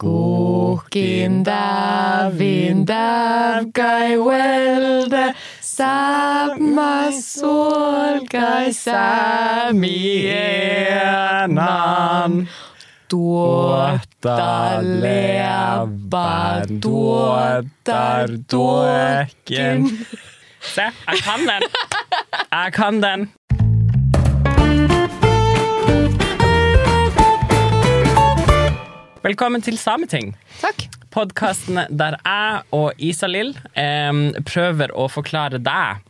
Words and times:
Kokinda 0.00 1.60
vinda 2.32 3.60
gai 3.74 4.16
welde 4.16 5.34
Sama 5.60 7.12
sami 8.72 10.26
enan. 11.44 12.48
Dåta 13.10 14.80
leva 14.80 16.64
dåtar 16.68 18.28
dåken 18.48 20.06
Se, 20.60 20.82
jeg 21.06 21.18
kan 21.24 21.40
den! 21.48 21.62
Jeg 22.50 22.72
kan 22.72 23.02
den. 23.02 23.39
Velkommen 29.20 29.60
til 29.60 29.76
Sameting. 29.76 30.30
Takk. 30.62 30.86
Podkasten 31.12 31.76
der 31.92 32.14
jeg 32.24 32.62
og 32.72 32.96
Isalill 33.04 33.50
eh, 33.76 34.32
prøver 34.48 34.88
å 34.96 35.10
forklare 35.12 35.60
deg, 35.60 36.00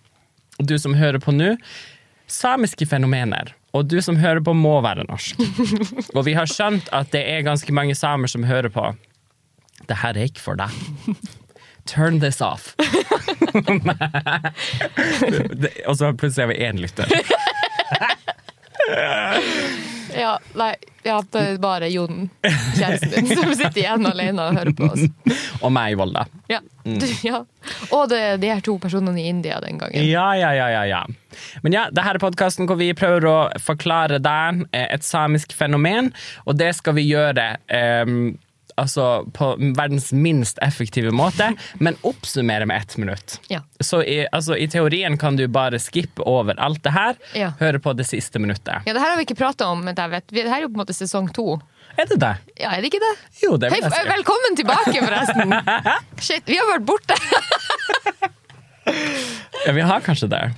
du 0.63 0.79
som 0.79 0.95
hører 0.95 1.19
på 1.19 1.35
nå, 1.35 1.57
samiske 2.31 2.87
fenomener. 2.87 3.51
Og 3.75 3.91
du 3.91 3.99
som 3.99 4.15
hører 4.21 4.39
på, 4.47 4.55
må 4.55 4.77
være 4.87 5.03
norsk. 5.09 5.43
Og 6.17 6.23
vi 6.27 6.35
har 6.39 6.47
skjønt 6.51 6.87
at 6.95 7.11
det 7.11 7.25
er 7.27 7.43
ganske 7.47 7.73
mange 7.75 7.95
samer 7.99 8.31
som 8.31 8.47
hører 8.47 8.71
på. 8.71 8.95
Det 9.91 9.99
her 10.05 10.15
er 10.15 10.31
ikke 10.31 10.47
for 10.47 10.55
deg. 10.59 10.71
Turn 11.91 12.23
this 12.23 12.39
off. 12.39 12.79
Og 15.89 15.95
så 15.99 16.15
plutselig 16.15 16.47
er 16.47 16.51
vi 16.53 16.63
én 16.63 16.79
lytter. 16.83 17.07
Ja, 20.17 20.39
nei, 20.59 20.75
ja, 21.03 21.21
det 21.33 21.41
er 21.41 21.59
bare 21.63 21.89
Jon, 21.89 22.29
kjæresten 22.43 23.13
din, 23.15 23.29
som 23.31 23.53
sitter 23.55 23.79
igjen 23.83 24.07
alene 24.11 24.43
og 24.49 24.59
hører 24.59 24.75
på 24.77 24.89
oss. 24.91 25.07
Og 25.65 25.73
meg 25.73 25.95
i 25.95 25.99
Volda. 26.01 26.25
Ja. 26.51 26.61
Mm. 26.85 26.99
ja. 27.25 27.43
Og 27.95 28.09
det, 28.11 28.21
de 28.43 28.51
her 28.51 28.63
to 28.65 28.77
personene 28.83 29.23
i 29.23 29.29
India 29.31 29.61
den 29.63 29.79
gangen. 29.81 30.05
Ja, 30.09 30.31
ja, 30.39 30.53
ja, 30.57 30.69
ja, 30.75 30.85
ja. 30.89 31.01
Men 31.63 31.77
ja, 31.77 31.87
det 31.93 32.05
her 32.05 32.19
er 32.19 32.23
podkasten 32.23 32.69
hvor 32.69 32.81
vi 32.81 32.91
prøver 32.97 33.29
å 33.29 33.39
forklare 33.63 34.21
deg 34.23 34.65
eh, 34.73 34.89
et 34.91 35.07
samisk 35.07 35.55
fenomen, 35.57 36.13
og 36.45 36.59
det 36.61 36.73
skal 36.81 36.97
vi 36.99 37.07
gjøre 37.09 37.53
eh, 37.71 38.17
altså 38.81 39.07
på 39.37 39.53
verdens 39.77 40.09
minst 40.17 40.59
effektive 40.65 41.13
måte, 41.15 41.51
men 41.79 41.99
oppsummere 42.09 42.67
med 42.71 42.81
ett 42.83 42.97
minutt. 43.01 43.37
Ja. 43.53 43.61
Så 43.81 44.01
i, 44.03 44.23
altså, 44.33 44.57
i 44.57 44.67
teorien 44.73 45.19
kan 45.21 45.37
du 45.39 45.45
bare 45.53 45.79
skippe 45.83 46.25
over 46.27 46.57
alt 46.61 46.83
det 46.87 46.95
her, 46.97 47.21
Ja. 47.37 47.53
høre 47.61 47.79
på 47.85 47.93
det 47.97 48.09
siste 48.09 48.41
minuttet. 48.43 48.83
Ja, 48.89 48.93
det 48.97 49.01
her 49.05 49.13
har 49.15 49.21
vi 49.21 49.29
ikke 49.29 49.39
prata 49.39 49.69
om, 49.71 49.85
men 49.85 49.95
det 49.95 50.09
her 50.09 50.57
er 50.57 50.65
jo 50.65 50.73
på 50.73 50.79
en 50.81 50.83
måte 50.85 50.97
sesong 50.97 51.29
to. 51.37 51.61
Er 51.99 52.07
det 52.09 52.21
det? 52.23 52.35
Ja, 52.63 52.71
er 52.77 52.81
det 52.85 52.89
ikke 52.93 53.03
det? 53.03 53.15
Jo, 53.43 53.57
det 53.61 53.71
vil 53.73 53.83
jeg 53.83 53.93
si. 53.93 54.05
velkommen 54.09 54.57
tilbake, 54.57 54.97
forresten! 55.07 55.57
Shit, 56.23 56.47
vi 56.49 56.57
har 56.61 56.69
vært 56.75 56.87
borte. 56.89 57.19
Ja, 59.67 59.73
vi 59.73 59.81
har 59.81 60.01
kanskje 60.01 60.27
det. 60.33 60.51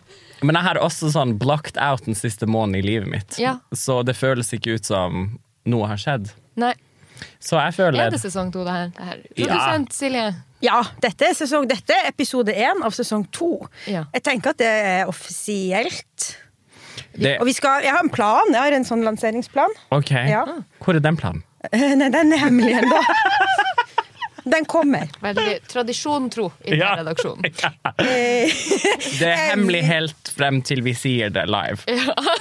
Men 0.43 0.57
jeg 0.57 0.65
har 0.65 0.79
også 0.83 1.11
sånn 1.13 1.35
blocked 1.39 1.77
out 1.83 2.05
den 2.07 2.17
siste 2.19 2.47
måneden 2.51 2.79
i 2.81 2.87
livet 2.87 3.09
mitt. 3.11 3.37
Ja. 3.39 3.57
Så 3.75 4.01
det 4.07 4.15
føles 4.19 4.53
ikke 4.55 4.79
ut 4.79 4.89
som 4.89 5.37
noe 5.69 5.89
har 5.91 6.01
skjedd. 6.01 6.31
Nei, 6.59 6.73
Så 7.41 7.59
jeg 7.61 7.75
føler 7.77 8.07
er 8.07 8.11
det 8.15 8.21
sesong 8.23 8.53
to, 8.55 8.65
det 8.67 8.73
her? 8.77 8.89
Det 8.97 9.09
her. 9.09 9.21
Ja. 9.37 9.77
Silje. 9.91 10.25
Ja, 10.63 10.81
dette 11.03 11.27
er, 11.27 11.35
sesong, 11.35 11.67
dette 11.71 11.91
er 11.97 12.09
episode 12.13 12.55
én 12.55 12.85
av 12.87 12.95
sesong 12.95 13.25
to. 13.35 13.49
Ja. 13.91 14.05
Jeg 14.15 14.23
tenker 14.29 14.51
at 14.55 14.59
det 14.63 14.69
er 14.71 15.11
offisielt. 15.11 16.29
det, 17.19 17.39
Og 17.41 17.47
vi 17.47 17.53
skal, 17.57 17.83
jeg 17.83 17.91
har 17.93 18.05
en 18.05 18.11
plan. 18.15 18.53
Jeg 18.53 18.61
har 18.63 18.77
en 18.77 18.87
sånn 18.87 19.03
lanseringsplan. 19.07 19.75
OK. 19.91 20.13
Ja. 20.31 20.45
Hvor 20.85 20.95
er 20.95 21.03
den 21.03 21.17
planen? 21.19 21.43
Nei, 21.73 22.09
den 22.15 22.33
er 22.33 22.41
hemmelig 22.47 22.79
ennå. 22.83 23.03
Den 24.43 24.65
kommer. 24.67 25.07
Veldig 25.23 25.61
tradisjon 25.71 26.25
tro 26.35 26.49
i 26.67 26.75
Ja. 26.81 26.97
redaksjonen. 26.99 27.47
Ja. 27.63 27.71
Det 28.03 29.29
er 29.29 29.37
hemmelig 29.53 29.85
helt 29.95 30.33
frem 30.35 30.59
til 30.67 30.83
vi 30.83 30.95
sier 30.99 31.31
det 31.31 31.45
live. 31.47 31.79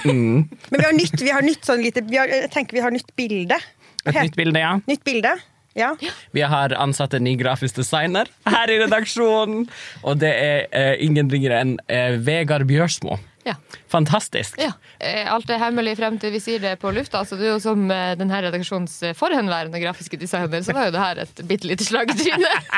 Men 0.04 0.48
vi 0.70 0.82
har 0.82 0.96
nytt, 0.96 1.14
vi 1.22 1.30
har 1.30 1.42
nytt 1.46 1.62
sånn 1.68 1.82
lite 1.84 2.02
vi 2.08 2.18
har, 2.18 2.26
Jeg 2.32 2.50
tenker 2.54 2.74
vi 2.78 2.82
har 2.82 2.90
nytt 2.94 3.12
bilde. 3.18 3.58
Et 4.06 4.18
nytt 4.18 4.36
bilde, 4.38 4.58
ja. 4.62 4.76
Nytt 4.88 5.04
bilde. 5.06 5.34
Ja. 5.78 5.94
Vi 6.36 6.42
har 6.44 6.74
ansatt 6.76 7.14
en 7.16 7.24
ny 7.24 7.32
grafisk 7.40 7.78
designer 7.80 8.28
her 8.44 8.70
i 8.70 8.78
redaksjonen. 8.82 9.68
Og 10.04 10.18
det 10.20 10.32
er 10.36 10.66
eh, 10.76 10.94
ingen 11.04 11.30
ringere 11.32 11.62
enn 11.64 11.76
eh, 11.88 12.18
Vegard 12.20 12.66
Bjørsmo. 12.68 13.16
Ja. 13.44 13.56
Fantastisk. 13.90 14.58
Ja. 14.60 14.72
Eh, 15.00 15.24
Alt 15.32 15.50
er 15.50 15.58
hemmelig 15.58 15.96
frem 15.98 16.18
til 16.22 16.30
vi 16.34 16.40
sier 16.42 16.60
det 16.62 16.76
på 16.82 16.92
lufta. 16.94 17.22
Altså, 17.24 17.38
du 17.40 17.46
er 17.46 17.54
jo 17.54 17.62
som 17.62 17.88
eh, 17.90 18.12
denne 18.20 18.42
redaksjons 18.44 18.98
eh, 19.08 19.16
forhenværende 19.18 19.80
grafiske 19.82 20.20
designer, 20.20 20.62
så 20.62 20.76
var 20.76 20.90
jo 20.90 20.94
det 20.94 21.02
her 21.02 21.22
et 21.24 21.42
bitte 21.48 21.70
lite 21.70 21.86
slag 21.88 22.12
i 22.12 22.18
trynet. 22.20 22.70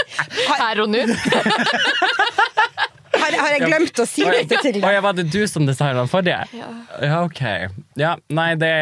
Her 0.60 0.82
og 0.82 0.90
nå. 0.92 1.00
Har, 3.10 3.34
har 3.36 3.52
jeg 3.54 3.62
glemt 3.66 4.00
å 4.02 4.06
si 4.08 4.24
dette 4.26 4.58
til 4.62 4.80
deg? 4.80 4.98
var 5.04 5.14
det 5.16 5.26
du 5.32 5.40
som 5.48 5.64
designet 5.68 6.02
den 6.02 6.10
forrige? 6.10 6.42
Ja. 6.56 6.68
Ja, 7.00 7.22
OK. 7.24 7.40
Ja, 8.00 8.12
nei, 8.32 8.50
det 8.60 8.74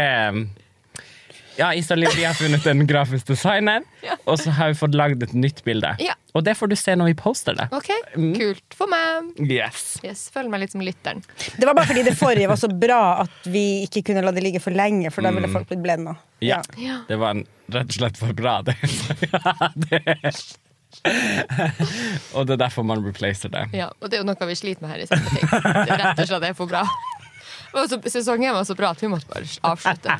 Ja, 1.58 1.72
Isalill, 1.74 2.10
vi 2.14 2.22
har 2.24 2.34
funnet 2.38 2.66
en 2.70 2.84
grafisk 2.86 3.26
designer, 3.32 3.82
Ja. 4.06 4.14
og 4.30 4.38
så 4.38 4.52
har 4.54 4.70
vi 4.70 4.76
fått 4.78 4.94
lagd 4.94 5.22
et 5.26 5.32
nytt 5.34 5.64
bilde. 5.66 5.90
Ja. 6.02 6.14
Og 6.38 6.44
det 6.46 6.54
får 6.54 6.70
du 6.70 6.76
se 6.78 6.94
når 6.94 7.10
vi 7.10 7.14
poster 7.18 7.56
det. 7.58 7.66
OK, 7.74 7.88
kult 8.38 8.76
for 8.78 8.86
meg. 8.92 9.32
Yes. 9.42 9.96
Yes, 10.06 10.28
Føler 10.30 10.52
meg 10.52 10.62
litt 10.62 10.76
som 10.76 10.84
lytteren. 10.86 11.24
Det 11.58 11.66
var 11.66 11.74
bare 11.74 11.88
fordi 11.90 12.04
det 12.06 12.14
forrige 12.20 12.46
var 12.52 12.60
så 12.60 12.70
bra 12.70 13.00
at 13.24 13.48
vi 13.50 13.64
ikke 13.88 14.04
kunne 14.12 14.22
la 14.22 14.30
det 14.36 14.44
ligge 14.46 14.62
for 14.62 14.70
lenge, 14.76 15.10
for 15.10 15.26
da 15.26 15.32
ville 15.34 15.50
folk 15.50 15.66
blitt 15.72 15.82
blenda. 15.82 16.14
Ja. 16.44 16.60
Ja. 16.78 17.00
Det 17.08 17.18
var 17.18 17.34
en, 17.34 17.42
rett 17.74 17.90
og 17.90 17.98
slett 17.98 18.20
for 18.22 18.36
bra, 18.38 18.60
det. 18.62 18.76
ja, 19.26 19.70
det. 19.88 20.18
og 22.34 22.46
det 22.48 22.54
er 22.54 22.60
derfor 22.62 22.86
man 22.86 23.02
replacer 23.04 23.50
det. 23.52 23.66
Ja, 23.76 23.90
og 23.98 24.08
det 24.10 24.18
er 24.18 24.22
jo 24.22 24.28
noe 24.30 24.48
vi 24.48 24.56
sliter 24.58 24.84
med 24.86 24.94
her 24.94 25.02
i. 25.04 25.08
Er 25.10 25.98
rett 26.00 26.22
og 26.22 26.30
slett 26.30 26.46
er 26.52 26.56
for 26.58 26.70
bra. 26.70 26.84
Så, 27.72 28.00
sesongen 28.10 28.54
var 28.54 28.64
så 28.64 28.74
bra 28.74 28.92
at 28.94 29.02
vi 29.02 29.08
måtte 29.12 29.28
bare 29.30 29.44
avslutte. 29.60 30.18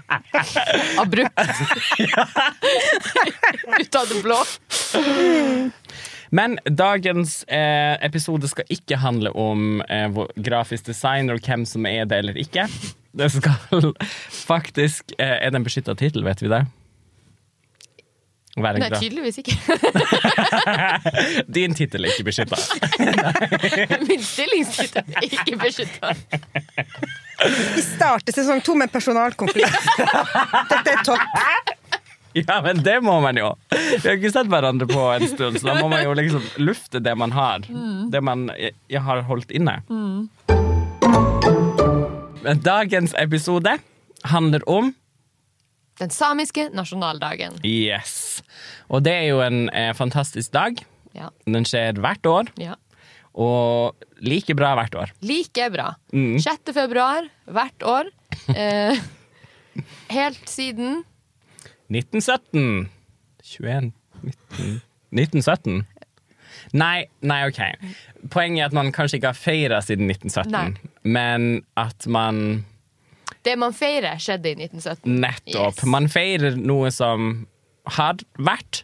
Abrupt. 1.02 1.40
Ut 3.80 3.94
av 3.94 4.08
det 4.08 4.22
blå. 4.22 4.38
Men 6.30 6.58
dagens 6.64 7.42
eh, 7.44 7.96
episode 8.04 8.48
skal 8.50 8.68
ikke 8.72 8.98
handle 9.00 9.32
om 9.32 9.80
eh, 9.88 10.24
grafisk 10.36 10.90
design 10.90 11.32
og 11.32 11.40
hvem 11.44 11.64
som 11.68 11.86
er 11.88 12.04
det 12.08 12.20
eller 12.22 12.40
ikke. 12.40 12.68
Det 13.18 13.30
skal 13.32 13.92
faktisk 14.52 15.14
eh, 15.18 15.38
Er 15.40 15.50
det 15.50 15.62
en 15.62 15.66
beskytta 15.66 15.96
tittel, 15.96 16.26
vet 16.28 16.42
vi 16.44 16.52
det? 16.52 16.66
Nei, 18.62 18.90
tydeligvis 18.90 19.38
ikke. 19.42 19.56
Din 21.58 21.74
tittel 21.78 22.04
er 22.06 22.14
ikke 22.14 22.28
beskytta. 22.28 22.58
Min 24.08 24.22
stillingstittel 24.24 25.16
er 25.16 25.26
ikke 25.28 25.56
beskytta. 25.60 26.12
Vi 27.76 27.84
starter 27.86 28.34
sesong 28.34 28.62
to 28.66 28.74
med 28.78 28.92
personalkonflikt. 28.92 29.90
Dette 30.72 30.94
er 30.94 31.04
topp. 31.06 31.74
Ja, 32.36 32.58
men 32.62 32.82
det 32.84 32.98
må 33.02 33.16
man 33.24 33.38
jo. 33.40 33.52
Vi 33.72 34.04
har 34.04 34.18
ikke 34.18 34.30
sett 34.34 34.50
hverandre 34.52 34.86
på 34.90 35.06
en 35.14 35.26
stund, 35.30 35.58
så 35.58 35.70
da 35.70 35.78
må 35.80 35.88
man 35.90 36.04
jo 36.04 36.12
liksom 36.18 36.44
lufte 36.62 37.00
det 37.02 37.14
man 37.18 37.32
har. 37.34 37.64
Det 38.12 38.20
man 38.22 38.48
jeg 38.58 39.02
har 39.02 39.24
holdt 39.26 39.54
inne. 39.54 39.78
Men 42.44 42.62
dagens 42.62 43.14
episode 43.18 43.78
handler 44.28 44.62
om 44.70 44.92
Den 45.98 46.12
samiske 46.14 46.68
nasjonaldagen. 46.74 47.58
Yes. 47.66 48.42
Og 48.88 49.02
det 49.06 49.14
er 49.16 49.26
jo 49.32 49.40
en 49.44 49.66
eh, 49.74 49.90
fantastisk 49.98 50.52
dag. 50.54 50.78
Ja. 51.16 51.32
Den 51.48 51.66
skjer 51.66 51.98
hvert 51.98 52.26
år, 52.28 52.50
ja. 52.60 52.76
og 53.34 53.98
like 54.22 54.54
bra 54.54 54.74
hvert 54.78 54.94
år. 54.98 55.14
Like 55.26 55.70
bra. 55.74 55.92
Mm. 56.12 56.36
6. 56.44 56.74
februar 56.76 57.26
hvert 57.50 57.82
år. 57.82 58.10
Eh, 58.54 59.00
helt 60.18 60.44
siden 60.50 61.02
1917. 61.88 62.88
21 63.48 63.92
19, 64.22 64.80
1917? 65.14 65.86
Nei, 66.76 67.06
nei, 67.24 67.38
OK. 67.48 67.60
Poenget 68.32 68.62
er 68.62 68.68
at 68.68 68.76
man 68.76 68.90
kanskje 68.92 69.20
ikke 69.20 69.32
har 69.32 69.38
feira 69.38 69.78
siden 69.84 70.10
1917, 70.10 70.52
Nei. 70.52 70.90
men 71.06 71.46
at 71.78 72.06
man 72.10 72.64
Det 73.48 73.54
man 73.56 73.72
feirer, 73.76 74.20
skjedde 74.20 74.52
i 74.52 74.58
1917. 74.58 75.08
nettopp 75.22 75.80
Yes. 75.80 75.88
Man 75.88 76.08
feirer 76.12 76.58
noe 76.60 76.90
som 76.92 77.46
har 77.96 78.20
vært, 78.36 78.82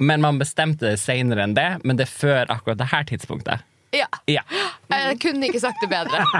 men 0.00 0.24
man 0.24 0.40
bestemte 0.40 0.88
det 0.88 1.00
seinere 1.02 1.44
enn 1.44 1.56
det, 1.56 1.68
men 1.84 2.00
det 2.00 2.06
er 2.08 2.12
før 2.14 2.52
akkurat 2.54 2.80
det 2.80 2.88
her 2.94 3.04
tidspunktet. 3.10 3.66
Ja. 3.94 4.08
Ja. 4.26 4.42
Jeg 4.90 5.20
kunne 5.22 5.50
ikke 5.50 5.60
sagt 5.62 5.84
det 5.84 5.90
bedre. 5.92 6.24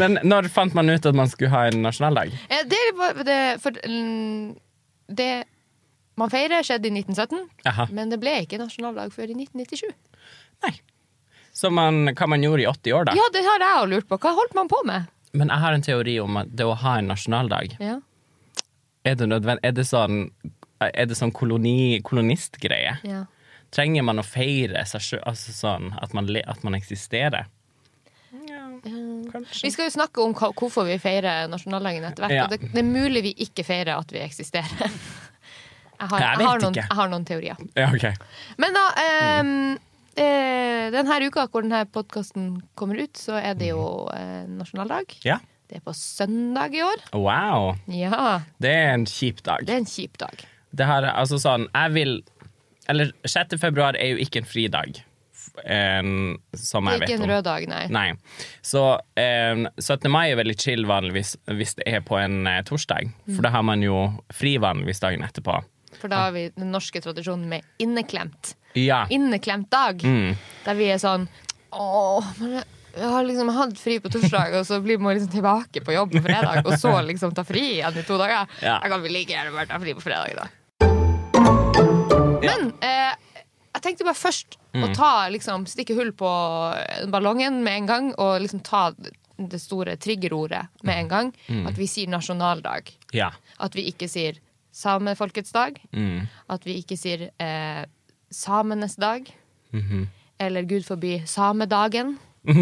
Men 0.00 0.18
når 0.26 0.48
fant 0.52 0.74
man 0.74 0.90
ut 0.90 1.06
at 1.06 1.16
man 1.16 1.28
skulle 1.30 1.52
ha 1.52 1.68
en 1.68 1.82
nasjonaldag? 1.84 2.32
Det, 2.68 2.80
det, 3.28 3.36
for, 3.62 3.76
mm, 3.86 4.56
det 5.14 5.30
man 6.18 6.32
feirer, 6.32 6.64
skjedde 6.66 6.90
i 6.90 6.94
1917, 6.96 7.44
Aha. 7.70 7.86
men 7.94 8.10
det 8.10 8.18
ble 8.22 8.32
ikke 8.42 8.58
nasjonaldag 8.58 9.12
før 9.14 9.30
i 9.30 9.36
1997. 9.38 9.92
Nei. 10.66 10.72
Så 11.58 11.70
man, 11.74 12.04
hva 12.14 12.26
man 12.30 12.44
gjorde 12.44 12.62
i 12.62 12.66
80 12.70 12.92
år, 12.94 13.08
da. 13.08 13.14
Ja, 13.18 13.24
det 13.34 13.40
har 13.42 13.62
jeg 13.64 13.78
òg 13.80 13.88
lurt 13.90 14.06
på. 14.10 14.18
Hva 14.22 14.30
holdt 14.36 14.54
man 14.54 14.68
på 14.70 14.78
med? 14.86 15.08
Men 15.34 15.50
jeg 15.50 15.62
har 15.64 15.74
en 15.74 15.82
teori 15.84 16.14
om 16.22 16.38
at 16.38 16.52
det 16.54 16.66
å 16.68 16.76
ha 16.84 16.98
en 17.00 17.10
nasjonaldag 17.10 17.74
Ja. 17.82 17.98
Er 19.06 19.14
det 19.16 19.26
nødvendig? 19.30 19.64
Er 19.64 19.72
det 19.72 19.84
sånn, 19.88 20.18
er 20.84 21.06
det 21.08 21.16
sånn 21.16 21.32
koloni, 21.32 21.98
kolonistgreie? 22.04 22.98
Ja. 23.08 23.24
Trenger 23.74 24.04
man 24.04 24.20
å 24.20 24.24
feire 24.26 24.82
seg 24.86 25.04
sjøl, 25.04 25.22
altså 25.26 25.54
sånn 25.54 25.90
at 26.02 26.12
man, 26.16 26.28
at 26.44 26.62
man 26.66 26.76
eksisterer? 26.76 27.48
Ja, 28.48 28.62
Vi 28.84 29.70
skal 29.72 29.88
jo 29.88 29.94
snakke 29.94 30.22
om 30.22 30.34
hvorfor 30.36 30.86
vi 30.86 30.98
feirer 31.02 31.48
nasjonaldagen 31.50 32.04
etter 32.04 32.26
hvert. 32.26 32.36
Ja. 32.36 32.44
Og 32.46 32.54
det, 32.54 32.70
det 32.74 32.82
er 32.84 32.88
mulig 32.88 33.24
vi 33.30 33.34
ikke 33.48 33.64
feirer 33.66 33.96
at 33.96 34.12
vi 34.14 34.22
eksisterer. 34.22 34.86
Jeg 35.98 36.06
har, 36.12 36.20
Jeg 36.22 36.38
jeg 36.38 36.46
har, 36.46 36.60
noen, 36.62 36.74
jeg 36.78 36.94
har 36.94 37.08
noen 37.10 37.24
teorier. 37.26 37.62
Ja, 37.74 37.88
okay. 37.90 38.12
Men 38.62 38.76
da 38.76 38.84
eh, 39.02 39.48
eh, 40.22 40.88
Denne 40.94 41.18
uka 41.28 41.46
hvor 41.52 41.64
denne 41.64 41.84
podkasten 41.92 42.50
kommer 42.78 43.00
ut, 43.04 43.16
så 43.20 43.36
er 43.40 43.54
det 43.58 43.72
jo 43.72 44.08
eh, 44.14 44.44
nasjonaldag. 44.48 45.18
Ja. 45.26 45.38
Det 45.68 45.80
er 45.80 45.84
på 45.84 45.92
søndag 45.92 46.72
i 46.72 46.80
år. 46.84 47.02
Wow. 47.12 47.74
Ja, 47.92 48.40
Det 48.58 48.70
er 48.72 48.94
en 48.94 49.04
kjip 49.06 49.42
dag. 49.44 49.66
det 49.66 49.74
er 49.74 49.82
en 49.82 49.90
kjip 49.90 50.16
dag. 50.18 50.46
Det 50.70 50.84
her, 50.84 51.04
altså 51.16 51.38
sånn 51.40 51.62
Jeg 51.72 51.92
vil 51.94 52.10
Eller 52.92 53.12
6. 53.24 53.54
februar 53.60 53.96
er 53.96 54.14
jo 54.14 54.18
ikke 54.20 54.42
en 54.42 54.48
fridag. 54.48 55.02
En, 55.64 56.38
som 56.54 56.86
jeg 56.86 57.00
vet 57.00 57.08
om. 57.08 57.14
ikke 57.14 57.24
en 57.24 57.30
rød 57.32 57.44
dag, 57.44 57.64
nei. 57.68 57.80
Nei. 57.92 58.06
Så 58.62 58.82
um, 58.94 59.64
17. 59.80 60.06
mai 60.12 60.30
er 60.30 60.38
veldig 60.38 60.54
chill 60.60 60.86
vanligvis 60.88 61.34
hvis 61.50 61.74
det 61.80 61.88
er 61.90 62.04
på 62.06 62.16
en 62.20 62.46
uh, 62.46 62.60
torsdag. 62.64 63.10
Mm. 63.26 63.34
For 63.34 63.44
da 63.44 63.50
har 63.52 63.64
man 63.66 63.82
jo 63.82 63.98
fri 64.32 64.54
vanligvis 64.62 65.02
dagen 65.04 65.24
etterpå. 65.26 65.58
For 66.00 66.08
da 66.08 66.16
har 66.26 66.32
vi 66.32 66.48
den 66.56 66.70
norske 66.72 67.00
tradisjonen 67.00 67.48
med 67.48 67.62
inneklemt. 67.78 68.54
Ja. 68.74 69.06
Inneklemt 69.10 69.70
dag. 69.70 70.02
Mm. 70.04 70.36
Der 70.64 70.74
vi 70.74 70.90
er 70.92 70.98
sånn 71.02 71.28
Åh, 71.72 72.24
men 72.40 72.52
jeg- 72.58 72.64
har 73.08 73.24
liksom 73.24 73.48
hatt 73.54 73.76
fri 73.78 73.98
på 74.00 74.08
torsdag, 74.10 74.54
og 74.58 74.64
så 74.66 74.80
blir 74.82 74.98
man 74.98 75.14
liksom 75.16 75.30
tilbake 75.30 75.84
på 75.84 75.92
jobb 75.94 76.10
på 76.12 76.22
fredag, 76.24 76.64
og 76.66 76.72
så 76.80 76.94
liksom 77.06 77.34
ta 77.34 77.44
fri 77.44 77.76
igjen 77.78 77.96
i 77.98 78.02
to 78.02 78.16
dager. 78.18 78.48
Ja. 78.62 78.78
Jeg 78.82 78.90
kan 78.90 79.02
vel 79.02 79.12
like 79.12 79.28
gjerne 79.30 79.52
bare 79.52 79.66
ta 79.66 79.78
fri 79.78 79.92
på 79.94 80.00
fredag, 80.02 80.34
da. 80.34 80.48
Men 82.42 82.72
eh, 82.82 83.14
jeg 83.74 83.82
tenkte 83.84 84.04
bare 84.08 84.18
først 84.18 84.56
Mm. 84.74 84.82
å 84.84 84.94
ta, 84.94 85.28
liksom, 85.32 85.64
stikke 85.66 85.94
hull 85.96 86.10
på 86.12 86.28
ballongen 87.10 87.62
med 87.64 87.72
en 87.78 87.86
gang, 87.86 88.08
og 88.20 88.40
liksom 88.42 88.60
ta 88.62 88.90
det 89.38 89.60
store 89.62 89.96
triggerordet 89.96 90.66
med 90.84 90.98
en 90.98 91.08
gang. 91.08 91.30
Mm. 91.48 91.66
At 91.70 91.74
vi 91.78 91.86
sier 91.86 92.06
nasjonaldag. 92.12 92.92
ja. 93.16 93.30
At 93.58 93.72
vi 93.74 93.86
ikke 93.90 94.06
sier 94.08 94.36
samefolkets 94.74 95.52
dag. 95.54 95.78
Mm. 95.92 96.26
At 96.50 96.66
vi 96.66 96.78
ikke 96.82 96.96
sier 97.00 97.28
eh, 97.40 97.84
samenes 98.30 98.96
dag. 99.00 99.26
Mhm. 99.74 100.08
Eller 100.40 100.62
gud 100.70 100.84
forby 100.86 101.18
samedagen. 101.26 102.16
Og 102.48 102.54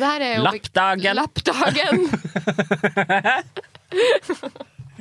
det 0.00 0.06
her 0.06 0.22
er 0.24 0.36
jo 0.38 0.42
Lappdagen. 0.46 1.16
Lappdagen. 1.18 2.00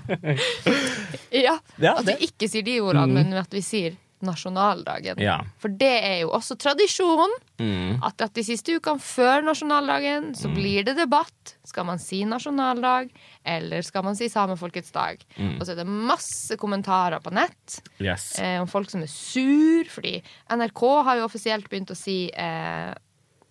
ja. 1.48 1.56
Ja, 1.80 1.94
At 1.96 2.06
vi 2.08 2.16
ikke 2.28 2.50
sier 2.52 2.66
de 2.66 2.78
ordene, 2.84 3.08
men 3.14 3.34
at 3.40 3.54
vi 3.54 3.62
sier 3.66 3.96
nasjonaldagen. 4.26 5.20
Ja. 5.24 5.38
For 5.62 5.72
det 5.72 5.92
er 6.06 6.18
jo 6.24 6.32
også 6.36 6.58
tradisjon. 6.60 7.32
Mm. 7.60 8.00
At, 8.04 8.22
at 8.24 8.34
de 8.36 8.44
siste 8.48 8.76
ukene 8.80 9.00
før 9.04 9.44
nasjonaldagen 9.48 10.32
så 10.40 10.52
blir 10.54 10.86
det 10.88 10.96
debatt. 11.00 11.56
Skal 11.68 11.86
man 11.88 12.00
si 12.02 12.22
nasjonaldag, 12.28 13.10
eller 13.48 13.84
skal 13.86 14.04
man 14.08 14.16
si 14.20 14.30
samefolkets 14.32 14.92
dag? 14.96 15.22
Og 15.60 15.64
så 15.66 15.74
er 15.76 15.82
det 15.82 15.88
masse 15.90 16.58
kommentarer 16.60 17.22
på 17.24 17.34
nett 17.36 17.80
Yes. 18.02 18.32
eh, 18.40 18.58
om 18.62 18.68
folk 18.72 18.90
som 18.92 19.04
er 19.06 19.12
sur, 19.12 19.90
fordi 19.92 20.18
NRK 20.56 20.86
har 21.08 21.20
jo 21.20 21.28
offisielt 21.28 21.68
begynt 21.70 21.92
å 21.94 21.98
si 22.00 22.24
eh, 22.32 22.94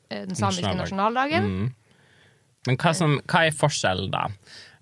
den 0.08 0.34
samiske 0.34 0.64
Nasjonaldag. 0.72 0.80
nasjonaldagen. 0.82 1.52
Mm. 1.52 1.74
Men 2.68 2.76
hva, 2.82 2.90
som, 2.96 3.18
hva 3.30 3.46
er 3.46 3.54
forskjellen, 3.56 4.10
da? 4.12 4.26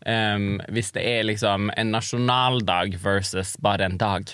Um, 0.06 0.60
hvis 0.70 0.92
det 0.94 1.02
er 1.02 1.24
liksom 1.26 1.68
en 1.76 1.90
nasjonaldag 1.90 2.94
versus 3.02 3.56
bare 3.62 3.88
en 3.88 3.96
dag? 3.98 4.30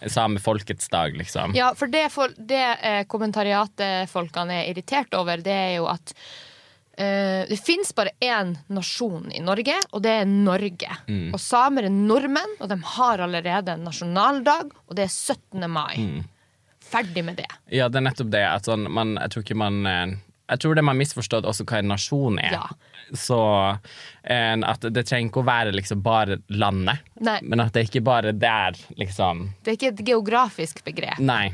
Samefolkets 0.00 0.88
dag, 0.92 1.16
liksom. 1.16 1.54
Ja, 1.56 1.72
for 1.76 1.90
det, 1.92 2.08
for, 2.12 2.34
det 2.36 2.64
eh, 2.82 3.04
kommentariatet-folkene 3.08 4.60
er 4.60 4.70
irritert 4.70 5.14
over, 5.16 5.40
det 5.42 5.54
er 5.56 5.72
jo 5.78 5.88
at 5.90 6.12
eh, 6.98 7.48
det 7.48 7.58
fins 7.62 7.94
bare 7.96 8.12
én 8.20 8.54
nasjon 8.68 9.32
i 9.32 9.40
Norge, 9.44 9.78
og 9.92 10.04
det 10.04 10.14
er 10.20 10.28
Norge. 10.28 10.98
Mm. 11.08 11.30
Og 11.32 11.40
samer 11.40 11.88
er 11.88 11.94
nordmenn, 11.94 12.58
og 12.60 12.70
de 12.72 12.80
har 12.96 13.24
allerede 13.24 13.76
en 13.76 13.86
nasjonaldag, 13.88 14.72
og 14.86 14.98
det 14.98 15.08
er 15.08 15.14
17. 15.14 15.64
mai. 15.70 15.96
Mm. 15.96 16.24
Ferdig 16.86 17.24
med 17.26 17.40
det. 17.40 17.48
Ja, 17.72 17.88
det 17.88 17.98
er 17.98 18.06
nettopp 18.06 18.30
det. 18.30 18.44
At 18.46 18.68
sånn, 18.68 18.86
man, 18.92 19.16
jeg 19.18 19.32
tror 19.32 19.46
ikke 19.46 19.58
man 19.58 19.80
eh, 19.90 20.18
Jeg 20.52 20.62
tror 20.62 20.76
det 20.78 20.84
man 20.86 20.94
har 20.94 21.00
misforstått 21.00 21.48
også 21.48 21.64
hva 21.66 21.80
en 21.80 21.90
nasjon 21.90 22.38
er. 22.38 22.52
Ja. 22.54 22.95
Så 23.14 23.38
at 24.26 24.86
det 24.90 25.04
trenger 25.06 25.30
ikke 25.30 25.42
å 25.44 25.46
være 25.46 25.74
liksom 25.76 26.00
bare 26.02 26.40
landet, 26.48 27.04
Nei. 27.22 27.36
men 27.42 27.62
at 27.62 27.76
det 27.76 27.84
ikke 27.86 28.02
bare 28.02 28.32
der, 28.34 28.74
liksom. 28.98 29.44
Det 29.62 29.70
er 29.70 29.78
ikke 29.78 29.92
et 29.92 30.02
geografisk 30.08 30.82
begrep. 30.86 31.20
Nei. 31.22 31.52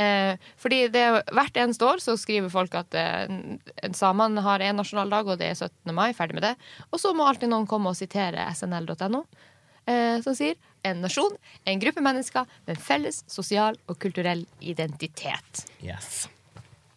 Eh, 0.00 0.36
fordi 0.60 0.84
det, 0.92 1.04
hvert 1.34 1.56
eneste 1.58 1.84
år 1.84 2.00
så 2.02 2.14
skriver 2.20 2.50
folk 2.52 2.74
at 2.78 2.94
eh, 2.94 3.24
en- 3.82 3.94
samene 3.96 4.42
har 4.44 4.62
en 4.64 4.78
nasjonaldag, 4.78 5.28
og 5.32 5.40
det 5.40 5.50
er 5.50 5.58
17. 5.58 5.94
mai. 5.94 6.12
Ferdig 6.16 6.38
med 6.38 6.46
det. 6.46 6.54
Og 6.92 7.00
så 7.02 7.12
må 7.16 7.26
alltid 7.26 7.50
noen 7.50 7.66
komme 7.68 7.90
og 7.90 7.98
sitere 7.98 8.46
snl.no, 8.54 9.24
eh, 9.86 10.20
som 10.24 10.36
sier 10.36 10.56
en 10.86 11.02
nasjon 11.04 11.34
er 11.66 11.74
en 11.74 11.82
gruppe 11.82 12.00
mennesker 12.04 12.46
med 12.66 12.76
en 12.76 12.80
felles 12.82 13.22
sosial 13.28 13.76
og 13.88 13.98
kulturell 14.00 14.46
identitet. 14.60 15.66
Yes. 15.84 16.28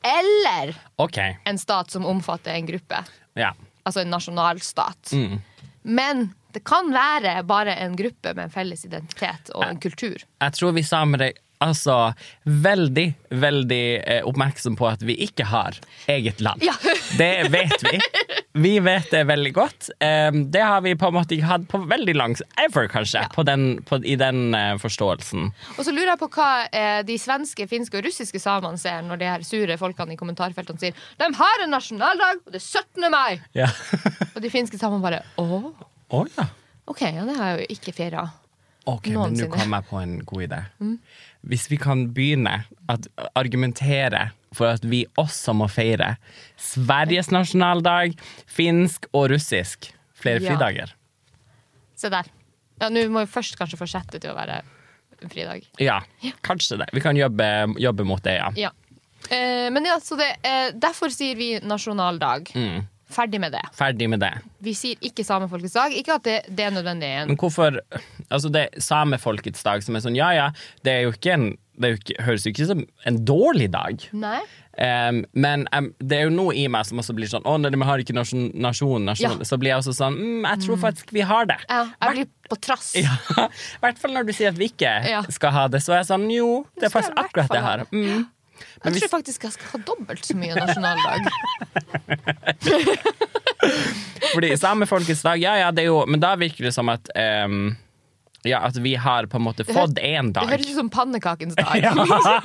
Eller 0.03 0.75
okay. 1.01 1.37
en 1.47 1.57
stat 1.59 1.91
som 1.91 2.05
omfatter 2.07 2.55
en 2.55 2.67
gruppe. 2.69 3.03
Ja. 3.39 3.51
Altså 3.83 4.03
en 4.03 4.13
nasjonalstat. 4.13 5.13
Mm. 5.13 5.39
Men 5.83 6.27
det 6.53 6.63
kan 6.67 6.91
være 6.93 7.41
bare 7.49 7.75
en 7.81 7.95
gruppe 7.97 8.33
med 8.33 8.45
en 8.45 8.53
felles 8.53 8.85
identitet 8.85 9.49
og 9.55 9.65
en 9.67 9.81
kultur. 9.81 10.21
Jeg 10.23 10.55
tror 10.57 10.75
vi 10.75 10.85
samere 10.85 11.31
er 11.31 11.39
altså 11.63 12.13
veldig, 12.43 13.05
veldig 13.29 13.83
eh, 13.99 14.21
oppmerksom 14.27 14.77
på 14.79 14.87
at 14.89 15.03
vi 15.05 15.15
ikke 15.25 15.47
har 15.51 15.77
eget 16.11 16.41
land. 16.43 16.63
Ja. 16.65 16.75
Det 17.17 17.49
vet 17.53 17.83
vi. 17.85 17.99
Vi 18.57 18.71
vet 18.85 19.11
det 19.11 19.23
veldig 19.29 19.51
godt. 19.53 19.89
Eh, 20.01 20.31
det 20.33 20.61
har 20.61 20.81
vi 20.81 20.95
på 20.97 21.09
en 21.09 21.15
måte 21.15 21.35
ikke 21.35 21.49
hatt 21.49 21.65
på 21.69 21.79
veldig 21.89 22.15
lang 22.17 22.35
Ever, 22.61 22.87
kanskje, 22.89 23.23
på 23.33 23.45
den, 23.45 23.83
på, 23.85 23.99
i 24.05 24.15
den 24.17 24.53
eh, 24.57 24.75
forståelsen. 24.81 25.51
Og 25.77 25.81
så 25.85 25.93
lurer 25.93 26.13
jeg 26.13 26.21
på 26.21 26.29
hva 26.35 26.49
eh, 26.69 26.99
de 27.05 27.17
svenske, 27.21 27.67
finske 27.69 27.97
og 27.97 28.05
russiske 28.07 28.41
samene 28.41 28.81
ser 28.81 29.01
når 29.05 29.21
de 29.21 29.29
her 29.29 29.45
sure 29.45 29.77
folkene 29.81 30.13
i 30.13 30.19
kommentarfeltene 30.19 30.81
sier 30.81 31.05
De 31.21 31.29
har 31.37 31.65
en 31.65 31.73
nasjonaldag, 31.73 32.43
og 32.45 32.53
det 32.53 32.61
er 32.61 32.67
17. 32.81 33.09
mai! 33.13 33.41
Ja. 33.57 33.69
Og 34.33 34.41
de 34.41 34.53
finske 34.53 34.77
samene 34.81 35.01
bare 35.03 35.23
Å, 35.41 35.61
Å 36.13 36.23
ja. 36.37 36.49
OK, 36.89 37.05
ja, 37.07 37.25
det 37.25 37.37
har 37.37 37.53
jeg 37.53 37.61
jo 37.63 37.77
ikke 37.77 37.93
feira. 37.95 38.27
Ok, 38.85 39.07
men 39.07 39.13
nå 39.15 39.19
Noensinne. 39.29 39.49
kom 39.53 39.71
jeg 39.77 39.85
på 39.89 39.99
en 40.01 40.13
god 40.27 40.43
idé. 40.43 40.61
Hvis 41.47 41.69
vi 41.71 41.77
kan 41.77 42.05
begynne 42.13 42.65
å 42.91 42.97
argumentere 43.39 44.31
for 44.53 44.67
at 44.75 44.83
vi 44.85 45.05
også 45.17 45.53
må 45.55 45.69
feire 45.71 46.17
Sveriges 46.59 47.31
nasjonaldag, 47.31 48.13
finsk 48.47 49.07
og 49.13 49.29
russisk 49.31 49.91
flere 50.19 50.41
Ja. 50.43 50.51
fridager. 50.51 50.93
Se 51.95 52.09
der. 52.09 52.25
Ja, 52.81 52.89
Nå 52.89 53.07
må 53.09 53.23
vi 53.25 53.31
først 53.31 53.55
kanskje 53.57 53.77
fortsette 53.79 54.19
til 54.19 54.31
å 54.31 54.35
være 54.35 54.61
en 55.21 55.29
fridag. 55.29 55.63
Ja, 55.79 56.01
kanskje 56.43 56.77
det. 56.79 56.89
Vi 56.93 56.99
kan 56.99 57.15
jobbe, 57.15 57.75
jobbe 57.79 58.03
mot 58.03 58.21
det, 58.23 58.37
ja. 58.41 58.51
Ja. 58.55 58.71
Eh, 59.29 59.69
men 59.71 59.85
ja, 59.85 59.97
så 60.03 60.17
det, 60.17 60.35
eh, 60.43 60.71
derfor 60.75 61.07
sier 61.09 61.35
vi 61.39 61.59
nasjonaldag. 61.63 62.51
Mm. 62.55 62.87
Ferdig 63.13 63.41
med 63.43 63.53
det. 63.55 63.63
Ferdig 63.77 64.09
med 64.11 64.23
det. 64.23 64.31
Vi 64.63 64.73
sier 64.77 64.99
ikke 65.05 65.25
samefolkets 65.27 65.75
dag. 65.77 65.93
Ikke 65.97 66.17
at 66.19 66.25
det, 66.27 66.37
det 66.49 66.67
er 66.67 66.73
nødvendig. 66.75 67.11
Men 67.29 67.37
hvorfor 67.39 67.79
Altså, 68.29 68.49
det 68.53 68.67
er 68.67 68.81
samefolkets 68.81 69.63
dag 69.65 69.83
som 69.85 69.95
er 69.95 70.03
sånn, 70.05 70.17
ja 70.17 70.31
ja, 70.33 70.49
det 70.85 70.97
er 70.97 71.05
jo 71.07 71.13
ikke 71.15 71.37
en 71.37 71.51
det 71.73 71.89
jo 71.89 71.97
ikke, 71.97 72.15
høres 72.21 72.43
jo 72.45 72.51
ikke 72.53 72.65
som 72.69 72.83
en 73.09 73.15
dårlig 73.25 73.71
dag. 73.73 74.03
nei? 74.13 74.41
Um, 74.73 75.19
men 75.37 75.67
um, 75.69 75.91
det 76.01 76.17
er 76.17 76.23
jo 76.25 76.31
noe 76.33 76.53
i 76.57 76.63
meg 76.71 76.87
som 76.89 76.97
også 76.97 77.13
blir 77.13 77.29
sånn 77.29 77.43
Å, 77.45 77.59
nei, 77.61 77.69
vi 77.69 77.85
har 77.85 78.01
ikke 78.01 78.15
nasjon, 78.17 78.47
nasjon, 78.57 79.03
nasjon. 79.05 79.35
Ja. 79.37 79.45
Så 79.45 79.59
blir 79.61 79.69
jeg 79.69 79.83
også 79.83 79.93
sånn 79.93 80.15
mm, 80.17 80.47
Jeg 80.47 80.63
tror 80.63 80.79
faktisk 80.81 81.11
vi 81.13 81.21
har 81.29 81.45
det. 81.45 81.59
Ja, 81.69 81.83
jeg 82.01 82.15
blir 82.15 82.31
på 82.49 82.57
trass. 82.57 82.87
Ja, 83.03 83.13
I 83.45 83.83
hvert 83.83 84.01
fall 84.01 84.15
når 84.17 84.25
du 84.25 84.33
sier 84.33 84.49
at 84.49 84.57
vi 84.57 84.71
ikke 84.71 84.95
Ja. 85.05 85.21
skal 85.29 85.53
ha 85.53 85.67
det, 85.69 85.83
så 85.85 85.93
er 85.93 86.01
jeg 86.01 86.09
sånn 86.09 86.25
Jo, 86.33 86.63
det 86.81 86.89
er 86.89 86.93
faktisk 86.95 87.21
akkurat 87.21 87.53
det 87.53 87.59
jeg 87.61 87.67
har. 87.67 87.85
ha. 87.85 87.89
Mm. 87.93 88.25
Jeg 88.83 88.91
tror 88.99 89.09
faktisk 89.17 89.43
jeg 89.47 89.53
skal 89.55 89.67
ha 89.73 89.79
dobbelt 89.87 90.23
så 90.27 90.33
mye 90.37 90.53
nasjonaldag. 90.57 91.19
Fordi 94.33 94.57
samefolkets 94.57 95.21
dag, 95.21 95.41
ja 95.41 95.57
ja, 95.57 95.71
det 95.71 95.81
er 95.85 95.89
jo 95.91 96.05
Men 96.09 96.19
da 96.19 96.35
virker 96.39 96.63
det 96.67 96.73
som 96.75 96.89
at 96.91 97.09
um, 97.45 97.75
Ja, 98.43 98.59
at 98.67 98.75
vi 98.77 98.95
har 98.99 99.25
på 99.31 99.37
en 99.39 99.43
måte 99.45 99.63
fått 99.67 99.99
én 99.99 100.33
Det 100.35 100.43
høres 100.49 100.67
ut 100.67 100.75
som 100.81 100.89
pannekakens 100.91 101.55
dag. 101.59 101.77
Ja. 101.83 101.91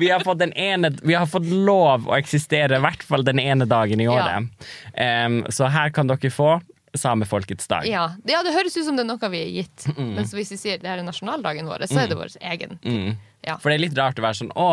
Vi 0.00 0.08
har 0.08 0.20
fått 0.24 0.38
den 0.40 0.52
ene 0.56 0.90
Vi 1.02 1.14
har 1.14 1.26
fått 1.28 1.46
lov 1.46 2.08
å 2.08 2.16
eksistere 2.16 2.76
i 2.80 2.82
hvert 2.82 3.02
fall 3.04 3.24
den 3.24 3.38
ene 3.38 3.64
dagen 3.68 4.00
i 4.00 4.08
året. 4.08 4.48
Um, 4.96 5.44
så 5.52 5.64
her 5.68 5.90
kan 5.92 6.06
dere 6.08 6.30
få 6.32 6.60
samefolkets 6.96 7.68
dag. 7.68 7.86
Ja. 7.88 8.12
ja, 8.28 8.42
det 8.44 8.52
høres 8.52 8.76
ut 8.76 8.84
som 8.84 8.96
det 8.96 9.04
er 9.04 9.08
noe 9.08 9.28
vi 9.32 9.40
er 9.40 9.52
gitt. 9.52 9.86
Men 9.96 10.24
hvis 10.24 10.52
vi 10.54 10.58
sier 10.60 10.80
det 10.80 10.88
her 10.88 11.00
er 11.00 11.06
nasjonaldagen 11.06 11.68
vår, 11.68 11.86
så 11.88 12.02
er 12.02 12.10
det 12.10 12.18
vår 12.18 12.34
egen. 12.52 12.78
Mm. 12.84 13.14
Ja. 13.46 13.56
For 13.58 13.70
det 13.72 13.78
er 13.80 13.84
litt 13.88 13.98
rart 13.98 14.18
å 14.18 14.22
være 14.22 14.38
sånn 14.38 14.52
Å, 14.54 14.68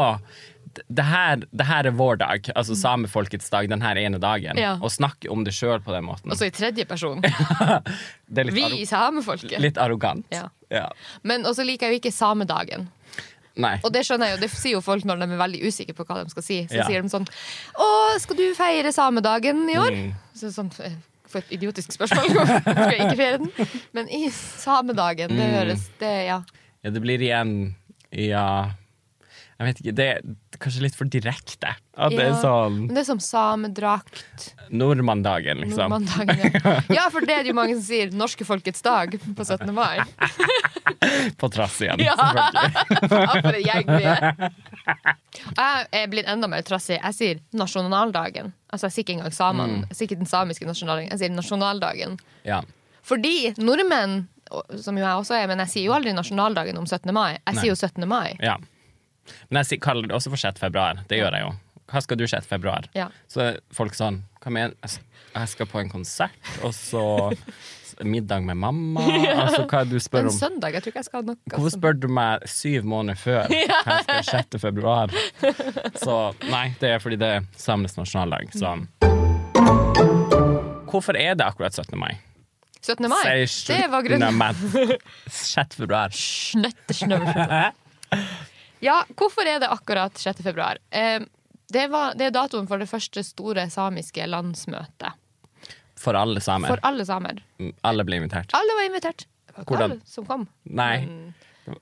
det 0.88 1.03
her, 1.03 1.41
det 1.49 1.65
her 1.65 1.88
er 1.89 1.95
vår 1.97 2.19
dag, 2.21 2.49
altså 2.55 2.75
samefolkets 2.77 3.49
dag, 3.49 3.67
den 3.71 3.81
her 3.81 3.97
ene 3.97 4.19
dagen. 4.21 4.59
Ja. 4.61 4.75
Å 4.77 4.89
snakke 4.93 5.31
om 5.33 5.41
det 5.43 5.55
sjøl 5.57 5.81
på 5.81 5.91
den 5.95 6.05
måten. 6.05 6.29
Og 6.31 6.38
så 6.38 6.45
i 6.47 6.53
tredje 6.53 6.85
person. 6.88 7.19
det 8.29 8.43
er 8.43 8.45
litt, 8.51 8.53
Vi 8.55 8.81
i 8.83 8.85
samefolket. 8.85 9.57
litt 9.63 9.77
arrogant. 9.81 10.27
Ja. 10.31 10.45
Ja. 10.69 10.85
Men 11.25 11.47
også 11.49 11.65
liker 11.65 11.89
jeg 11.89 11.97
jo 11.97 12.01
ikke 12.03 12.13
samedagen. 12.13 12.85
Nei. 13.59 13.73
Og 13.83 13.89
det 13.91 14.05
skjønner 14.07 14.29
jeg 14.29 14.38
jo, 14.38 14.41
det 14.45 14.51
sier 14.53 14.75
jo 14.77 14.81
folk 14.85 15.03
når 15.09 15.19
de 15.19 15.25
er 15.33 15.39
veldig 15.41 15.59
usikre 15.67 15.95
på 15.97 16.05
hva 16.07 16.21
de 16.23 16.31
skal 16.31 16.45
si. 16.45 16.59
Så 16.69 16.85
sier 16.88 17.01
de 17.03 17.09
sånn 17.11 17.25
Å, 17.75 17.88
skal 18.23 18.38
du 18.39 18.45
feire 18.55 18.93
samedagen 18.95 19.65
i 19.73 19.75
år? 19.81 19.97
Mm. 19.97 20.13
Så 20.38 20.53
sånn, 20.55 20.69
eh, 20.85 20.93
For 21.27 21.41
et 21.43 21.51
idiotisk 21.57 21.91
spørsmål. 21.97 22.29
Skal 22.63 22.93
jeg 22.93 23.01
ikke 23.09 23.17
feire 23.19 23.41
den? 23.41 23.73
Men 23.97 24.07
i 24.15 24.29
samedagen, 24.33 25.33
det 25.35 25.49
Mm. 25.49 25.57
høres 25.57 25.83
det, 25.99 26.13
ja. 26.29 26.39
Ja, 26.85 26.89
det 26.95 27.01
blir 27.03 27.21
igjen 27.21 27.51
Ja 28.12 28.72
Jeg 29.60 29.68
vet 29.68 29.80
ikke. 29.82 29.94
Det 29.96 30.06
er 30.08 30.22
kanskje 30.63 30.82
litt 30.86 30.96
for 30.96 31.06
direkte. 31.12 31.74
At 32.00 32.12
det 32.16 32.20
er 32.24 32.30
Ja. 32.32 32.38
sånn 32.42 32.78
Men 32.88 32.96
det 32.96 33.01
er 33.01 33.08
som 33.10 33.20
samedrakt. 33.20 34.54
Nordmanndagen, 34.72 35.60
liksom. 35.66 35.89
Nordmanndagen, 35.92 36.54
ja. 36.63 36.82
ja, 37.04 37.10
for 37.12 37.20
det 37.28 37.34
er 37.36 37.44
det 37.44 37.51
jo 37.51 37.58
mange 37.58 37.75
som 37.75 37.84
sier 37.84 38.12
norske 38.16 38.46
folkets 38.48 38.82
dag 38.82 39.18
på 39.20 39.44
17. 39.46 39.74
mai. 39.75 40.00
På 41.39 41.50
trass 41.51 41.82
igjen, 41.84 42.00
Ja. 42.00 42.16
selvfølgelig. 42.16 43.12
Ja, 43.20 43.42
for 43.42 43.60
en 43.60 43.63
gjeng 43.68 43.92
vi 43.92 44.04
er. 44.04 44.51
Jeg 45.60 45.88
er 45.92 46.08
blitt 46.12 46.28
enda 46.32 46.48
mer 46.48 46.63
trassig. 46.63 46.98
Jeg 47.01 47.13
sier 47.20 47.39
nasjonaldagen. 47.54 48.54
Altså 48.72 48.88
jeg 48.88 48.96
sier 48.96 49.04
ikke 49.08 49.18
engang 49.20 49.36
samen, 49.36 49.70
Mm. 49.70 49.88
jeg 49.89 49.98
sier 50.00 50.08
ikke 50.08 50.22
den 50.24 50.32
samiske 50.32 50.66
nasjonaldagen. 50.72 51.10
Jeg 51.12 51.20
sier 51.20 51.36
nasjonaldagen. 51.36 52.20
Ja. 52.48 52.62
Fordi 53.04 53.54
nordmenn, 53.60 54.28
som 54.82 54.98
jo 54.98 55.03
jeg 55.06 55.15
også 55.24 55.36
er, 55.38 55.48
men 55.51 55.60
jeg 55.65 55.74
sier 55.75 55.86
jo 55.89 55.96
aldri 55.96 56.13
nasjonaldagen 56.18 56.77
om 56.77 56.86
17. 56.89 57.13
mai. 57.13 57.32
Jeg 57.38 57.56
Nei. 57.56 57.62
sier 57.62 57.72
jo 57.74 57.79
17. 57.79 58.08
mai. 58.10 58.36
ja. 58.44 58.58
Men 59.53 59.62
jeg 59.62 59.77
kaller 59.82 60.08
det 60.10 60.15
også 60.18 60.32
for 60.34 60.41
6. 60.41 60.58
februar. 60.60 61.03
Det 61.08 61.20
gjør 61.20 61.36
jeg 61.38 61.44
jo. 61.46 61.51
Hva 61.89 62.01
skal 62.01 62.18
du 62.18 62.24
6. 62.27 62.48
februar? 62.50 62.88
Ja. 62.98 63.08
Så 63.29 63.51
folk 63.74 63.94
sånn 63.98 64.24
Hva 64.41 64.50
mener 64.53 64.74
jeg 65.36 65.48
skal 65.51 65.68
på 65.70 65.77
en 65.82 65.89
konsert, 65.91 66.34
og 66.65 66.74
så 66.74 67.03
middag 68.01 68.41
med 68.48 68.58
mamma. 68.58 69.03
Altså, 69.36 69.65
hva 69.70 69.84
du 69.86 69.98
spør 70.01 70.25
om? 70.29 70.32
en 70.32 70.38
søndag. 70.39 70.74
Jeg 70.74 70.82
tror 70.82 70.91
ikke 70.94 71.01
jeg 71.03 71.08
skal 71.10 71.22
ha 71.22 71.27
noe. 71.27 71.38
Hvorfor 71.53 71.74
spør 71.75 71.98
du 72.00 72.08
meg 72.10 72.46
syv 72.50 72.88
måneder 72.89 73.20
før 73.22 73.50
jeg 73.53 73.70
skal 74.08 74.24
6. 74.50 74.58
februar? 74.63 75.13
Så 76.01 76.15
nei, 76.50 76.72
det 76.82 76.96
er 76.96 77.03
fordi 77.03 77.20
det 77.22 77.29
er 77.38 77.46
samenes 77.60 77.98
nasjonaldag. 78.00 78.50
Så. 78.58 78.74
Hvorfor 80.89 81.18
er 81.20 81.36
det 81.38 81.46
akkurat 81.46 81.75
17. 81.77 81.94
mai? 82.00 82.15
17. 82.81 83.09
mai? 83.12 83.48
Sier 83.48 83.81
Det 83.83 83.88
var 83.91 84.05
grunnen. 84.05 84.43
6. 85.27 85.75
februar. 85.81 86.15
Snøttesnøvel. 86.15 87.74
Ja, 88.79 89.01
hvorfor 89.19 89.43
er 89.43 89.59
det 89.59 89.67
akkurat 89.67 90.15
6. 90.17 90.39
februar? 90.39 90.77
Eh, 90.89 91.19
det, 91.67 91.89
var, 91.91 92.13
det 92.15 92.29
er 92.29 92.31
datoen 92.31 92.67
for 92.69 92.79
det 92.79 92.88
første 92.88 93.24
store 93.27 93.65
samiske 93.69 94.24
landsmøtet. 94.24 95.17
For 96.00 96.15
alle 96.15 96.39
samer. 96.39 96.71
For 96.71 96.81
alle 96.88 97.03
samer. 97.03 97.41
Alle 97.83 98.05
ble 98.07 98.21
invitert. 98.21 98.55
Alle 98.55 98.77
var 98.77 98.88
invitert. 98.88 99.25
Det 99.27 99.57
var 99.57 99.65
ikke 99.65 99.75
Hvordan? 99.75 99.98
alle 99.98 100.13
som 100.13 100.29
kom. 100.29 100.48
Nei. 100.63 100.93
Men, 101.03 101.81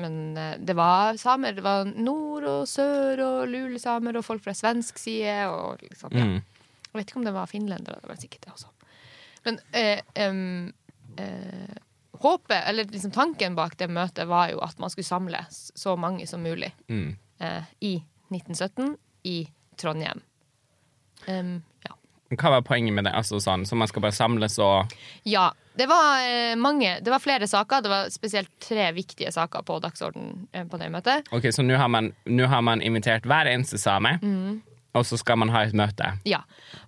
men 0.00 0.16
eh, 0.40 0.54
det 0.64 0.78
var 0.80 1.20
samer. 1.20 1.58
Det 1.58 1.64
var 1.66 1.84
nord 1.92 2.48
og 2.48 2.64
sør 2.72 3.20
og 3.26 3.52
lulesamer 3.52 4.16
og 4.16 4.24
folk 4.24 4.46
fra 4.46 4.56
svensk 4.56 4.98
side. 5.02 5.44
Og 5.52 5.84
liksom, 5.84 6.16
ja. 6.16 6.24
Mm. 6.24 6.40
Jeg 6.88 7.02
vet 7.02 7.10
ikke 7.12 7.20
om 7.20 7.28
det 7.28 7.36
var 7.36 7.50
finlendere. 7.50 8.00
Det 8.00 8.08
var 8.14 8.22
sikkert 8.22 8.48
det 8.48 8.56
også. 8.56 8.72
Men 9.44 9.58
eh, 9.72 10.00
eh, 11.16 11.74
håpet, 12.12 12.62
eller 12.68 12.84
liksom 12.84 13.10
tanken 13.10 13.54
bak 13.54 13.76
det 13.78 13.88
møtet, 13.90 14.26
var 14.28 14.50
jo 14.50 14.60
at 14.64 14.78
man 14.78 14.90
skulle 14.90 15.04
samle 15.08 15.44
så 15.50 15.96
mange 15.96 16.26
som 16.26 16.42
mulig 16.42 16.72
Mm. 16.88 17.16
eh, 17.40 17.62
i 17.80 17.94
1917 18.30 18.96
i 19.24 19.48
Trondheim. 19.76 20.20
Um, 21.28 21.62
ja. 21.84 21.94
Hva 22.36 22.50
var 22.50 22.62
poenget 22.62 22.94
med 22.94 23.04
det? 23.04 23.12
Altså 23.14 23.38
sånn, 23.40 23.64
Så 23.66 23.76
man 23.76 23.88
skal 23.88 24.02
bare 24.02 24.12
samles 24.12 24.58
og 24.58 24.92
Ja, 25.24 25.52
det 25.76 25.86
var 25.88 26.18
eh, 26.20 26.54
mange 26.56 26.98
Det 27.02 27.10
var 27.10 27.18
flere 27.22 27.46
saker. 27.48 27.80
Det 27.82 27.88
var 27.88 28.10
spesielt 28.10 28.50
tre 28.60 28.90
viktige 28.92 29.32
saker 29.32 29.62
på 29.62 29.78
dagsordenen 29.80 30.48
eh, 30.52 30.64
på 30.64 30.78
det 30.78 30.90
møtet. 30.92 31.28
Ok, 31.32 31.42
Så 31.52 31.62
nå 31.62 31.76
har, 31.76 31.88
man- 31.88 32.12
har 32.26 32.62
man 32.62 32.80
invitert 32.82 33.22
hver 33.24 33.46
eneste 33.46 33.78
same, 33.78 34.18
Mm. 34.22 34.62
Og 34.94 35.02
så 35.06 35.16
skal 35.18 35.38
man 35.42 35.50
ha 35.50 35.64
et 35.66 35.74
møte. 35.76 36.12
Ja. 36.28 36.40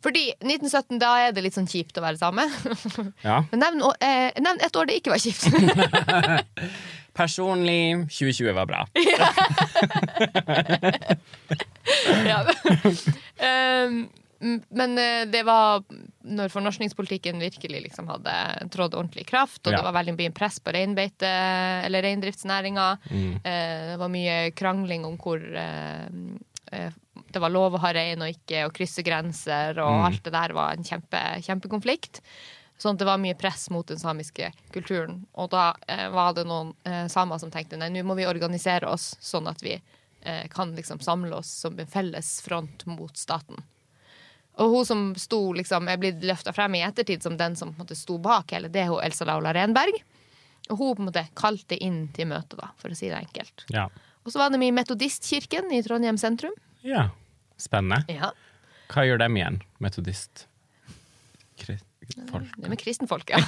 Fordi 0.05 0.29
1917, 0.39 0.99
da 1.03 1.11
er 1.27 1.33
det 1.35 1.43
litt 1.47 1.57
sånn 1.59 1.67
kjipt 1.71 1.99
å 1.99 2.05
være 2.05 2.21
same. 2.21 2.47
Ja. 3.27 3.41
Men 3.51 3.63
nevn, 3.65 3.83
eh, 4.05 4.31
nevn 4.43 4.61
et 4.63 4.77
år 4.79 4.87
det 4.87 5.01
ikke 5.01 5.11
var 5.15 5.23
kjipt. 5.23 5.47
Personlig 7.17 8.07
2020 8.13 8.53
var 8.55 8.67
bra. 8.69 8.83
ja. 12.29 12.43
um, 13.89 14.09
men 14.69 14.99
eh, 15.01 15.23
det 15.33 15.43
var 15.49 15.83
når 16.29 16.53
fornorskningspolitikken 16.53 17.41
virkelig 17.41 17.81
liksom 17.87 18.11
hadde 18.13 18.35
trådt 18.75 18.95
ordentlig 18.99 19.25
i 19.25 19.31
kraft, 19.31 19.63
og 19.65 19.73
Ja. 19.73 19.79
det 19.81 19.87
var 19.89 19.97
veldig 19.97 20.17
mye 20.19 20.35
press 20.37 20.59
på 20.61 20.75
reinbeite, 20.77 21.31
eller 21.89 22.05
reindriftsnæringa. 22.05 22.87
Mm. 23.11 23.33
Eh, 23.43 23.81
det 23.93 23.99
var 24.03 24.13
mye 24.13 24.37
krangling 24.53 25.07
om 25.09 25.17
hvor 25.19 25.41
eh, 25.41 26.93
det 27.37 27.43
var 27.45 27.53
lov 27.53 27.77
å 27.77 27.81
ha 27.85 27.93
rein 27.95 28.23
og 28.25 28.33
ikke, 28.33 28.65
og 28.67 28.75
krysse 28.77 29.05
grenser, 29.07 29.77
og 29.79 29.93
Mm. 29.93 30.05
alt 30.09 30.23
det 30.25 30.33
der 30.33 30.55
var 30.57 30.73
en 30.75 30.85
kjempe, 30.87 31.21
kjempekonflikt. 31.45 32.23
Sånn 32.79 32.93
at 32.97 32.99
det 33.01 33.07
var 33.09 33.17
mye 33.23 33.37
press 33.39 33.71
mot 33.73 33.87
den 33.89 33.97
samiske 34.01 34.51
kulturen. 34.73 35.23
Og 35.37 35.49
da 35.53 35.71
eh, 35.89 36.09
var 36.13 36.35
det 36.37 36.45
noen 36.49 36.75
eh, 36.85 37.07
samer 37.09 37.39
som 37.41 37.51
tenkte 37.53 37.79
nei, 37.81 37.89
nå 37.93 38.03
må 38.05 38.17
vi 38.19 38.27
organisere 38.29 38.89
oss 38.91 39.15
sånn 39.25 39.49
at 39.49 39.63
vi 39.65 39.79
eh, 39.79 40.45
kan 40.53 40.75
liksom 40.77 41.01
samle 41.01 41.39
oss 41.39 41.49
som 41.63 41.79
en 41.81 41.87
felles 41.89 42.35
front 42.45 42.85
mot 42.87 43.17
staten. 43.17 43.63
Og 44.59 44.73
hun 44.73 44.85
som 44.89 45.01
sto, 45.21 45.39
liksom, 45.57 45.89
er 45.89 45.97
blitt 46.01 46.23
løfta 46.25 46.53
frem 46.57 46.75
i 46.77 46.83
ettertid 46.85 47.23
som 47.25 47.37
den 47.37 47.57
som 47.57 47.73
på 47.75 47.81
en 47.81 47.85
måte 47.87 47.97
sto 47.97 48.17
bak 48.19 48.53
hele 48.57 48.69
det, 48.73 48.87
hun 48.89 49.01
Elsa 49.05 49.25
Laula 49.29 49.53
Renberg. 49.57 49.99
Og 50.71 50.79
hun 50.81 50.95
på 50.97 51.03
en 51.05 51.09
måte 51.11 51.27
kalte 51.37 51.77
inn 51.81 52.09
til 52.17 52.29
møtet, 52.29 52.57
da, 52.61 52.71
for 52.81 52.93
å 52.93 52.97
si 52.97 53.09
det 53.13 53.19
enkelt. 53.21 53.67
Ja. 53.73 53.89
Og 54.25 54.33
så 54.33 54.41
var 54.41 54.51
de 54.51 54.59
i 54.65 54.73
Metodistkirken 54.75 55.69
i 55.73 55.83
Trondheim 55.87 56.17
sentrum. 56.21 56.53
ja. 56.85 57.09
Spennende. 57.61 58.03
Ja, 58.13 58.33
Hva 58.93 59.03
gjør 59.07 59.19
dem 59.25 59.37
igjen, 59.41 59.63
metodist? 59.83 60.47
Folk. 62.31 62.47
Det 62.57 62.69
med 62.71 62.79
kristenfolk, 62.79 63.31
ja. 63.35 63.41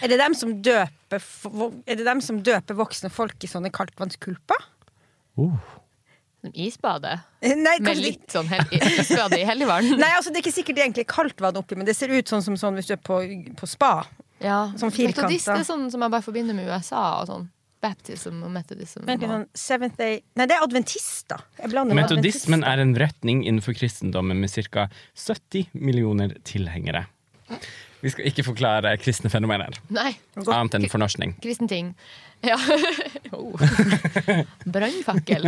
Er 0.00 0.08
det 0.08 0.16
dem 0.20 0.32
som 0.38 0.54
døper, 0.64 1.20
er 1.84 1.98
det 2.00 2.06
dem 2.06 2.22
som 2.24 2.38
døper 2.46 2.78
voksne 2.78 3.10
folk 3.12 3.44
i 3.44 3.50
sånne 3.50 3.68
kaldtvannskulper? 3.76 4.62
Uh. 5.36 5.58
Som 6.40 6.54
Isbade. 6.56 7.18
Nei, 7.44 7.74
Med 7.84 8.00
litt 8.00 8.22
det- 8.24 8.38
sånn 8.38 8.48
isbade 8.72 9.36
i 9.42 9.44
Helligvann. 9.44 9.90
Nei, 10.00 10.08
altså 10.16 10.32
det 10.32 10.40
er 10.40 10.46
ikke 10.46 10.56
sikkert 10.56 10.78
det 10.78 10.86
egentlig 10.86 11.04
er 11.04 11.10
kaldt 11.12 11.44
vann 11.44 11.58
oppi, 11.60 11.76
men 11.76 11.84
det 11.88 11.92
ser 11.98 12.08
ut 12.14 12.32
sånn 12.32 12.40
som 12.46 12.56
sånn 12.56 12.78
hvis 12.80 12.88
du 12.88 12.94
er 12.96 13.02
på, 13.04 13.20
på 13.60 13.68
spa. 13.68 14.06
Ja. 14.40 14.70
Sånn 14.80 14.94
firkanta. 14.94 15.26
Metodist 15.28 15.52
er 15.52 15.66
sånn 15.68 15.90
som 15.92 16.00
jeg 16.06 16.14
bare 16.16 16.24
forbinder 16.24 16.56
med 16.56 16.70
USA 16.72 17.02
og 17.20 17.28
sånn. 17.28 17.50
Baptism 17.80 18.42
og 18.44 18.50
metodism. 18.52 19.04
Vent 19.08 19.22
Og... 19.24 19.30
sånn 19.32 19.46
Seventh 19.56 19.96
Day 19.96 20.20
Nei, 20.36 20.46
det 20.50 20.56
er 20.58 20.64
adventister. 20.66 21.40
Metodismen 21.96 22.64
er 22.68 22.82
en 22.82 22.94
retning 23.00 23.44
innenfor 23.46 23.76
kristendommen 23.78 24.40
med 24.40 24.52
ca. 24.70 24.88
70 25.16 25.70
millioner 25.72 26.36
tilhengere. 26.44 27.06
Vi 28.00 28.08
skal 28.12 28.30
ikke 28.30 28.44
forklare 28.46 28.94
kristne 29.00 29.28
fenomener, 29.28 29.76
Nei, 29.92 30.14
annet 30.46 30.76
enn 30.78 30.86
fornorskning. 30.88 31.34
kristen 31.42 31.68
ting. 31.68 31.90
Ja. 32.40 32.56
oh. 33.36 33.52
Brannfakkel. 34.64 35.46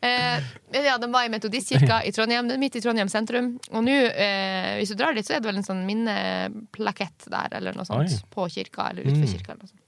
Eh, 0.00 0.42
ja, 0.84 0.98
den 1.00 1.12
var 1.14 1.24
i 1.24 1.30
Metodistkirka 1.32 2.02
i 2.04 2.12
Trondheim, 2.12 2.50
midt 2.60 2.76
i 2.76 2.82
Trondheim 2.84 3.08
sentrum. 3.08 3.54
Og 3.72 3.84
nå, 3.86 3.94
eh, 4.12 4.74
hvis 4.82 4.92
du 4.92 4.98
drar 5.00 5.16
dit, 5.16 5.24
så 5.24 5.38
er 5.38 5.40
det 5.40 5.48
vel 5.48 5.60
en 5.62 5.66
sånn 5.66 5.84
minneplakett 5.88 7.28
der, 7.32 7.56
eller 7.60 7.76
noe 7.78 7.88
sånt. 7.88 8.12
Oi. 8.12 8.20
På 8.34 8.44
kirka, 8.52 8.90
eller 8.90 9.08
utenfor 9.08 9.24
Mm. 9.24 9.32
kirka. 9.32 9.52
Eller 9.54 9.64
noe 9.64 9.72
sånt. 9.72 9.84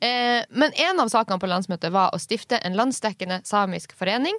Eh, 0.00 0.42
men 0.50 0.74
en 0.86 1.00
av 1.00 1.12
sakene 1.12 1.40
på 1.40 1.50
landsmøtet 1.50 1.92
var 1.94 2.14
å 2.14 2.20
stifte 2.22 2.58
en 2.62 2.76
landsdekkende 2.78 3.42
samisk 3.48 3.94
forening. 3.98 4.38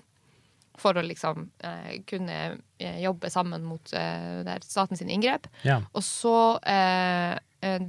For 0.79 0.97
å 0.97 1.05
liksom 1.05 1.47
eh, 1.63 2.01
kunne 2.07 2.37
eh, 2.77 2.99
jobbe 3.03 3.31
sammen 3.31 3.63
mot 3.63 3.93
eh, 3.95 4.51
staten 4.65 4.99
sin 4.99 5.11
inngrep. 5.11 5.47
Ja. 5.67 5.81
Og 5.93 6.03
så 6.05 6.35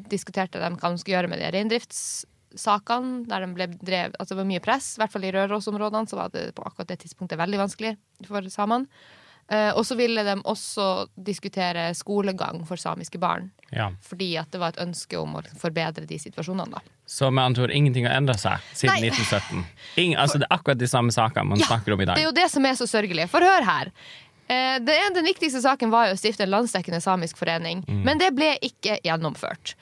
diskuterte 0.08 0.56
de 0.56 0.68
hva 0.72 0.88
de 0.88 0.96
skulle 0.96 1.18
gjøre 1.18 1.28
med 1.28 1.42
de 1.42 1.50
reindriftssakene. 1.52 3.26
Der 3.28 3.44
de 3.44 3.48
ble 3.52 3.66
drev, 3.74 4.14
altså 4.16 4.32
det 4.32 4.38
var 4.40 4.48
mye 4.48 4.62
press, 4.64 4.94
i 4.94 5.02
hvert 5.02 5.12
fall 5.12 5.26
i 5.28 5.32
Rørosområdene. 5.34 6.08
Så 6.08 6.16
var 6.16 6.32
det 6.32 6.46
på 6.56 6.64
akkurat 6.64 6.94
det 6.94 7.02
tidspunktet 7.02 7.40
veldig 7.40 7.60
vanskelig 7.60 7.92
for 8.24 8.48
samene. 8.52 8.88
Eh, 9.48 9.70
og 9.78 9.84
så 9.86 9.94
ville 9.94 10.24
de 10.26 10.32
også 10.42 11.06
diskutere 11.14 11.92
skolegang 11.94 12.64
for 12.66 12.76
samiske 12.76 13.18
barn. 13.22 13.52
Ja. 13.70 13.92
Fordi 14.02 14.32
at 14.40 14.50
det 14.50 14.58
var 14.58 14.74
et 14.74 14.80
ønske 14.82 15.18
om 15.20 15.36
å 15.38 15.42
forbedre 15.60 16.06
de 16.06 16.18
situasjonene. 16.18 16.70
da. 16.72 16.80
Så 17.06 17.30
med 17.30 17.44
andre 17.44 17.62
ord, 17.62 17.70
ingenting 17.70 18.06
har 18.08 18.16
endra 18.18 18.34
seg 18.34 18.58
siden 18.74 18.98
Nei. 18.98 19.10
1917. 19.12 19.64
Ingen, 20.02 20.18
altså, 20.18 20.38
det 20.42 20.48
er 20.50 20.56
akkurat 20.58 20.78
de 20.82 20.88
samme 20.90 21.14
sakene 21.14 21.46
man 21.46 21.58
Ja, 21.62 21.66
snakker 21.70 21.94
om 21.94 22.00
i 22.00 22.04
dag. 22.08 22.16
Det 22.18 22.24
er 22.24 22.30
jo 22.32 22.34
det 22.34 22.50
som 22.50 22.66
er 22.66 22.74
så 22.74 22.88
sørgelig. 22.90 23.28
For 23.30 23.40
hør 23.46 23.62
her. 23.62 23.92
Eh, 24.48 24.78
det, 24.82 24.98
den 25.14 25.24
viktigste 25.26 25.62
saken 25.62 25.90
var 25.94 26.08
jo 26.10 26.14
å 26.14 26.18
stifte 26.18 26.42
en 26.42 26.50
landsdekkende 26.50 27.00
samisk 27.02 27.36
forening, 27.38 27.84
Mm. 27.86 28.02
men 28.02 28.18
det 28.18 28.34
ble 28.34 28.56
ikke 28.62 28.98
gjennomført. 29.06 29.74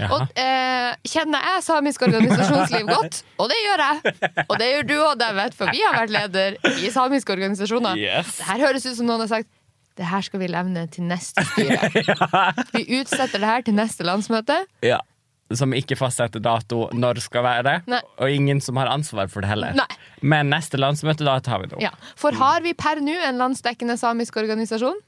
Jaha. 0.00 0.16
Og 0.16 0.38
eh, 0.40 0.90
kjenner 1.06 1.44
jeg 1.48 1.64
samisk 1.66 2.02
organisasjonsliv 2.06 2.88
godt? 2.90 3.20
Og 3.38 3.50
det 3.52 3.58
gjør 3.62 3.82
jeg. 3.84 4.14
Og 4.48 4.54
det 4.60 4.70
gjør 4.70 4.88
du 4.88 4.94
òg, 4.98 5.12
David, 5.20 5.56
for 5.58 5.70
vi 5.74 5.82
har 5.86 5.98
vært 6.00 6.14
leder 6.14 6.56
i 6.82 6.90
samiske 6.94 7.34
organisasjoner. 7.34 8.00
Yes. 8.00 8.38
Det 8.40 8.48
her 8.48 8.64
høres 8.66 8.86
ut 8.88 8.96
som 8.98 9.10
noen 9.10 9.24
har 9.26 9.30
sagt 9.36 9.50
det 9.94 10.06
her 10.10 10.24
skal 10.26 10.40
vi 10.42 10.48
levne 10.50 10.86
til 10.90 11.06
neste 11.06 11.42
styre. 11.52 11.86
Vi 12.74 12.80
utsetter 12.98 13.38
det 13.38 13.46
her 13.46 13.62
til 13.62 13.76
neste 13.78 14.02
landsmøte. 14.02 14.56
Ja. 14.82 14.98
Som 15.54 15.70
ikke 15.76 15.94
fastsetter 15.94 16.42
dato 16.42 16.88
når 16.96 17.20
det 17.20 17.22
skal 17.28 17.44
være, 17.46 17.76
Nei. 17.86 18.00
og 18.18 18.32
ingen 18.32 18.58
som 18.64 18.80
har 18.80 18.90
ansvar 18.90 19.30
for 19.30 19.44
det 19.44 19.52
heller. 19.52 19.76
Nei. 19.78 19.86
Men 20.26 20.50
neste 20.50 20.80
landsmøte, 20.82 21.22
da 21.22 21.36
tar 21.44 21.62
vi 21.62 21.70
det 21.70 21.78
opp. 21.78 21.84
Ja. 21.84 21.92
For 22.18 22.34
har 22.40 22.64
vi 22.66 22.74
per 22.74 22.98
nå 23.04 23.14
en 23.28 23.38
landsdekkende 23.38 23.94
samisk 24.00 24.40
organisasjon 24.42 24.98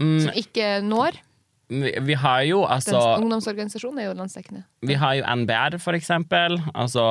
som 0.00 0.32
ikke 0.36 0.78
når? 0.84 1.20
Vi, 1.68 1.90
vi 2.06 2.14
har 2.14 2.42
jo 2.46 2.60
Den 2.62 2.76
altså 2.76 3.00
ungdomsorganisasjonen 3.18 3.98
er 3.98 4.10
jo 4.10 4.16
landsdekkende. 4.20 4.62
Vi 4.86 4.94
har 4.94 5.16
jo 5.18 5.24
NBR, 5.42 5.78
for 5.82 5.98
eksempel. 5.98 6.60
Altså 6.74 7.02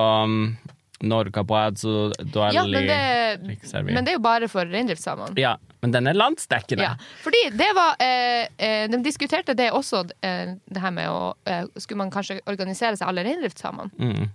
Norge 1.03 1.43
Norga 1.43 1.71
Duelli 1.75 2.55
Ja, 2.55 2.63
men 2.63 2.87
det, 2.87 3.83
men 3.83 4.05
det 4.05 4.13
er 4.13 4.15
jo 4.15 4.23
bare 4.23 4.47
for 4.47 4.65
reindriftssamene. 4.65 5.35
Ja, 5.39 5.57
men 5.83 5.91
den 5.91 6.07
er 6.07 6.15
landsdekkende. 6.15 6.87
Ja, 6.87 6.95
fordi 7.23 7.41
det 7.51 7.67
var 7.75 7.99
eh, 7.99 8.47
eh, 8.57 8.87
De 8.89 9.01
diskuterte 9.03 9.53
det 9.53 9.71
også, 9.75 10.05
eh, 10.21 10.55
det 10.65 10.81
her 10.81 10.95
med 10.95 11.11
å 11.11 11.35
eh, 11.45 11.67
Skulle 11.75 12.05
man 12.05 12.13
kanskje 12.13 12.39
organisere 12.47 12.95
seg 12.95 13.11
alle 13.11 13.25
reindriftssamene? 13.27 13.91
Mm. 13.99 14.31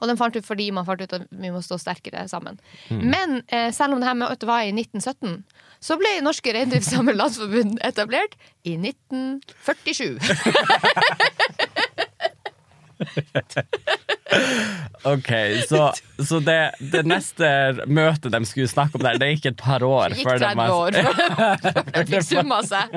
Og 0.00 0.08
den 0.10 0.18
fant 0.20 0.36
ut 0.36 0.46
fordi 0.46 0.70
man 0.74 0.86
fant 0.88 1.02
ut 1.02 1.16
at 1.16 1.26
vi 1.30 1.50
må 1.54 1.60
stå 1.64 1.78
sterkere 1.80 2.28
sammen. 2.30 2.60
Mm. 2.90 3.04
Men 3.14 3.28
eh, 3.48 3.70
selv 3.74 3.94
om 3.94 4.00
det 4.02 4.08
her 4.10 4.18
møtet 4.20 4.48
var 4.48 4.60
i 4.64 4.72
1917, 4.74 5.44
så 5.84 5.98
ble 6.00 6.12
Norske 6.24 6.52
Reindriftssamer 6.56 7.14
Landsforbund 7.16 7.78
etablert 7.84 8.34
i 8.64 8.76
1947. 8.80 10.18
Ok, 15.04 15.30
så, 15.68 15.92
så 16.24 16.38
det, 16.40 16.56
det 16.80 17.02
neste 17.04 17.48
møtet 17.92 18.32
de 18.32 18.40
skulle 18.48 18.70
snakke 18.70 18.96
om 18.96 19.02
der, 19.04 19.18
det 19.20 19.28
gikk 19.34 19.50
et 19.50 19.58
par 19.60 19.84
år. 19.84 20.14
Det 20.14 20.22
gikk 20.22 20.30
før 20.30 20.40
de 20.40 20.48
30 20.48 20.72
år 20.78 20.96
før 21.66 21.90
de 21.90 22.04
fikk 22.08 22.26
summa 22.30 22.60
seg. 22.64 22.94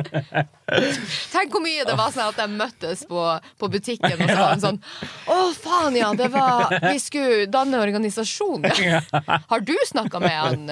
Tenk 1.34 1.52
hvor 1.52 1.64
mye 1.66 1.84
det 1.88 1.98
var 2.00 2.16
sånn 2.16 2.30
at 2.30 2.40
de 2.40 2.48
møttes 2.62 3.04
på, 3.10 3.26
på 3.60 3.72
butikken 3.76 4.16
og 4.16 4.24
så 4.24 4.40
var 4.40 4.56
de 4.56 4.66
sånn 4.66 4.80
Å, 5.28 5.38
faen, 5.60 6.00
ja, 6.00 6.14
det 6.18 6.32
var 6.32 6.78
Vi 6.88 6.98
skulle 7.04 7.46
danne 7.52 7.84
organisasjon, 7.84 8.68
ja. 8.88 9.04
Har 9.52 9.68
du 9.68 9.76
snakka 9.92 10.24
med 10.24 10.38
han? 10.38 10.68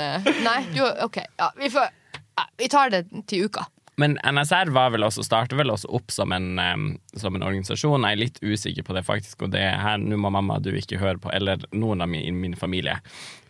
Nei? 0.48 0.60
Du, 0.72 0.84
OK. 1.04 1.20
Ja, 1.20 1.52
vi, 1.60 1.72
får, 1.74 1.92
ja, 2.24 2.48
vi 2.64 2.72
tar 2.72 2.96
det 2.96 3.06
til 3.28 3.50
uka. 3.50 3.68
Men 4.02 4.18
NSR 4.28 4.72
var 4.76 4.92
vel 4.92 5.06
også, 5.08 5.24
startet 5.24 5.56
vel 5.60 5.72
også 5.72 5.88
opp 5.96 6.12
som 6.12 6.34
en, 6.36 6.60
um, 6.60 6.88
som 7.16 7.36
en 7.38 7.46
organisasjon. 7.48 8.04
Jeg 8.04 8.18
er 8.18 8.22
litt 8.26 8.42
usikker 8.44 8.84
på 8.84 8.96
det, 8.98 9.06
faktisk. 9.08 9.46
Og 9.48 9.54
det 9.54 9.64
her, 9.64 10.02
nå 10.02 10.20
må 10.20 10.32
mamma 10.36 10.58
du 10.60 10.72
ikke 10.76 11.00
høre 11.00 11.22
på, 11.24 11.32
eller 11.36 11.64
noen 11.72 12.04
av 12.04 12.12
min, 12.12 12.36
min 12.42 12.58
familie. 12.60 12.98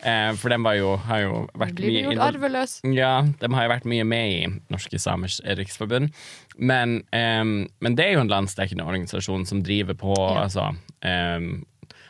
Uh, 0.06 0.36
for 0.38 0.54
de 0.54 0.60
var 0.62 0.78
jo, 0.78 0.96
har 1.08 1.24
jo 1.24 1.44
vært 1.58 1.80
Blir 1.80 1.96
mye 1.96 2.04
gjort 2.12 2.24
arveløs? 2.28 2.78
Ja, 2.94 3.14
de 3.42 3.52
har 3.58 3.66
jo 3.68 3.74
vært 3.74 3.90
mye 3.90 4.06
med 4.06 4.34
i 4.36 4.42
Norske 4.74 5.02
Samers 5.02 5.40
Riksforbund. 5.58 6.14
Men, 6.58 7.00
um, 7.10 7.56
men 7.82 7.98
det 7.98 8.06
er 8.06 8.20
jo 8.20 8.25
en 8.25 8.34
landsdekkende 8.34 8.86
organisasjon 8.86 9.48
som 9.50 9.66
driver 9.66 9.98
på 9.98 10.14
Ja. 10.16 10.46
altså, 10.46 10.70
em, 11.02 11.66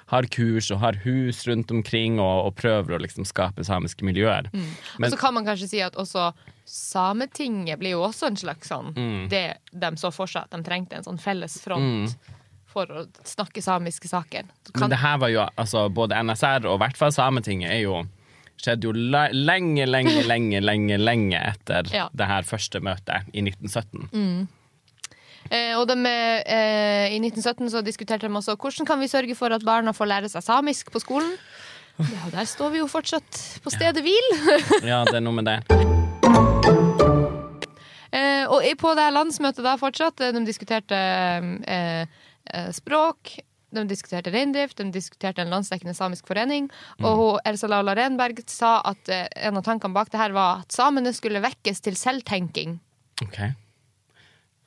Har 0.08 0.24
kurs 0.30 0.68
og 0.72 0.80
har 0.80 0.94
hus 1.04 1.48
rundt 1.48 1.72
omkring 1.74 2.20
og, 2.20 2.46
og 2.46 2.56
prøver 2.56 2.94
å 2.94 3.00
liksom 3.02 3.26
skape 3.26 3.64
samiske 3.66 4.06
miljøer. 4.06 4.46
Og 4.54 5.00
Men- 5.00 5.12
så 5.12 5.18
kan 5.18 5.34
man 5.34 5.46
kanskje 5.46 5.68
si 5.70 5.82
at 5.82 5.96
også 5.96 6.32
Sametinget 6.66 7.78
blir 7.80 7.92
jo 7.96 8.02
også 8.06 8.28
en 8.28 8.36
slags 8.38 8.70
sånn 8.72 8.94
Mm. 8.96 9.30
Det 9.30 9.58
de 9.74 9.92
så 10.02 10.12
for 10.14 10.28
seg 10.28 10.44
at 10.44 10.52
de 10.52 10.64
trengte 10.66 10.94
en 10.98 11.04
sånn 11.04 11.20
felles 11.22 11.60
front 11.62 12.16
for 12.66 12.86
å 12.88 13.06
snakke 13.24 13.62
samiske 13.64 14.08
saker. 14.10 14.44
Men 14.80 14.90
det 14.90 14.98
her 15.00 15.18
var 15.18 15.30
jo 15.30 15.46
altså 15.58 15.90
både 15.94 16.16
NSR 16.24 16.66
og 16.66 16.76
i 16.80 16.84
hvert 16.84 16.98
fall 16.98 17.12
Sametinget 17.12 17.72
er 17.72 17.82
jo 17.86 18.04
skjedde 18.58 18.84
jo 18.88 18.92
lenge, 18.94 19.86
lenge, 19.86 20.24
lenge, 20.26 20.62
lenge, 20.64 20.98
lenge 20.98 21.40
etter 21.40 21.90
Ja. 21.94 22.10
det 22.16 22.26
her 22.28 22.42
første 22.44 22.80
møtet 22.82 23.26
i 23.34 23.42
1917. 23.42 24.48
eh, 25.50 25.74
og 25.78 25.88
de, 25.92 25.98
eh, 26.06 27.14
I 27.16 27.20
1917 27.22 27.70
så 27.74 27.84
diskuterte 27.86 28.28
de 28.28 28.36
også 28.36 28.58
hvordan 28.58 28.88
kan 28.90 29.00
vi 29.00 29.12
sørge 29.12 29.36
for 29.36 29.54
at 29.54 29.66
barna 29.66 29.94
får 29.96 30.12
lære 30.12 30.30
seg 30.34 30.46
samisk 30.46 30.92
på 30.92 31.04
skolen. 31.04 31.34
Ja, 31.96 32.28
der 32.32 32.44
står 32.44 32.74
vi 32.74 32.82
jo 32.82 32.88
fortsatt 32.92 33.42
på 33.64 33.72
stedet 33.72 34.04
hvil. 34.04 34.32
Ja, 34.92 35.06
det 35.08 35.22
er 35.22 35.24
noe 35.24 35.38
med 35.38 35.48
det. 35.48 35.62
Eh, 38.16 38.46
og 38.52 38.64
på 38.80 38.94
det 38.96 39.08
her 39.08 39.16
landsmøtet 39.16 39.64
da 39.66 39.76
fortsatt, 39.80 40.22
eh, 40.24 40.34
de 40.36 40.44
diskuterte 40.48 40.96
eh, 40.96 42.06
eh, 42.52 42.70
språk, 42.76 43.38
de 43.76 43.84
diskuterte 43.90 44.32
reindrift, 44.32 44.78
de 44.80 44.92
diskuterte 44.92 45.44
en 45.44 45.52
landsdekkende 45.52 45.96
samisk 45.98 46.28
forening. 46.28 46.70
Og 47.02 47.20
hun, 47.20 47.42
Elsa 47.48 47.68
Laula 47.68 47.96
Renberg 47.98 48.40
sa 48.48 48.78
at 48.88 49.12
en 49.12 49.60
av 49.60 49.66
tankene 49.68 49.96
bak 49.96 50.14
det 50.14 50.22
her 50.22 50.36
var 50.36 50.64
at 50.64 50.76
samene 50.76 51.12
skulle 51.16 51.44
vekkes 51.44 51.84
til 51.84 52.00
selvtenking. 52.00 52.78
Ok. 53.26 53.42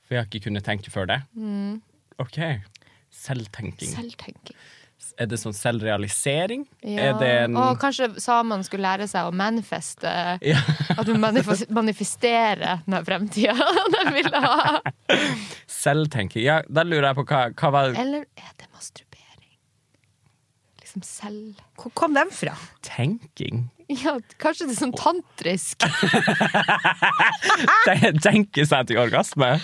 For 0.09 0.16
jeg 0.16 0.23
har 0.25 0.29
ikke 0.31 0.40
kunnet 0.49 0.64
tenke 0.64 0.90
før 0.92 1.07
det. 1.11 1.21
Ok. 2.18 2.38
Selvtenking. 3.12 3.90
Selvtenking. 3.92 4.57
Er 5.18 5.29
det 5.31 5.38
sånn 5.40 5.55
selvrealisering? 5.55 6.64
Ja. 6.83 7.11
Er 7.11 7.18
det 7.21 7.29
en 7.44 7.57
Og 7.59 7.77
kanskje 7.81 8.09
samene 8.23 8.64
skulle 8.66 8.83
lære 8.87 9.07
seg 9.11 9.29
å 9.29 9.35
manifeste 9.35 10.11
ja. 10.42 10.59
At 10.97 11.07
du 11.07 11.12
manifes- 11.18 11.68
manifesterer 11.75 12.81
den 12.87 13.07
fremtida 13.07 13.55
de 13.94 14.03
vil 14.16 14.29
ha. 14.35 14.81
Selvtenking. 15.71 16.42
Ja, 16.44 16.61
da 16.68 16.83
lurer 16.87 17.11
jeg 17.12 17.18
på 17.21 17.27
hva, 17.31 17.44
hva 17.55 17.71
var 17.77 17.94
Eller 17.94 18.27
er 18.38 18.53
det 18.59 18.68
masturbering? 18.75 19.55
Liksom 20.83 21.07
selv... 21.07 21.62
Hvor 21.79 21.94
kom 21.99 22.18
den 22.18 22.31
fra? 22.35 22.57
tenking? 22.87 23.68
Ja, 23.88 24.18
kanskje 24.42 24.66
det 24.68 24.75
er 24.75 24.81
sånn 24.83 24.97
tantrisk. 24.99 25.87
Tenke 28.27 28.66
seg 28.68 28.90
til 28.90 28.99
orgasme? 29.01 29.55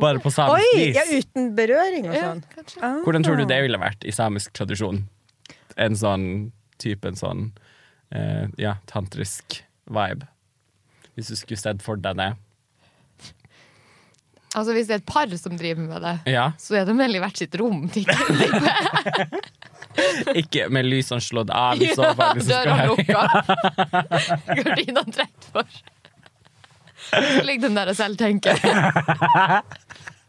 Bare 0.00 0.18
på 0.18 0.30
samisk 0.34 0.74
Oi! 0.74 0.80
vis? 0.80 0.96
Ja, 0.96 1.04
uten 1.20 1.52
berøring 1.54 2.08
og 2.10 2.16
sånn. 2.18 2.40
Ah. 2.82 2.96
Hvordan 3.04 3.22
tror 3.26 3.36
du 3.38 3.44
det 3.46 3.60
ville 3.62 3.78
vært 3.78 4.02
i 4.04 4.14
samisk 4.14 4.52
tradisjon? 4.56 5.04
En 5.78 5.94
sånn 5.98 6.24
type 6.82 7.06
en 7.08 7.18
sånn 7.18 7.44
eh, 8.14 8.48
ja, 8.58 8.76
tantrisk 8.90 9.60
vibe. 9.86 10.26
Hvis 11.14 11.30
du 11.30 11.36
skulle 11.38 11.60
sett 11.62 11.82
for 11.84 11.94
deg 12.02 12.18
det. 12.18 12.32
Altså 14.54 14.70
Hvis 14.74 14.86
det 14.86 14.94
er 14.94 15.00
et 15.02 15.06
par 15.10 15.30
som 15.38 15.56
driver 15.58 15.82
med 15.82 16.02
det, 16.04 16.16
Ja, 16.34 16.48
så 16.62 16.76
er 16.78 16.84
de 16.86 16.94
veldig 16.98 17.18
i 17.18 17.22
hvert 17.24 17.38
sitt 17.40 17.54
rom. 17.58 17.88
tenker 17.90 18.14
jeg. 18.14 19.40
Ikke 20.42 20.68
med 20.74 20.86
lysene 20.90 21.22
slått 21.22 21.50
av 21.54 21.78
i 21.82 21.90
så 21.98 22.10
fall. 22.18 22.34
hvis 22.38 22.46
det 22.50 22.54
skal 22.54 22.66
Døra 22.66 22.76
være- 22.78 22.90
lukka. 22.94 23.22
Gardinene 24.60 25.04
trukket 25.14 25.48
for. 25.54 25.66
Så 27.10 27.44
ligger 27.44 27.68
den 27.68 27.78
der 27.78 27.92
og 27.92 27.98
selvtenke. 27.98 28.56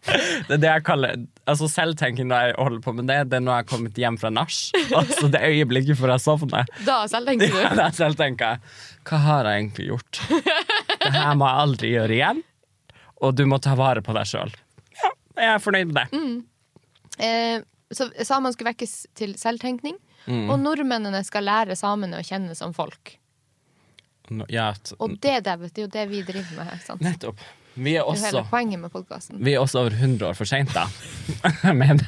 Det 0.05 0.53
er 0.53 0.59
det 0.61 0.69
jeg 0.69 0.83
kaller 0.85 1.21
Altså 1.49 1.67
Selvtenking 1.69 2.27
når 2.29 2.43
jeg 2.43 2.55
holder 2.59 2.81
på 2.85 2.93
med 2.93 3.07
det, 3.09 3.17
det 3.31 3.39
er 3.39 3.43
når 3.43 3.55
jeg 3.55 3.63
har 3.63 3.69
kommet 3.69 3.99
hjem 4.01 4.17
fra 4.21 4.29
nach. 4.33 4.57
Altså 4.97 5.29
det 5.33 5.41
øyeblikket 5.41 5.97
før 5.97 6.15
jeg 6.15 6.23
sovner. 6.23 6.69
Da 6.85 6.99
selvtenker 7.09 7.49
du? 7.53 7.57
Ja, 7.61 7.71
da 7.81 7.87
selvtenker 7.93 8.55
jeg 8.55 8.75
Hva 9.09 9.21
har 9.23 9.49
jeg 9.49 9.63
egentlig 9.63 9.87
gjort? 9.91 10.21
Det 11.01 11.13
her 11.13 11.33
må 11.37 11.49
jeg 11.49 11.65
aldri 11.65 11.91
gjøre 11.93 12.17
igjen. 12.17 12.41
Og 13.25 13.37
du 13.37 13.45
må 13.49 13.59
ta 13.61 13.75
vare 13.77 14.01
på 14.05 14.13
deg 14.17 14.29
sjøl. 14.29 14.53
Ja, 15.01 15.11
jeg 15.37 15.51
er 15.53 15.61
fornøyd 15.63 15.93
med 15.93 15.99
det. 16.01 16.23
Eh, 17.25 17.59
så 17.93 18.09
samene 18.25 18.53
skulle 18.55 18.73
vekkes 18.73 18.95
til 19.17 19.35
selvtenkning. 19.39 19.99
Mm. 20.25 20.49
Og 20.49 20.57
nordmennene 20.61 21.21
skal 21.25 21.45
lære 21.45 21.77
samene 21.77 22.19
å 22.19 22.25
kjenne 22.25 22.57
som 22.57 22.73
folk. 22.75 23.15
Nå- 24.29 24.47
Ja, 24.49 24.73
Og 24.99 25.19
det, 25.21 25.43
David, 25.45 25.69
det 25.73 25.81
er 25.81 25.85
jo 25.87 25.93
det 25.93 26.09
vi 26.09 26.21
driver 26.23 26.55
med 26.57 26.65
her. 26.71 26.79
Sant? 26.85 27.01
Nettopp. 27.01 27.39
Vi 27.75 27.91
er 27.99 28.05
også, 28.07 28.21
det 28.23 28.27
også 28.29 28.37
hele 28.37 28.49
poenget 28.49 28.79
med 28.79 28.91
podkasten. 28.93 29.39
Vi 29.43 29.51
er 29.53 29.59
også 29.59 29.79
over 29.81 29.91
100 29.91 30.29
år 30.29 30.33
for 30.37 30.45
seint, 30.47 30.71
da. 30.73 30.85
Men 31.81 31.99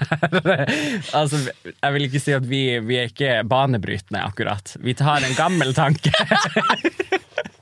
altså, 1.13 1.41
jeg 1.84 1.93
vil 1.93 2.06
ikke 2.08 2.21
si 2.23 2.32
at 2.32 2.45
vi, 2.47 2.62
vi 2.88 2.95
er 3.01 3.10
ikke 3.12 3.34
banebrytende, 3.51 4.21
akkurat. 4.23 4.77
Vi 4.80 4.93
tar 4.95 5.27
en 5.27 5.36
gammel 5.36 5.73
tanke. 5.75 6.13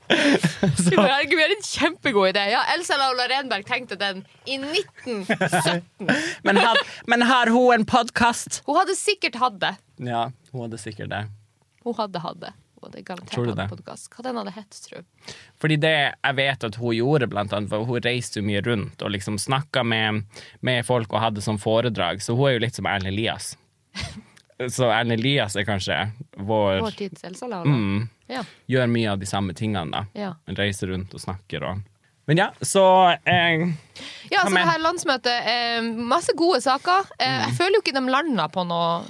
Har 0.06 1.26
vi 1.26 1.42
har 1.42 1.50
en 1.50 1.62
kjempegod 1.66 2.28
idé. 2.30 2.44
Ja, 2.52 2.60
Elsa 2.76 2.94
Laula 2.96 3.26
Renberg 3.28 3.66
tenkte 3.66 3.96
den 3.98 4.22
i 4.46 4.54
1917. 4.54 5.82
Men, 6.46 6.56
had, 6.62 6.78
men 7.06 7.22
har 7.26 7.50
hun 7.50 7.74
en 7.74 7.84
podkast? 7.86 8.62
Hun 8.66 8.76
hadde 8.78 8.94
sikkert 8.96 9.34
hatt 9.42 9.58
det. 9.60 9.72
Ja, 9.98 10.28
hun 10.52 10.62
hadde 10.66 10.78
sikkert 10.78 11.10
det. 11.10 11.24
Hun 11.84 11.94
hadde 11.98 12.22
hatt 12.22 12.38
det. 12.44 12.52
Hadde 12.86 13.02
garantert 13.06 13.36
hadde 13.36 13.54
det? 13.58 13.66
podcast. 13.72 14.08
Hva 14.14 14.24
den 14.26 14.38
hadde 14.40 14.54
hett, 14.56 14.78
tror 14.86 15.00
jeg 15.00 15.34
Fordi 15.62 15.76
det 15.82 15.92
jeg 15.98 16.36
vet 16.38 16.66
at 16.70 16.78
hun 16.80 16.94
gjorde, 16.96 17.28
blant 17.32 17.52
annet, 17.56 17.70
var 17.72 17.84
hun 17.88 18.00
reiste 18.06 18.42
mye 18.46 18.62
rundt 18.66 19.02
og 19.02 19.10
liksom 19.14 19.36
snakka 19.42 19.82
med, 19.84 20.22
med 20.64 20.86
folk 20.86 21.12
og 21.12 21.20
hadde 21.24 21.42
sånn 21.44 21.58
foredrag, 21.62 22.22
så 22.24 22.36
hun 22.38 22.48
er 22.50 22.56
jo 22.56 22.64
litt 22.66 22.78
som 22.78 22.86
Erlend 22.90 23.12
Elias. 23.12 23.52
Så 24.72 24.86
Erlend 24.88 25.12
Elias 25.18 25.52
er 25.60 25.66
kanskje 25.68 25.96
vår 26.40 26.78
Vår 26.80 26.94
tids 26.96 27.24
Elsa 27.28 27.44
mm, 27.44 28.06
Ja. 28.32 28.40
Gjør 28.72 28.86
mye 28.88 29.10
av 29.12 29.18
de 29.20 29.28
samme 29.28 29.52
tingene, 29.52 29.90
da. 29.92 30.06
ja. 30.16 30.30
Reiser 30.56 30.88
rundt 30.94 31.12
og 31.12 31.20
snakker 31.20 31.66
og 31.68 31.82
Men 32.26 32.40
ja, 32.40 32.46
så 32.64 32.84
eh, 33.28 33.66
Ja, 34.32 34.46
så 34.46 34.54
det 34.54 34.64
her 34.64 34.80
landsmøtet, 34.80 35.50
eh, 35.52 35.82
masse 36.08 36.32
gode 36.36 36.62
saker. 36.64 37.04
Eh, 37.18 37.28
Mm. 37.36 37.42
Jeg 37.44 37.56
føler 37.58 37.76
jo 37.76 37.82
ikke 37.84 37.94
de 38.00 38.04
landa 38.16 38.48
på 38.48 38.64
noe 38.64 39.04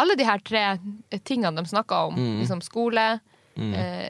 Alle 0.00 0.16
de 0.16 0.24
her 0.26 0.40
tre 0.44 0.64
tingene 1.28 1.60
de 1.60 1.68
snakka 1.68 2.06
om, 2.08 2.14
Mm. 2.16 2.38
liksom 2.40 2.60
skole, 2.64 3.20
eh, 3.60 4.08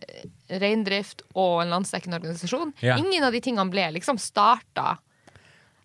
reindrift 0.62 1.22
og 1.34 1.62
en 1.64 1.70
landsdekkende 1.74 2.18
organisasjon, 2.20 2.72
Ja. 2.80 2.96
ingen 2.98 3.24
av 3.24 3.32
de 3.32 3.40
tingene 3.40 3.70
ble 3.70 3.88
liksom 3.98 4.18
starta. 4.18 4.98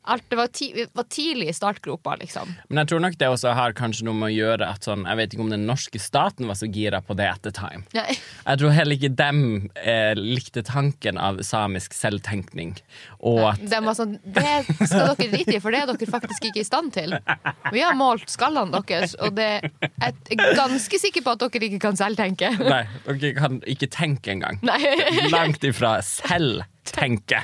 Alt, 0.05 0.25
det 0.29 0.37
var, 0.39 0.47
ti, 0.53 0.69
var 0.93 1.07
tidlig 1.09 1.49
i 1.49 1.55
startgropa, 1.55 2.15
liksom. 2.21 2.51
Men 2.69 2.83
jeg 2.83 2.91
tror 2.91 3.03
nok 3.05 3.17
det 3.21 3.29
også 3.31 3.53
har 3.57 3.75
kanskje 3.77 4.05
noe 4.07 4.17
med 4.19 4.29
å 4.29 4.35
gjøre 4.35 4.67
at 4.75 4.85
sånn 4.85 5.05
Jeg 5.07 5.19
vet 5.19 5.33
ikke 5.33 5.45
om 5.45 5.53
den 5.53 5.65
norske 5.69 6.01
staten 6.01 6.49
var 6.49 6.59
så 6.59 6.69
gira 6.69 7.01
på 7.05 7.15
det 7.17 7.27
at 7.31 7.41
the 7.45 7.53
time. 7.55 7.83
Nei. 7.95 8.17
Jeg 8.45 8.61
tror 8.61 8.75
heller 8.75 8.99
ikke 8.99 9.11
dem 9.17 9.41
eh, 9.81 10.13
likte 10.17 10.63
tanken 10.65 11.17
av 11.21 11.41
samisk 11.45 11.95
selvtenkning. 11.97 12.75
Og 13.25 13.41
at 13.53 13.63
De 13.65 13.81
var 13.85 13.97
sånn 13.97 14.17
Det 14.23 14.55
skal 14.85 15.15
dere 15.15 15.31
drite 15.33 15.57
i, 15.57 15.61
for 15.63 15.73
det 15.73 15.81
er 15.83 15.91
dere 15.91 16.11
faktisk 16.11 16.49
ikke 16.49 16.61
i 16.61 16.67
stand 16.67 16.93
til. 16.95 17.17
Vi 17.73 17.81
har 17.83 17.97
målt 17.97 18.29
skallene 18.31 18.83
deres, 18.85 19.15
og 19.21 19.35
det 19.37 19.49
jeg 19.65 20.37
er 20.37 20.55
ganske 20.57 20.99
sikker 21.01 21.23
på 21.25 21.35
at 21.35 21.43
dere 21.45 21.69
ikke 21.69 21.81
kan 21.87 21.97
selvtenke. 21.99 22.51
Nei, 22.61 22.83
dere 23.07 23.33
kan 23.37 23.59
ikke 23.69 23.89
tenke 23.93 24.35
engang. 24.35 24.59
Nei. 24.65 24.79
Langt 25.33 25.63
ifra 25.65 25.97
selv 26.05 26.65
tenke. 26.85 27.41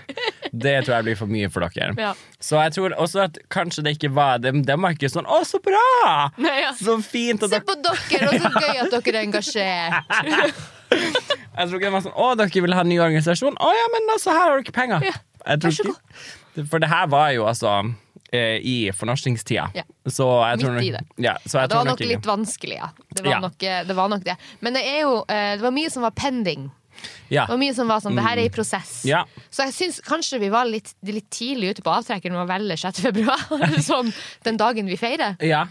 Det 0.52 0.74
tror 0.86 0.98
jeg 0.98 1.04
blir 1.08 1.16
for 1.16 1.32
mye 1.32 1.48
for 1.50 1.64
dere. 1.64 1.94
Ja. 1.98 2.12
Så 2.44 2.60
jeg 2.60 2.74
tror 2.76 2.96
også 3.00 3.22
at 3.24 3.38
kanskje 3.50 3.84
det 3.86 3.94
ikke 3.98 4.10
var 4.14 4.38
dem, 4.44 4.64
De 4.68 4.76
var 4.76 4.92
ikke 4.98 5.08
sånn 5.10 5.26
'Å, 5.26 5.42
så 5.48 5.62
bra! 5.64 6.32
Nei, 6.38 6.58
ja. 6.62 6.74
Så 6.76 6.98
fint!' 7.02 7.40
Se 7.48 7.60
på 7.64 7.76
dere, 7.80 8.28
og 8.28 8.36
så 8.36 8.52
gøy 8.60 8.82
at 8.84 8.92
dere 8.92 9.18
er 9.18 9.24
engasjert. 9.24 10.12
Jeg 10.92 11.68
tror 11.68 11.78
ikke 11.80 11.88
det 11.88 11.94
var 11.96 12.04
sånn 12.04 12.18
'Å, 12.20 12.30
dere 12.38 12.62
vil 12.68 12.74
ha 12.76 12.82
en 12.84 12.90
ny 12.92 13.00
organisasjon?' 13.00 13.56
'Å 13.58 13.72
ja, 13.78 13.88
men 13.96 14.12
altså, 14.16 14.32
her 14.36 14.50
har 14.50 14.62
dere 14.62 14.76
penger'. 14.76 15.08
Ja, 15.08 15.16
vær 15.56 15.72
så 15.72 15.88
ikke 15.88 16.68
For 16.70 16.80
det 16.84 16.90
her 16.92 17.08
var 17.08 17.32
jo 17.32 17.46
altså 17.48 17.94
eh, 18.34 18.60
i 18.60 18.76
fornorskingstida. 18.92 19.70
Ja. 19.76 19.84
Så 20.08 20.28
Midt 20.60 20.84
i 20.84 20.92
det. 20.92 21.02
ja, 21.18 21.38
så 21.48 21.62
jeg 21.62 21.70
Det 21.70 21.76
var 21.78 21.86
nok 21.86 22.00
nok 22.00 22.08
litt 22.10 22.28
vanskelig, 22.28 22.76
ja. 22.76 22.90
Det 23.16 23.24
var, 23.24 23.32
Ja. 23.32 23.40
nok, 23.40 23.64
eh, 23.64 23.84
det 23.88 23.96
var 23.96 24.10
nok 24.10 24.24
det. 24.24 24.36
Men 24.62 24.74
det 24.74 24.84
er 24.84 25.02
jo 25.02 25.26
eh, 25.30 25.56
Det 25.56 25.62
var 25.62 25.72
mye 25.72 25.90
som 25.90 26.04
var 26.04 26.12
pending. 26.12 26.72
Ja. 27.32 27.46
Det 27.46 27.52
var 27.54 27.60
mye 27.62 27.76
som 27.78 27.88
var 27.92 28.00
sånn, 28.04 28.18
det 28.20 28.26
her 28.26 28.38
er 28.42 28.46
i 28.50 28.54
prosess. 28.54 28.92
Ja. 29.08 29.22
Så 29.50 29.64
jeg 29.70 29.74
syns 29.78 30.02
kanskje 30.06 30.40
vi 30.42 30.50
var 30.54 30.66
litt, 30.70 30.90
litt 31.08 31.30
tidlig 31.34 31.68
ute 31.76 31.84
på 31.86 31.94
avtrekkeren 31.94 32.36
med 32.36 32.44
å 32.46 32.50
velge 32.50 32.78
6. 32.82 33.02
februar. 33.08 33.42
sånn 33.86 34.12
den 34.48 34.58
dagen 34.62 34.86
vi 34.92 34.98
feirer. 35.00 35.38
ja. 35.40 35.64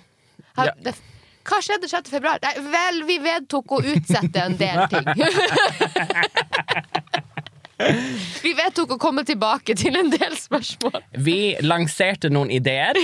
Ja. 0.61 0.73
det, 0.83 0.93
hva 1.47 1.57
skjedde 1.65 1.89
6. 1.89 2.11
februar? 2.13 2.37
Nei, 2.43 2.53
vel, 2.73 2.99
vi 3.09 3.17
vedtok 3.25 3.73
å 3.73 3.79
utsette 3.95 4.43
en 4.45 4.57
del 4.61 4.83
ting. 4.93 5.07
vi 8.45 8.53
vedtok 8.59 8.95
å 8.97 8.99
komme 9.01 9.25
tilbake 9.29 9.75
til 9.79 9.97
en 10.01 10.11
del 10.13 10.35
spørsmål. 10.39 11.01
Vi 11.25 11.39
lanserte 11.65 12.31
noen 12.33 12.51
ideer, 12.53 12.99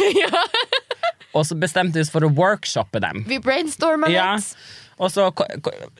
og 1.36 1.46
så 1.48 1.56
bestemte 1.58 1.98
vi 1.98 2.04
oss 2.04 2.12
for 2.12 2.26
å 2.26 2.30
workshoppe 2.36 3.00
dem. 3.02 3.24
Vi 3.28 3.38
brainstorma 3.42 4.10
litt. 4.12 4.52
Og 4.96 5.12
så 5.12 5.28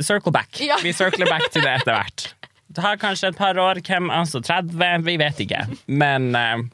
circle 0.01 0.33
back. 0.33 0.61
Ja. 0.61 0.79
Vi 0.83 0.93
circler 0.93 1.29
back 1.29 1.51
til 1.53 1.65
det 1.65 1.75
etter 1.81 1.93
hvert. 1.93 2.29
Det 2.77 2.83
har 2.85 2.97
kanskje 3.01 3.31
et 3.33 3.37
par 3.39 3.59
år, 3.59 3.81
hvem 3.85 4.11
altså 4.13 4.41
30, 4.45 5.05
vi 5.07 5.17
vet 5.21 5.39
ikke. 5.45 5.63
Men, 5.87 6.35
eh, 6.37 6.65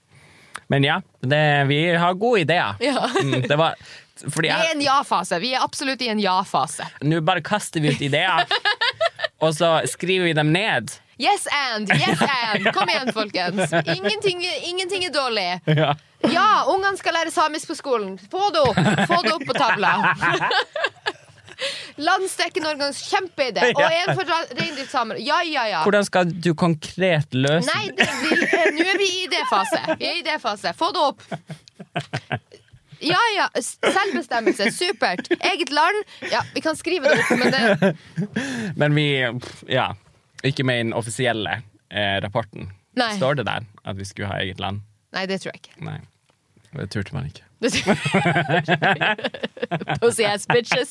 men 0.73 0.87
ja, 0.87 1.01
det, 1.21 1.43
vi 1.69 1.83
har 1.95 2.15
gode 2.15 2.41
ideer. 2.47 2.79
Ja. 2.83 3.09
Mm, 3.23 3.43
det 3.49 3.59
var 3.59 3.77
fordi 4.23 4.49
Vi 4.49 4.55
er 4.55 4.69
i 4.71 4.75
en 4.77 4.83
ja-fase. 4.85 5.39
Vi 5.43 5.55
er 5.55 5.63
absolutt 5.65 6.03
i 6.03 6.09
en 6.13 6.21
ja-fase. 6.23 6.87
Nå 7.03 7.21
bare 7.27 7.43
kaster 7.43 7.83
vi 7.83 7.91
ut 7.91 8.03
ideer, 8.03 8.47
og 9.43 9.55
så 9.57 9.81
skriver 9.91 10.31
vi 10.31 10.35
dem 10.39 10.53
ned. 10.55 10.93
Yes 11.23 11.47
and! 11.51 11.91
Yes 11.91 12.23
and! 12.23 12.69
Kom 12.75 12.89
igjen, 12.91 13.13
folkens. 13.15 13.73
Ingenting, 13.73 14.43
ingenting 14.67 15.05
er 15.07 15.15
dårlig. 15.15 15.49
Ja. 15.67 15.95
Ja, 16.31 16.65
ungene 16.71 16.97
skal 16.99 17.15
lære 17.19 17.31
samisk 17.35 17.73
på 17.73 17.75
skolen. 17.79 18.15
Få 18.31 18.51
det 18.55 18.63
opp! 18.63 18.79
Få 19.11 19.23
det 19.27 19.35
opp 19.35 19.47
på 19.47 19.59
tavla. 19.59 19.93
Landsdekkende 22.03 22.73
organs, 22.73 23.01
kjempeidé. 23.11 23.69
Og 23.79 23.83
en 23.87 24.15
for 24.17 24.33
reindriftssamer. 24.59 25.21
Ja, 25.23 25.43
ja, 25.47 25.67
ja. 25.71 25.83
Hvordan 25.87 26.07
skal 26.09 26.33
du 26.33 26.53
konkret 26.59 27.35
løse 27.37 27.69
Nei, 27.71 27.91
det, 27.99 28.09
vi, 28.23 28.39
eh, 28.47 28.69
nå 28.77 28.87
er 28.95 29.01
vi 29.01 29.09
i 29.09 29.23
idéfase. 29.27 29.83
Vi 30.01 30.09
er 30.09 30.19
i 30.19 30.23
idéfase. 30.25 30.75
Få 30.79 30.93
det 30.95 31.05
opp. 31.11 31.23
Ja, 33.03 33.19
ja. 33.37 33.49
Selvbestemmelse. 33.63 34.71
Supert. 34.73 35.31
Eget 35.41 35.71
land. 35.75 36.05
Ja, 36.31 36.45
vi 36.55 36.63
kan 36.65 36.77
skrive 36.79 37.11
det 37.11 37.19
opp, 37.19 37.35
men 37.39 37.53
det 37.53 37.97
Men 38.81 38.95
vi 38.95 39.09
Ja. 39.69 39.93
Ikke 40.43 40.65
med 40.67 40.81
i 40.81 40.83
den 40.89 40.95
offisielle 40.99 41.61
eh, 41.87 42.17
rapporten. 42.23 42.73
Nei. 42.99 43.13
Står 43.17 43.39
det 43.39 43.47
der 43.47 43.67
at 43.87 43.99
vi 43.99 44.05
skulle 44.05 44.27
ha 44.29 44.41
eget 44.43 44.59
land? 44.61 44.83
Nei, 45.15 45.27
det 45.31 45.39
tror 45.43 45.53
jeg 45.55 45.63
ikke. 45.63 45.77
Nei. 45.87 46.01
Det 46.75 46.89
turte 46.91 47.15
man 47.15 47.29
ikke. 47.29 47.45
Pussy 50.03 50.27
ass 50.27 50.49
bitches. 50.51 50.91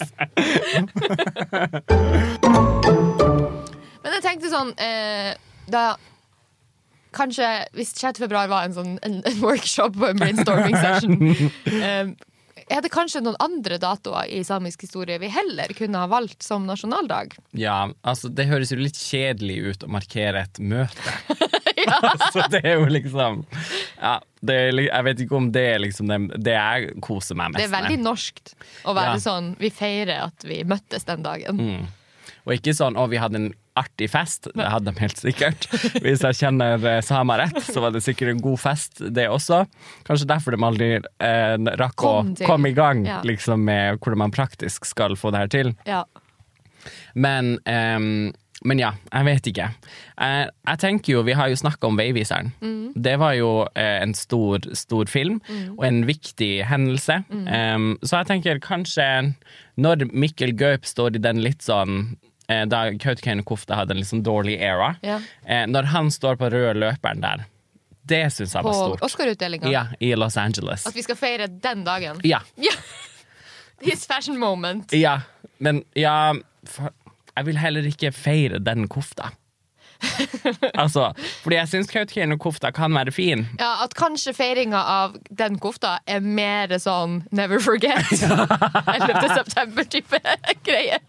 Men 4.02 4.16
jeg 4.18 4.24
tenkte 4.26 4.50
sånn 4.52 4.74
eh, 4.82 5.34
Da 5.72 5.84
Kanskje 7.12 7.46
hvis 7.76 7.92
6. 8.00 8.22
februar 8.24 8.48
var 8.52 8.64
en 8.68 8.76
sånn 8.76 8.92
en, 9.04 9.20
en 9.28 9.40
workshop 9.44 9.98
og 10.00 10.08
en 10.14 10.20
brainstorming 10.22 10.78
session 10.80 11.18
eh, 11.68 12.08
Er 12.72 12.80
det 12.86 12.92
kanskje 12.94 13.20
noen 13.26 13.36
andre 13.44 13.76
datoer 13.84 14.26
i 14.32 14.40
samisk 14.48 14.86
historie 14.88 15.20
vi 15.20 15.28
heller 15.32 15.68
kunne 15.76 16.00
ha 16.00 16.08
valgt 16.12 16.40
som 16.46 16.64
nasjonaldag? 16.70 17.36
Ja, 17.60 17.90
altså 18.08 18.32
det 18.32 18.48
høres 18.48 18.72
jo 18.72 18.80
litt 18.80 18.96
kjedelig 18.96 19.58
ut 19.66 19.84
å 19.84 19.90
markere 19.92 20.46
et 20.48 20.56
møte. 20.64 21.12
altså 22.12 22.44
det 22.52 22.62
er 22.66 22.76
jo 22.80 22.86
liksom 22.92 23.42
ja, 24.02 24.20
det 24.42 24.56
er, 24.58 24.82
Jeg 24.88 25.04
vet 25.08 25.20
ikke 25.26 25.38
om 25.38 25.52
det 25.54 25.64
er 25.76 25.80
liksom 25.84 26.08
det, 26.12 26.20
det 26.44 26.54
jeg 26.58 26.94
koser 27.02 27.36
meg 27.40 27.52
mest 27.54 27.62
Det 27.62 27.70
er 27.70 27.76
veldig 27.82 27.98
med. 28.00 28.06
norskt 28.10 28.54
å 28.86 28.94
være 28.98 29.16
Ja. 29.18 29.24
sånn 29.24 29.52
Vi 29.62 29.70
feirer 29.70 30.24
at 30.28 30.44
vi 30.48 30.64
møttes 30.64 31.06
den 31.06 31.24
dagen. 31.26 31.60
Og 32.46 32.56
ikke 32.56 32.74
sånn 32.74 32.96
'å, 32.98 33.04
vi 33.10 33.20
hadde 33.22 33.36
en 33.38 33.52
artig 33.78 34.08
fest'. 34.10 34.48
Det 34.58 34.66
hadde 34.66 34.90
de 34.92 35.00
helt 35.00 35.16
sikkert. 35.22 35.68
Hvis 36.02 36.24
jeg 36.26 36.34
kjenner 36.40 36.82
eh, 36.90 37.02
samer 37.06 37.38
rett, 37.38 37.60
så 37.64 37.80
var 37.84 37.92
det 37.94 38.02
sikkert 38.02 38.30
en 38.34 38.42
god 38.42 38.58
fest, 38.60 38.98
det 39.14 39.28
også. 39.30 39.60
Kanskje 40.08 40.26
derfor 40.28 40.52
de 40.58 40.58
aldri 40.66 40.90
eh, 40.98 41.58
rakk 41.78 41.96
Kom 42.02 42.34
å 42.34 42.46
komme 42.50 42.70
i 42.74 42.74
gang 42.74 43.06
Ja. 43.06 43.22
liksom, 43.22 43.62
med 43.64 44.00
hvordan 44.02 44.18
man 44.26 44.32
praktisk 44.34 44.86
skal 44.90 45.14
få 45.16 45.32
det 45.32 45.38
her 45.44 45.48
til. 45.54 45.76
Ja. 45.86 46.04
Men, 47.14 47.60
ehm, 47.66 48.34
men 48.66 48.80
ja, 48.82 48.92
jeg 49.10 49.26
vet 49.26 49.48
ikke. 49.50 49.68
Jeg, 50.22 50.50
jeg 50.68 50.80
tenker 50.84 51.14
jo, 51.16 51.22
Vi 51.26 51.34
har 51.38 51.50
jo 51.50 51.58
snakka 51.58 51.88
om 51.90 51.98
Veiviseren. 51.98 52.52
Det 52.94 53.16
var 53.22 53.34
jo 53.34 53.52
eh, 53.74 54.02
en 54.04 54.14
stor, 54.18 54.62
stor 54.78 55.10
film 55.10 55.40
og 55.78 55.86
en 55.88 56.04
viktig 56.06 56.52
hendelse. 56.70 57.22
Em, 57.32 57.96
så 58.04 58.22
jeg 58.22 58.30
tenker 58.30 58.62
kanskje 58.62 59.08
når 59.82 60.06
Mikkel 60.14 60.54
Gaup 60.60 60.86
står 60.86 61.18
i 61.18 61.24
den 61.24 61.42
litt 61.42 61.66
sånn 61.66 62.18
eh, 62.52 62.66
Da 62.70 62.84
Kautokeino 63.02 63.46
Kofta 63.48 63.80
hadde 63.80 63.96
en 63.96 64.02
litt 64.04 64.12
sånn 64.12 64.26
dårlig 64.26 64.60
era. 64.62 64.94
Ja. 65.06 65.18
Eh, 65.48 65.66
når 65.72 65.90
han 65.96 66.12
står 66.14 66.38
på 66.42 66.52
røde 66.54 66.78
løperen 66.84 67.24
der, 67.26 67.48
det 68.12 68.24
syns 68.36 68.54
jeg 68.58 68.66
var 68.66 68.78
stort. 68.78 69.02
På 69.02 69.10
Oscar-utdelinga. 69.10 69.72
Ja, 69.74 69.88
I 70.02 70.14
Los 70.18 70.38
Angeles. 70.38 70.86
At 70.90 70.98
vi 70.98 71.04
skal 71.06 71.18
feire 71.18 71.50
den 71.50 71.86
dagen. 71.88 72.22
Ja. 72.28 72.44
Ja. 72.62 72.74
His 73.86 74.06
fashion 74.06 74.38
moment. 74.38 74.94
ja. 74.94 75.22
Men 75.62 75.84
ja 75.94 76.34
for, 76.66 76.90
Jeg 77.42 77.48
vil 77.48 77.58
heller 77.58 77.86
ikke 77.90 78.12
feire 78.14 78.60
den 78.62 78.86
kofta. 78.92 79.32
altså, 80.78 81.08
fordi 81.42 81.56
jeg 81.56 81.70
syns 81.72 81.90
Kautokeino-kofta 81.90 82.70
kan 82.74 82.94
være 82.94 83.12
fin. 83.14 83.48
Ja, 83.60 83.72
At 83.84 83.96
kanskje 83.98 84.34
feiringa 84.38 84.78
av 84.78 85.16
den 85.30 85.58
kofta 85.62 85.96
er 86.06 86.22
mer 86.22 86.70
sånn 86.82 87.24
never 87.34 87.58
forget. 87.62 88.06
11. 88.22 89.34
september-type 89.40 90.22
greie. 90.68 91.00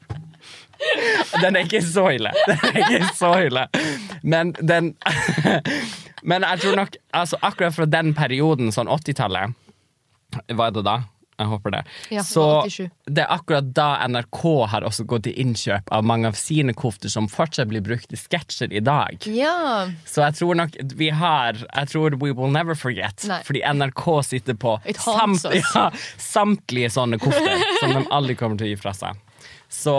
Den 1.43 1.57
er 1.61 1.69
ikke 1.69 1.83
så 1.85 2.09
ille. 2.17 2.33
Den 2.49 2.65
er 2.73 2.81
ikke 2.81 3.13
så 3.21 3.35
ille. 3.45 3.67
Men 4.25 4.55
den 4.57 4.95
Men 6.33 6.47
jeg 6.49 6.63
tror 6.63 6.77
nok 6.79 6.97
altså, 7.13 7.37
Akkurat 7.43 7.75
fra 7.77 7.85
den 7.91 8.15
perioden, 8.15 8.73
sånn 8.73 8.89
80-tallet 8.91 9.53
Hva 10.55 10.69
er 10.71 10.77
det 10.79 10.85
da? 10.87 10.97
Jeg 11.41 11.49
håper 11.49 11.73
det. 11.75 11.81
Ja, 12.13 12.23
så 12.27 12.45
87. 12.69 12.91
det 13.09 13.25
er 13.25 13.31
akkurat 13.33 13.71
da 13.75 13.89
NRK 14.07 14.43
har 14.71 14.85
også 14.87 15.07
gått 15.09 15.25
til 15.27 15.39
innkjøp 15.43 15.89
av 15.95 16.05
mange 16.07 16.29
av 16.29 16.37
sine 16.39 16.75
kofter 16.77 17.11
som 17.13 17.29
fortsatt 17.31 17.71
blir 17.71 17.83
brukt 17.85 18.13
i 18.13 18.21
sketsjer 18.21 18.73
i 18.73 18.83
dag. 18.85 19.25
Ja. 19.33 19.89
Så 20.07 20.23
jeg 20.27 20.37
tror 20.39 20.59
nok 20.61 20.77
vi 20.99 21.09
har 21.11 21.57
Jeg 21.57 21.89
tror 21.93 22.17
We 22.21 22.31
Will 22.37 22.53
Never 22.53 22.77
Forget. 22.79 23.25
Nei. 23.31 23.41
Fordi 23.47 23.65
NRK 23.65 24.05
sitter 24.29 24.59
på 24.61 24.77
samt, 24.99 25.49
ja, 25.75 25.89
samtlige 26.21 26.93
sånne 26.93 27.19
kofter 27.23 27.65
som 27.81 27.97
de 27.97 28.05
aldri 28.13 28.37
kommer 28.39 28.61
til 28.61 28.69
å 28.69 28.75
gi 28.75 28.81
fra 28.81 28.95
seg. 28.97 29.19
Så 29.73 29.95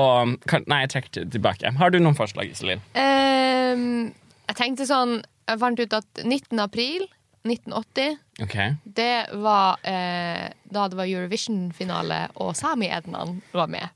kan, 0.48 0.64
Nei, 0.70 0.84
jeg 0.86 0.94
trekker 0.94 1.30
tilbake. 1.34 1.74
Har 1.80 1.92
du 1.92 1.98
noen 2.00 2.18
forslag, 2.18 2.54
Iselin? 2.54 2.84
Um, 2.94 4.14
jeg 4.46 4.60
tenkte 4.60 4.86
sånn 4.86 5.18
Jeg 5.50 5.60
fant 5.60 5.80
ut 5.82 5.96
at 5.98 6.22
19. 6.22 6.62
april 6.62 7.08
1980, 7.46 8.18
Okay. 8.42 8.74
det 8.84 9.28
var 9.38 9.78
eh, 9.86 10.48
da 10.64 10.88
det 10.90 10.98
var 10.98 11.06
Eurovision-finale, 11.06 12.28
og 12.42 12.56
Sami-Ednan 12.58 13.42
var 13.54 13.68
med. 13.70 13.88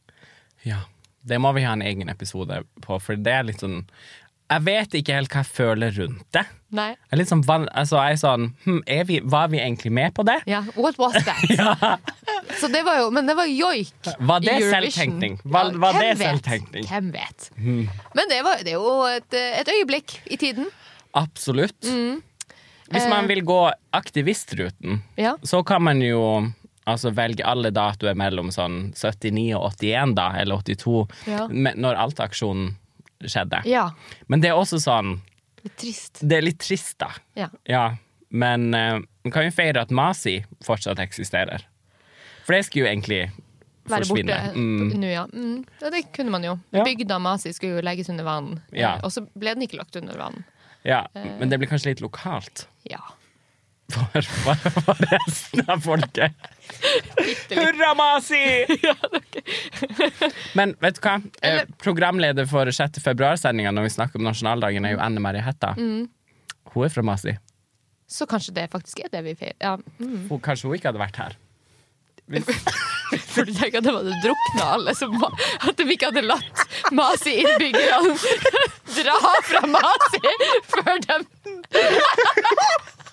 Ja. 0.64 0.84
Det 1.28 1.40
må 1.44 1.50
vi 1.58 1.64
ha 1.66 1.74
en 1.76 1.82
egen 1.84 2.08
episode 2.10 2.62
på, 2.86 3.00
for 3.04 3.18
det 3.20 3.34
er 3.34 3.44
litt 3.44 3.60
sånn 3.60 3.82
Jeg 4.48 4.64
vet 4.64 4.94
ikke 4.96 5.16
helt 5.18 5.34
hva 5.34 5.42
jeg 5.44 5.50
føler 5.58 5.92
rundt 5.98 6.22
det. 6.32 6.44
Nei. 6.72 6.86
Jeg 6.94 7.12
er 7.12 7.20
litt 7.20 7.28
sånn, 7.34 7.42
altså, 7.68 7.98
jeg 8.00 8.16
er 8.16 8.22
sånn 8.22 8.46
hm, 8.64 8.78
er 8.88 9.04
vi, 9.10 9.18
Var 9.28 9.50
vi 9.52 9.60
egentlig 9.60 9.92
med 9.92 10.14
på 10.16 10.24
det? 10.24 10.38
Ja, 10.48 10.62
what 10.78 10.96
was 11.02 11.18
that? 11.28 12.00
Så 12.62 12.70
det 12.72 12.86
var 12.88 13.02
jo, 13.02 13.10
men 13.12 13.28
det 13.28 13.36
var 13.36 13.50
joik. 13.52 13.92
Var 14.20 14.40
det 14.46 14.54
i 14.54 14.64
Eurovision. 14.70 15.20
Var- 15.44 15.74
var 15.84 16.00
det 16.00 16.14
vet? 16.14 16.24
selvtenkning? 16.30 16.88
Hvem 16.88 17.12
vet? 17.18 17.50
Men 17.60 18.32
det, 18.32 18.40
var, 18.48 18.64
det 18.64 18.72
er 18.72 18.80
jo 18.80 18.96
et, 19.12 19.34
et 19.34 19.74
øyeblikk 19.76 20.16
i 20.32 20.38
tiden. 20.40 20.70
Absolutt. 21.18 21.76
Mm. 21.92 22.22
Hvis 22.90 23.04
Eh. 23.04 23.10
man 23.10 23.28
vil 23.28 23.42
gå 23.44 23.72
aktivistruten, 23.94 25.02
Ja. 25.18 25.36
så 25.44 25.64
kan 25.66 25.82
man 25.84 26.02
jo 26.02 26.52
altså, 26.88 27.12
velge 27.14 27.44
alle 27.46 27.70
datoer 27.72 28.16
mellom 28.16 28.48
sånn 28.50 28.94
79 28.96 29.54
og 29.56 29.74
81, 29.74 30.16
da, 30.16 30.32
eller 30.40 30.56
82, 30.56 31.08
Ja. 31.28 31.48
når 31.48 31.96
Alta-aksjonen 31.98 32.76
skjedde. 33.24 33.62
Ja. 33.66 33.90
Men 34.28 34.40
det 34.42 34.50
er 34.50 34.56
også 34.56 34.80
sånn 34.80 35.20
Litt 35.64 35.76
trist. 35.78 36.20
Det 36.26 36.38
er 36.38 36.42
litt 36.42 36.60
trist, 36.60 36.98
da. 36.98 37.10
Ja. 37.36 37.50
Ja, 37.68 37.96
men 38.32 38.74
uh, 38.74 39.00
man 39.26 39.32
kan 39.34 39.44
jo 39.44 39.52
feire 39.52 39.82
at 39.82 39.90
Masi 39.92 40.46
fortsatt 40.64 40.98
eksisterer. 41.00 41.62
For 42.46 42.54
det 42.54 42.64
skulle 42.66 42.86
jo 42.86 42.92
egentlig 42.94 43.32
Være 43.90 44.06
forsvinne. 44.06 44.28
borte 44.28 44.56
Mm. 44.56 44.94
nå, 45.02 45.12
ja. 45.12 45.26
Mm. 45.28 45.66
ja. 45.82 45.90
Det 45.90 46.14
kunne 46.14 46.30
man 46.32 46.44
jo. 46.44 46.60
Ja. 46.72 46.84
Bygda 46.86 47.20
Masi 47.20 47.52
skulle 47.54 47.76
jo 47.76 47.82
legges 47.82 48.08
under 48.10 48.24
vann. 48.24 48.62
Eh, 48.72 49.00
og 49.04 49.12
så 49.12 49.28
ble 49.38 49.56
den 49.56 49.64
ikke 49.68 49.78
lagt 49.80 49.96
under 49.98 50.14
vann. 50.18 50.46
Ja, 50.88 51.02
Eh. 51.14 51.26
men 51.40 51.50
det 51.52 51.58
blir 51.60 51.68
kanskje 51.68 51.90
litt 51.92 52.02
lokalt 52.02 52.68
Ja. 52.88 53.02
for, 53.92 54.22
for, 54.22 54.56
for 54.82 55.02
resten 55.12 55.64
av 55.70 55.80
folket. 55.84 56.34
Hurra, 57.52 57.94
Masi! 57.96 58.66
Men 60.60 60.74
vet 60.84 60.96
du 60.98 61.02
hva? 61.06 61.14
Eh, 61.42 61.50
Eller- 61.52 61.70
programleder 61.80 62.48
for 62.50 62.72
6. 62.72 63.00
februar-sendinga 63.04 63.72
når 63.76 63.88
vi 63.88 63.94
snakker 63.96 64.20
om 64.20 64.28
nasjonaldagen, 64.28 64.86
er 64.88 64.96
jo 64.98 65.00
Anne 65.04 65.20
Marie 65.24 65.44
Hetta. 65.44 65.74
Mm. 65.78 66.08
Hun 66.74 66.86
er 66.86 66.90
fra 66.94 67.04
Masi. 67.04 67.38
Så 68.08 68.28
kanskje 68.28 68.54
det 68.56 68.70
faktisk 68.72 69.00
er 69.06 69.10
det 69.12 69.24
vi 69.28 69.36
feirer. 69.36 69.56
Ja. 69.62 69.76
Mm. 70.00 70.28
Hun, 70.30 70.40
kanskje 70.40 70.68
hun 70.70 70.76
ikke 70.80 70.92
hadde 70.92 71.04
vært 71.04 71.20
her. 71.24 71.38
For 73.34 73.48
du 73.48 73.54
tenker 73.56 73.80
at 73.80 73.88
de 73.88 73.94
hadde 73.96 74.16
drukna 74.24 74.68
alle 74.76 74.94
At 74.94 75.78
de 75.80 75.88
ikke 75.94 76.10
hadde 76.12 76.24
latt 76.28 76.64
Masi-innbyggerne 76.96 78.16
dra 78.98 79.18
fra 79.48 79.62
Masi 79.72 80.22
før 80.74 81.02
de 81.06 81.20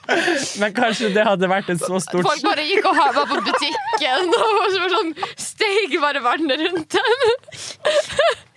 Men 0.61 0.75
kanskje 0.77 1.09
det 1.15 1.25
hadde 1.27 1.49
vært 1.49 1.71
et 1.73 1.81
så 1.81 2.01
stort 2.03 2.27
Folk 2.27 2.43
bare 2.45 2.65
gikk 2.69 2.85
og 2.91 2.99
var 2.99 3.29
på 3.31 3.39
butikken, 3.47 4.35
og 4.37 4.67
så 4.75 4.81
var 4.83 4.93
sånn 4.99 5.13
steig 5.41 5.95
bare 6.03 6.21
vannet 6.25 6.61
rundt 6.61 6.97
dem. 6.99 7.15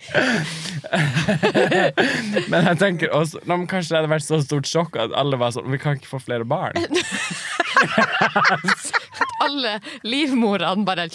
Men 2.52 2.60
jeg 2.70 2.78
tenker 2.80 3.08
også 3.12 3.40
men 3.48 3.66
kanskje 3.68 3.92
det 3.92 3.98
hadde 3.98 4.12
vært 4.12 4.24
så 4.24 4.38
stort 4.44 4.66
sjokk 4.70 4.96
at 5.00 5.10
alle 5.16 5.36
var 5.40 5.50
sånn 5.52 5.68
Vi 5.72 5.78
kan 5.82 5.92
ikke 5.98 6.08
få 6.14 6.18
flere 6.22 6.46
barn. 6.48 6.76
Alle 9.44 9.72
livmorene 10.06 10.84
bare 10.86 11.08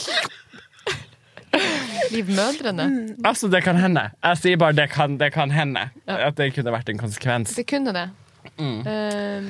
Livmødrene. 2.14 2.86
Altså, 3.26 3.48
det 3.52 3.62
kan 3.66 3.78
hende. 3.78 4.08
Jeg 4.24 4.38
sier 4.42 4.58
bare 4.62 4.74
det 4.78 4.88
kan, 4.94 5.18
det 5.22 5.32
kan 5.36 5.52
hende. 5.54 5.84
Ja. 6.08 6.16
At 6.30 6.36
det 6.40 6.52
kunne 6.56 6.72
vært 6.74 6.90
en 6.90 7.02
konsekvens. 7.02 7.54
Det 7.58 7.66
kunne 7.70 7.94
det. 7.94 8.08
Eh, 8.58 9.42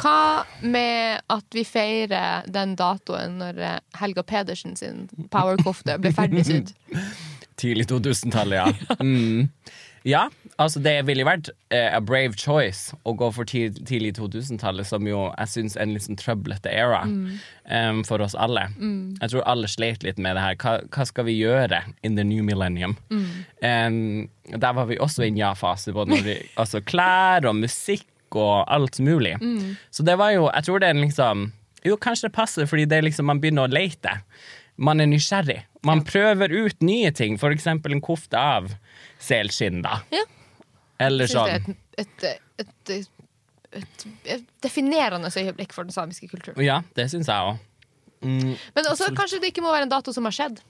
hva 0.00 0.44
med 0.64 1.20
at 1.32 1.46
vi 1.56 1.64
feirer 1.68 2.46
den 2.48 2.74
datoen 2.78 3.36
når 3.40 3.54
eh, 3.60 3.78
Helga 4.00 4.22
Pedersen 4.24 4.76
sin 4.78 5.08
powerkofte 5.32 5.98
ble 6.00 6.12
ferdig 6.16 6.44
sydd? 6.48 6.72
Tidlig 7.60 7.90
2000-tallet, 7.90 8.56
ja. 8.62 8.96
Mm. 9.00 9.48
Ja, 10.08 10.22
altså 10.56 10.80
det 10.80 10.94
ville 11.04 11.26
vært 11.28 11.50
uh, 11.52 11.90
a 11.92 12.00
brave 12.00 12.32
choice 12.40 12.96
å 13.04 13.12
gå 13.18 13.28
for 13.36 13.48
tid, 13.48 13.82
tidlig 13.88 14.14
2000-tallet, 14.16 14.88
som 14.88 15.04
jo 15.08 15.26
jeg 15.28 15.52
syns 15.52 15.76
er 15.76 15.84
en 15.84 15.92
litt 15.92 16.06
sånn 16.06 16.18
trøblete 16.20 16.72
era 16.72 17.02
em, 17.04 18.00
for 18.08 18.24
oss 18.24 18.32
alle. 18.32 18.70
Jeg 19.20 19.32
tror 19.34 19.44
alle 19.50 19.68
slet 19.68 20.06
litt 20.06 20.20
med 20.22 20.38
det 20.38 20.44
her. 20.46 20.56
Hva, 20.62 20.78
hva 20.88 21.06
skal 21.08 21.28
vi 21.28 21.36
gjøre 21.36 21.82
in 22.06 22.16
the 22.16 22.24
new 22.24 22.40
millennium? 22.46 22.96
Em, 23.60 24.30
der 24.48 24.76
var 24.78 24.88
vi 24.88 24.96
også 24.98 25.26
i 25.26 25.34
en 25.34 25.40
ja-fase, 25.40 25.92
både 25.96 26.16
når 26.16 26.24
vi, 26.30 26.38
altså 26.62 26.80
klær 26.80 27.44
og 27.50 27.60
musikk 27.60 28.08
og 28.40 28.64
alt 28.72 29.00
mulig. 29.04 29.36
Så 29.92 30.06
det 30.06 30.16
var 30.16 30.32
jo, 30.32 30.48
jeg 30.48 30.64
tror 30.64 30.80
det 30.80 30.88
er 30.88 30.96
en 30.96 31.04
liksom 31.04 31.48
Jo, 31.80 31.94
kanskje 31.96 32.28
det 32.28 32.36
passer, 32.36 32.66
fordi 32.68 32.84
det 32.84 32.98
er 32.98 33.06
liksom, 33.06 33.24
man 33.24 33.38
begynner 33.40 33.64
å 33.64 33.72
lete. 33.72 34.18
Man 34.80 35.02
er 35.02 35.08
nysgjerrig. 35.10 35.60
Man 35.84 36.02
prøver 36.08 36.52
ut 36.52 36.84
nye 36.84 37.10
ting, 37.16 37.36
eksempel 37.36 37.92
en 37.96 38.02
kofte 38.04 38.40
av 38.40 38.70
selskinn, 39.20 39.82
da. 39.84 40.00
Ja. 40.14 40.24
Eller 41.00 41.28
sånn. 41.30 41.76
et, 42.00 42.24
et, 42.24 42.60
et, 42.60 43.08
et, 43.72 44.44
definerende 44.64 45.30
øyeblikk 45.32 45.72
for 45.76 45.88
den 45.88 45.96
samiske 45.96 46.28
kulturen. 46.28 46.60
Ja, 46.64 46.82
det 46.96 47.08
syns 47.12 47.28
jeg 47.30 47.52
òg. 47.52 47.60
Mm, 48.20 48.52
Men 48.76 48.88
også 48.90 49.08
kanskje 49.16 49.40
det 49.40 49.54
ikke 49.54 49.64
må 49.64 49.72
være 49.72 49.86
en 49.88 49.92
dato 49.92 50.12
som 50.12 50.28
har 50.28 50.36
skjedd. 50.36 50.60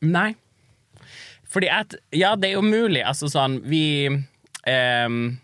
nei. 0.00 0.32
Fordi 1.54 1.68
at 1.68 1.94
Ja, 2.16 2.32
det 2.34 2.48
er 2.48 2.54
jo 2.56 2.62
mulig, 2.64 3.02
altså 3.04 3.28
sånn 3.30 3.58
Vi 3.68 4.08
ehm, 4.08 5.36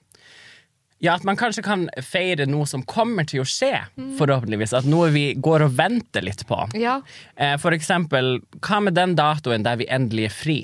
Ja, 1.00 1.14
at 1.16 1.24
man 1.24 1.38
kanskje 1.40 1.62
kan 1.64 1.86
feire 2.04 2.44
noe 2.48 2.66
som 2.68 2.82
kommer 2.84 3.24
til 3.28 3.40
å 3.40 3.46
skje, 3.48 3.72
forhåpentligvis. 4.18 4.74
At 4.76 4.88
noe 4.88 5.08
vi 5.14 5.30
går 5.32 5.64
og 5.64 5.78
venter 5.78 6.24
litt 6.26 6.44
på. 6.48 6.58
Ja. 6.76 6.98
Eh, 7.40 7.56
for 7.62 7.72
eksempel, 7.72 8.38
hva 8.60 8.82
med 8.84 8.98
den 8.98 9.16
datoen 9.16 9.64
der 9.64 9.80
vi 9.80 9.88
endelig 9.88 10.28
er 10.28 10.36
fri? 10.36 10.58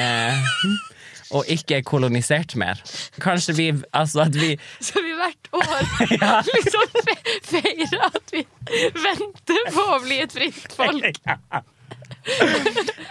Eh, 0.00 0.48
og 1.36 1.52
ikke 1.52 1.82
er 1.82 1.84
kolonisert 1.84 2.56
mer? 2.56 2.80
Kanskje 3.20 3.56
vi 3.58 3.66
Altså 3.92 4.24
at 4.24 4.36
vi 4.38 4.54
Så 4.86 5.02
vi 5.04 5.12
hvert 5.18 5.50
år 5.52 5.84
liksom 6.54 6.98
fe 7.04 7.16
feirer 7.50 8.08
at 8.08 8.32
vi 8.32 8.44
venter 9.04 9.72
på 9.74 9.86
å 9.98 10.00
bli 10.06 10.22
et 10.24 10.32
fritt 10.32 10.76
folk. 10.80 11.20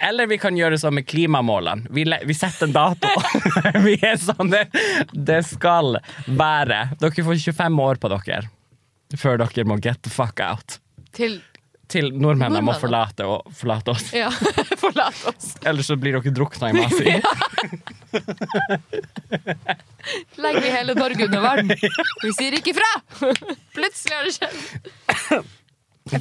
Eller 0.04 0.28
vi 0.28 0.38
kan 0.42 0.58
gjøre 0.58 0.78
sånn 0.82 0.98
med 0.98 1.08
klimamålene. 1.08 1.88
Vi, 1.94 2.04
vi 2.04 2.36
setter 2.36 2.68
en 2.68 2.76
dato. 2.76 3.08
vi 3.88 3.96
er 4.04 4.18
sånn 4.20 4.52
det, 4.52 4.66
det 5.14 5.40
skal 5.48 5.98
være. 6.28 6.90
Dere 7.00 7.26
får 7.30 7.40
25 7.54 7.82
år 7.86 8.02
på 8.02 8.12
dere 8.12 8.44
før 9.20 9.38
dere 9.42 9.66
må 9.70 9.78
get 9.78 10.02
the 10.04 10.10
fuck 10.10 10.40
out. 10.44 10.80
Til 11.14 11.42
Til 11.94 12.08
nordmennene 12.16 12.64
må 12.66 12.74
forlate, 12.80 13.26
og, 13.28 13.52
forlate 13.54 13.92
oss. 13.94 14.08
Ja, 14.16 14.30
forlate 14.84 15.30
oss. 15.30 15.52
Ellers 15.68 15.92
så 15.92 15.98
blir 16.00 16.16
dere 16.16 16.34
drukna 16.34 16.72
i 16.72 16.78
masse 16.80 17.04
Legger 20.42 20.64
vi 20.64 20.72
hele 20.74 20.96
Norge 20.98 21.28
under 21.28 21.44
vann. 21.44 21.70
Vi 22.24 22.32
sier 22.34 22.58
ikke 22.58 22.74
fra! 22.80 22.90
Plutselig 23.76 24.16
har 24.16 24.26
det 24.26 24.34
skjedd. 24.40 25.52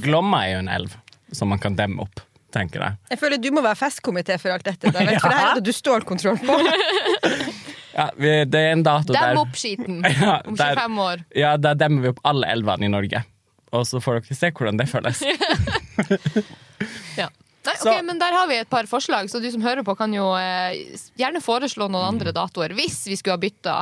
Glomma 0.02 0.44
er 0.46 0.56
jo 0.56 0.60
en 0.66 0.72
elv 0.74 0.98
som 1.32 1.48
man 1.48 1.62
kan 1.62 1.78
demme 1.78 2.04
opp, 2.04 2.20
tenker 2.52 2.84
jeg. 2.84 2.98
Jeg 3.14 3.18
føler 3.20 3.40
du 3.42 3.50
må 3.56 3.62
være 3.64 3.78
festkomité 3.80 4.36
for 4.40 4.54
alt 4.54 4.64
dette. 4.68 4.92
Der, 4.92 5.12
for 5.20 5.32
her 5.32 5.50
er 5.50 5.60
det 5.60 5.64
du 5.68 5.72
stålkontroll 5.76 6.38
på. 6.44 6.58
Ja, 7.92 8.06
vi, 8.16 8.30
det 8.48 8.56
er 8.56 8.70
en 8.72 8.80
dato 8.86 9.12
der 9.12 9.34
Dem 9.34 9.38
opp 9.42 9.56
skiten 9.60 9.98
Ja, 10.22 10.38
om 10.48 10.54
25 10.56 10.94
år. 11.04 11.24
Ja, 11.36 11.50
der 11.60 11.74
demmer 11.76 12.00
vi 12.06 12.08
opp 12.14 12.22
alle 12.24 12.48
elvene 12.48 12.86
i 12.86 12.88
Norge. 12.88 13.20
Og 13.76 13.84
så 13.84 14.00
får 14.00 14.22
dere 14.22 14.36
se 14.38 14.48
hvordan 14.56 14.80
det 14.80 14.86
føles. 14.88 15.20
Ja. 17.18 17.28
Nei, 17.64 17.74
Så- 17.78 17.90
ok, 17.92 18.00
men 18.04 18.18
Der 18.18 18.32
har 18.32 18.48
vi 18.48 18.56
et 18.58 18.70
par 18.70 18.84
forslag, 18.90 19.28
så 19.30 19.40
du 19.40 19.50
som 19.52 19.62
hører 19.62 19.84
på, 19.86 19.94
kan 19.96 20.12
jo 20.14 20.32
eh, 20.34 20.96
gjerne 21.20 21.40
foreslå 21.44 21.86
noen 21.92 22.14
andre 22.16 22.32
datoer. 22.34 22.72
Hvis 22.74 23.04
vi 23.06 23.16
skulle 23.20 23.36
ha 23.36 23.42
bytta. 23.44 23.76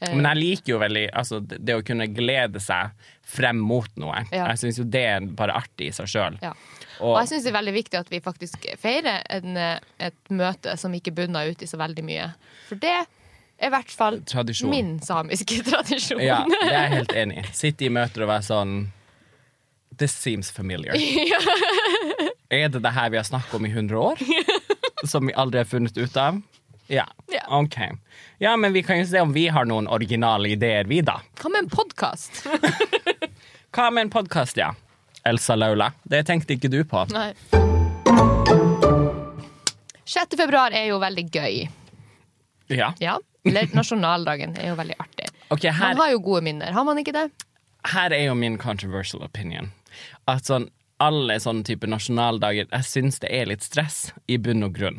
Eh, 0.00 0.12
Men 0.14 0.28
jeg 0.28 0.36
liker 0.38 0.72
jo 0.76 0.78
veldig 0.78 1.06
altså, 1.12 1.40
det 1.40 1.58
det 1.66 1.74
å 1.74 1.82
kunne 1.82 2.06
glede 2.14 2.60
seg 2.62 2.92
frem 3.26 3.58
mot 3.58 3.88
noe. 3.98 4.20
Ja. 4.30 4.46
Jeg 4.52 4.60
syns 4.62 4.78
jo 4.78 4.84
det 4.84 5.02
er 5.16 5.26
bare 5.34 5.56
artig 5.58 5.88
i 5.88 5.96
seg 5.96 6.06
sjøl. 6.06 6.38
ja. 6.44 6.52
Og 7.00 7.12
Og 7.14 7.20
jeg 7.22 7.28
syns 7.32 7.44
det 7.46 7.52
er 7.52 7.58
veldig 7.58 7.74
viktig 7.76 7.98
at 8.00 8.10
vi 8.10 8.20
faktisk 8.24 8.66
feirer 8.80 9.22
en, 9.38 9.56
et 9.98 10.32
møte 10.34 10.76
som 10.80 10.94
ikke 10.94 11.12
bunner 11.14 11.50
ut 11.52 11.62
i 11.62 11.68
så 11.70 11.78
veldig 11.80 12.04
mye. 12.04 12.28
For 12.68 12.80
det 12.82 12.94
er 12.98 13.06
i 13.66 13.70
hvert 13.74 13.90
fall 13.90 14.20
Tradisjon. 14.26 14.70
min 14.70 14.92
samiske 15.02 15.62
tradisjon. 15.70 16.20
ja, 16.22 16.42
det 16.46 16.60
er 16.68 16.76
jeg 16.76 16.92
helt 16.96 17.12
enig 17.24 17.40
i. 17.42 17.46
Sitte 17.58 17.86
i 17.88 17.90
møter 17.90 18.22
og 18.26 18.32
være 18.34 18.46
sånn 18.50 18.76
This 19.98 20.12
seems 20.14 20.50
familiar. 20.54 20.94
Er 22.50 22.68
det 22.72 22.80
det 22.80 22.92
her 22.96 23.10
vi 23.12 23.18
har 23.18 23.24
snakket 23.26 23.54
om 23.58 23.66
i 23.66 23.70
100 23.72 23.98
år? 23.98 24.20
Som 25.10 25.26
vi 25.28 25.34
aldri 25.36 25.58
har 25.60 25.66
funnet 25.68 25.98
ut 25.98 26.16
av? 26.16 26.38
Ja. 26.88 27.04
Ja. 27.28 27.42
OK. 27.58 27.76
Ja, 28.40 28.54
men 28.56 28.72
vi 28.72 28.80
kan 28.86 28.98
jo 29.02 29.04
se 29.10 29.20
om 29.20 29.32
vi 29.34 29.48
har 29.52 29.66
noen 29.68 29.88
originale 29.92 30.48
ideer, 30.54 30.86
vi, 30.88 31.02
da. 31.04 31.18
Hva 31.42 31.50
med 31.52 31.66
en 31.66 31.68
podkast? 31.68 32.46
Hva 33.74 33.90
med 33.92 34.06
en 34.06 34.10
podkast, 34.14 34.56
ja? 34.56 34.70
Elsa 35.28 35.56
Laula. 35.58 35.90
Det 36.08 36.24
tenkte 36.28 36.56
ikke 36.56 36.70
du 36.72 36.80
på. 36.88 37.04
Nei. 37.14 37.32
6. 40.08 40.36
februar 40.40 40.72
er 40.72 40.88
jo 40.88 40.98
veldig 41.02 41.26
gøy. 41.34 41.68
Ja. 42.72 42.92
Ja. 43.00 43.18
Eller 43.48 43.68
nasjonaldagen 43.76 44.56
er 44.60 44.72
jo 44.72 44.78
veldig 44.78 44.96
artig. 45.00 45.28
Okay, 45.52 45.70
her, 45.72 45.92
Man 45.94 46.02
har 46.02 46.10
jo 46.12 46.18
gode 46.24 46.42
minner, 46.44 46.72
har 46.76 46.84
man 46.84 46.98
ikke 47.00 47.14
det? 47.16 47.28
her 47.88 48.12
er 48.12 48.24
jo 48.26 48.34
min 48.36 48.58
controversial 48.60 49.22
opinion. 49.24 49.70
At 50.28 50.48
sånn 50.50 50.66
alle 51.00 51.36
sånne 51.40 51.62
type 51.62 51.86
nasjonaldager 51.86 52.66
Jeg 52.74 52.84
syns 52.84 53.20
det 53.22 53.28
er 53.30 53.46
litt 53.46 53.62
stress, 53.62 54.10
i 54.26 54.36
bunn 54.36 54.64
og 54.66 54.74
grunn. 54.76 54.98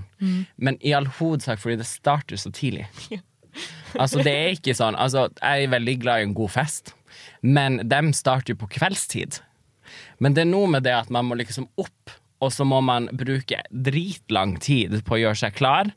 Men 0.56 0.78
i 0.82 0.94
all 0.96 1.06
hovedsak 1.20 1.60
fordi 1.60 1.76
det 1.82 1.90
starter 1.90 2.40
så 2.40 2.50
tidlig. 2.56 2.88
Altså, 4.00 4.22
det 4.24 4.32
er 4.32 4.54
ikke 4.56 4.74
sånn 4.78 4.96
Altså, 4.96 5.28
jeg 5.42 5.66
er 5.68 5.72
veldig 5.74 5.96
glad 6.02 6.22
i 6.22 6.28
en 6.30 6.34
god 6.38 6.54
fest, 6.56 6.94
men 7.42 7.82
dem 7.90 8.14
starter 8.16 8.54
jo 8.56 8.60
på 8.64 8.70
kveldstid. 8.80 9.42
Men 10.20 10.36
det 10.36 10.44
er 10.44 10.52
noe 10.52 10.70
med 10.72 10.84
det 10.88 10.96
at 10.96 11.12
man 11.14 11.28
må 11.30 11.38
liksom 11.40 11.70
opp, 11.80 12.14
og 12.40 12.52
så 12.56 12.66
må 12.68 12.80
man 12.84 13.10
bruke 13.16 13.62
dritlang 13.72 14.58
tid 14.64 14.96
på 15.08 15.18
å 15.18 15.22
gjøre 15.24 15.40
seg 15.42 15.56
klar. 15.58 15.92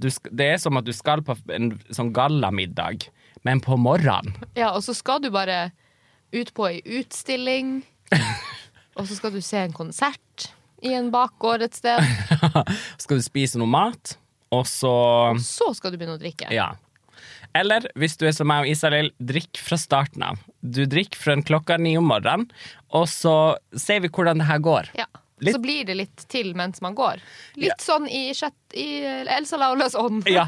Du, 0.00 0.08
det 0.32 0.46
er 0.54 0.60
som 0.62 0.78
at 0.80 0.86
du 0.86 0.94
skal 0.96 1.22
på 1.26 1.36
en 1.52 1.74
sånn 1.92 2.12
gallamiddag, 2.16 3.06
men 3.44 3.60
på 3.62 3.76
morgenen. 3.76 4.36
Ja, 4.56 4.72
og 4.72 4.84
så 4.86 4.94
skal 4.96 5.20
du 5.22 5.30
bare 5.34 5.68
ut 6.34 6.54
på 6.56 6.68
ei 6.70 6.78
utstilling, 7.00 7.82
og 8.98 9.06
så 9.06 9.18
skal 9.18 9.34
du 9.34 9.42
se 9.44 9.60
en 9.60 9.76
konsert 9.76 10.50
i 10.84 10.94
en 10.96 11.10
bakgård 11.14 11.64
et 11.66 11.76
sted. 11.76 12.00
skal 13.02 13.20
du 13.20 13.24
spise 13.24 13.60
noe 13.60 13.70
mat, 13.70 14.16
og 14.54 14.66
så 14.70 14.94
Og 15.34 15.42
Så 15.42 15.72
skal 15.78 15.92
du 15.94 15.98
begynne 15.98 16.18
å 16.18 16.22
drikke. 16.22 16.50
Ja. 16.54 16.72
Eller 17.54 17.86
hvis 17.98 18.16
du 18.18 18.26
er 18.26 18.34
som 18.34 18.48
meg 18.50 18.64
og 18.64 18.72
Isalill, 18.72 19.12
drikk 19.22 19.60
fra 19.62 19.78
starten 19.78 20.24
av. 20.26 20.40
Du 20.60 20.82
drikker 20.90 21.20
fra 21.20 21.36
klokka 21.38 21.78
ni 21.78 21.94
om 21.98 22.08
morgenen, 22.10 22.48
og 22.94 23.06
så 23.10 23.54
ser 23.78 24.02
vi 24.02 24.10
hvordan 24.10 24.42
det 24.42 24.48
her 24.48 24.62
går. 24.64 24.90
Ja. 24.98 25.06
Litt- 25.40 25.54
Så 25.54 25.58
blir 25.60 25.84
det 25.84 25.94
litt 25.98 26.28
til 26.30 26.52
mens 26.54 26.80
man 26.80 26.94
går. 26.94 27.18
Litt 27.58 27.72
Ja. 27.72 27.74
sånn 27.82 28.04
i, 28.08 28.30
kjøtt, 28.32 28.54
i 28.78 29.00
Elsa 29.34 29.56
Laulas 29.58 29.94
ånd. 29.98 30.22
Ja. 30.30 30.44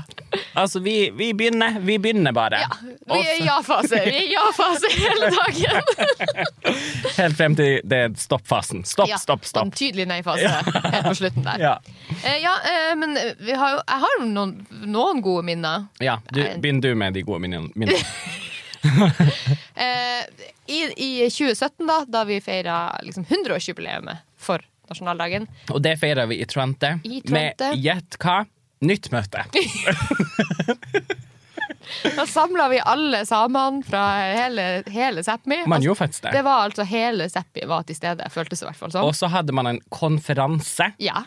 Altså, 0.54 0.78
vi, 0.80 1.10
vi 1.10 1.32
begynner, 1.34 1.80
vi 1.82 1.96
begynner 1.98 2.32
bare. 2.32 2.60
Ja, 2.62 2.68
vi 3.10 3.18
er 3.18 3.40
i 3.42 3.44
ja-fase. 3.48 3.98
Vi 4.06 4.14
er 4.14 4.28
i 4.28 4.32
ja-fase 4.32 4.90
hele 4.94 5.30
dagen. 5.34 5.82
Helt 7.18 7.36
frem 7.36 7.56
til 7.58 7.80
det 7.84 7.98
er 8.06 8.14
stoppfasen. 8.14 8.84
Stopp, 8.86 9.08
Ja, 9.10 9.18
stopp, 9.18 9.44
stopp. 9.44 9.66
en 9.66 9.74
tydelig 9.74 10.06
nei-fase 10.10 10.46
helt 10.48 11.10
på 11.10 11.14
slutten 11.18 11.42
der. 11.50 11.58
Ja. 11.66 11.74
Eh, 12.22 12.38
ja, 12.42 12.54
eh, 12.70 12.94
men 12.96 13.18
vi 13.42 13.52
har 13.58 13.76
jo, 13.76 13.82
jeg 13.82 14.00
har 14.06 14.16
jo 14.20 14.26
noen, 14.30 14.54
noen 14.86 15.20
gode 15.22 15.42
minner. 15.50 15.88
ja, 16.00 16.18
du, 16.30 16.42
begynn 16.62 16.80
du 16.80 16.92
med 16.94 17.14
de 17.18 17.22
gode 17.26 17.42
minnene. 17.42 17.72
Eh, 19.74 20.22
i, 20.66 20.78
I 20.96 21.30
2017, 21.30 21.86
da, 21.86 22.04
da 22.08 22.24
vi 22.24 22.40
feira 22.40 22.76
liksom 23.02 23.24
100-årsjubileet 23.26 24.16
for 24.38 24.62
nasjonaldagen, 24.90 25.46
Og 25.70 25.82
det 25.82 25.96
feirer 26.00 26.26
vi 26.30 26.40
i 26.42 26.46
Trente. 26.46 26.96
I 27.04 27.20
Twente. 27.22 27.70
Med 27.74 27.82
gjett 27.84 28.18
hva? 28.22 28.44
Nytt 28.86 29.10
møte. 29.12 29.42
da 32.16 32.26
samla 32.26 32.68
vi 32.68 32.80
alle 32.84 33.22
samene 33.26 33.82
fra 33.86 34.02
hele, 34.36 34.66
hele 34.92 35.22
Sápmi. 35.24 35.62
Man 35.66 35.78
Altså, 35.78 35.86
gjorde 35.86 35.98
faktisk 36.02 36.22
det. 36.26 36.32
det 36.36 36.42
var 36.44 36.64
altså 36.66 36.84
hele 36.88 37.28
Sápmi 37.32 37.64
var 37.70 37.82
til 37.88 37.96
stede, 37.96 38.26
føltes 38.30 38.60
det 38.60 38.66
i 38.66 38.70
hvert 38.70 38.80
fall 38.80 38.92
sånn. 38.94 39.06
Og 39.08 39.14
så 39.16 39.30
hadde 39.32 39.52
man 39.56 39.66
en 39.70 39.80
konferanse. 39.92 40.90
Ja. 41.02 41.22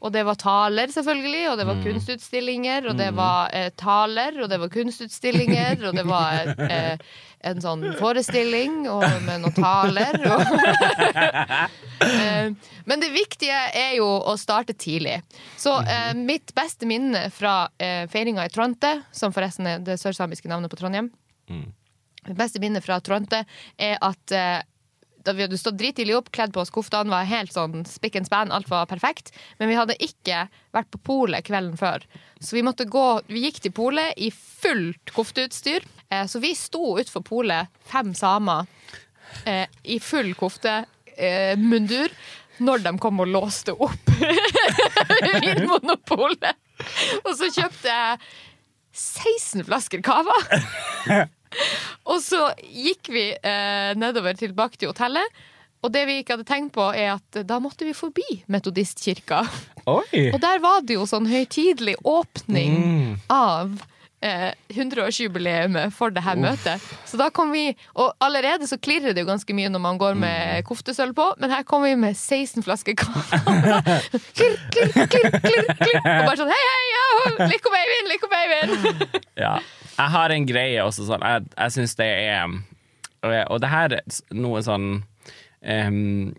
Og 0.00 0.12
det 0.14 0.22
var 0.24 0.34
taler, 0.40 0.88
selvfølgelig, 0.88 1.42
og 1.50 1.58
det 1.60 1.66
Mm. 1.66 1.70
var 1.76 1.82
kunstutstillinger, 1.84 2.86
og 2.88 2.96
det 2.96 3.10
var 3.14 3.50
eh, 3.52 3.68
taler, 3.76 4.38
og 4.42 4.48
det 4.48 4.58
var 4.62 4.68
kunstutstillinger, 4.72 5.82
og 5.88 5.94
det 5.94 6.06
var 6.08 6.54
eh, 6.56 6.96
en 7.40 7.60
sånn 7.62 7.84
forestilling 7.98 8.82
og 8.92 9.04
med 9.24 9.42
noen 9.44 9.56
taler. 9.56 10.18
Og 10.28 10.42
eh, 12.04 12.52
men 12.84 13.02
det 13.02 13.10
viktige 13.14 13.56
er 13.76 13.94
jo 13.98 14.06
å 14.06 14.36
starte 14.40 14.76
tidlig. 14.76 15.20
Så 15.60 15.76
eh, 15.82 16.12
mitt 16.16 16.54
beste 16.56 16.88
minne 16.88 17.28
fra 17.34 17.70
eh, 17.80 18.04
feiringa 18.12 18.46
i 18.46 18.52
Tronte, 18.52 18.96
som 19.12 19.34
forresten 19.36 19.68
er 19.70 19.84
det 19.84 20.00
sørsamiske 20.02 20.50
navnet 20.50 20.72
på 20.72 20.80
Trondheim 20.80 21.12
Mitt 22.28 22.36
beste 22.36 22.60
minne 22.60 22.82
fra 22.84 23.00
Tronte 23.00 23.44
er 23.80 23.96
at 24.04 24.34
eh, 24.36 24.60
da 25.24 25.34
vi 25.36 25.44
hadde 25.44 25.58
stått 25.60 25.78
drittidlig 25.80 26.16
opp, 26.16 26.30
kledd 26.32 26.52
på 26.54 26.62
oss 26.62 26.72
koftene, 26.72 27.12
var 27.12 27.28
helt 27.28 27.52
sånn 27.52 27.84
spick 27.88 28.16
and 28.16 28.28
span, 28.28 28.52
alt 28.54 28.70
var 28.70 28.88
perfekt. 28.90 29.32
Men 29.58 29.70
vi 29.70 29.78
hadde 29.78 29.98
ikke 30.00 30.46
vært 30.74 30.90
på 30.94 31.00
polet 31.10 31.44
kvelden 31.46 31.76
før. 31.80 32.04
Så 32.40 32.56
vi 32.56 32.64
måtte 32.64 32.88
gå 32.88 33.20
Vi 33.28 33.44
gikk 33.44 33.60
til 33.60 33.74
polet 33.76 34.16
i 34.16 34.30
fullt 34.32 35.12
kofteutstyr. 35.14 35.84
Eh, 36.08 36.26
så 36.26 36.40
vi 36.42 36.54
sto 36.58 36.96
utfor 36.98 37.24
polet, 37.26 37.68
fem 37.86 38.14
samer, 38.14 38.66
eh, 39.44 39.66
i 39.84 40.00
full 40.00 40.32
kofte, 40.34 40.84
eh, 41.16 41.56
når 42.60 42.84
de 42.84 42.98
kom 42.98 43.20
og 43.20 43.28
låste 43.28 43.72
opp 43.72 44.10
Vinmonopolet. 45.42 46.56
Og 47.24 47.34
så 47.36 47.48
kjøpte 47.52 47.88
jeg 47.88 48.18
16 48.92 49.64
flasker 49.68 50.02
cava. 50.02 50.36
Og 52.06 52.20
så 52.22 52.44
gikk 52.62 53.10
vi 53.12 53.24
eh, 53.34 53.92
nedover 53.98 54.36
tilbake 54.38 54.76
til 54.80 54.92
hotellet. 54.92 55.26
Og 55.80 55.88
det 55.94 56.02
vi 56.06 56.18
ikke 56.20 56.34
hadde 56.36 56.44
tenkt 56.44 56.74
på, 56.76 56.90
er 56.92 57.14
at 57.16 57.38
da 57.48 57.56
måtte 57.58 57.86
vi 57.88 57.94
forbi 57.96 58.42
Metodistkirka. 58.52 59.38
Oi! 59.88 60.26
Og 60.34 60.36
der 60.42 60.60
var 60.60 60.82
det 60.84 60.98
jo 60.98 61.06
sånn 61.08 61.26
høytidelig 61.30 61.94
åpning 62.04 62.74
Mm. 62.80 63.14
av 63.32 63.70
eh, 64.20 64.50
100-årsjubileet 64.76 65.94
for 65.96 66.12
det 66.12 66.20
her 66.26 66.36
møtet. 66.36 66.84
Så 67.08 67.16
da 67.16 67.30
kom 67.32 67.48
vi 67.56 67.70
Og 67.96 68.12
allerede 68.20 68.68
så 68.68 68.76
klirrer 68.76 69.14
det 69.16 69.24
jo 69.24 69.30
ganske 69.30 69.56
mye 69.56 69.70
når 69.72 69.80
man 69.80 69.96
går 69.98 70.14
Mm. 70.18 70.20
med 70.20 70.64
koftesølv 70.68 71.14
på, 71.16 71.30
men 71.40 71.50
her 71.50 71.62
kom 71.64 71.82
vi 71.88 71.94
med 71.96 72.12
16 72.14 72.62
flasker 72.62 72.94
kaffe. 73.00 73.40
klirr, 74.36 74.60
klirr, 74.76 74.92
klirr, 74.92 75.32
klirr, 75.40 75.74
klirr. 75.80 76.00
Og 76.04 76.28
bare 76.28 76.36
sånn 76.44 76.52
hei, 76.52 76.62
hei, 76.68 76.86
ja, 76.92 77.48
Lico 77.48 77.72
babyen, 77.72 78.12
Lico 78.12 78.28
babyen. 78.28 78.76
Ja. 79.40 79.56
Jeg 80.00 80.12
har 80.16 80.34
en 80.34 80.46
greie 80.48 80.84
også 80.84 81.08
sånn 81.08 81.24
Jeg, 81.26 81.48
jeg 81.56 81.76
syns 81.76 81.96
det 82.00 82.10
er 82.28 82.60
og 83.20 83.34
Og 83.52 83.58
det 83.62 83.72
her 83.72 83.98
er 83.98 84.20
noe 84.36 84.62
sånn 84.64 84.86
um, 85.02 86.30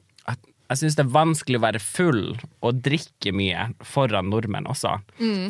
Jeg 0.72 0.80
syns 0.80 0.96
det 0.98 1.04
er 1.04 1.12
vanskelig 1.12 1.60
å 1.60 1.64
være 1.66 1.82
full 1.84 2.22
og 2.64 2.78
drikke 2.86 3.34
mye 3.36 3.66
foran 3.84 4.30
nordmenn 4.32 4.70
også. 4.72 4.94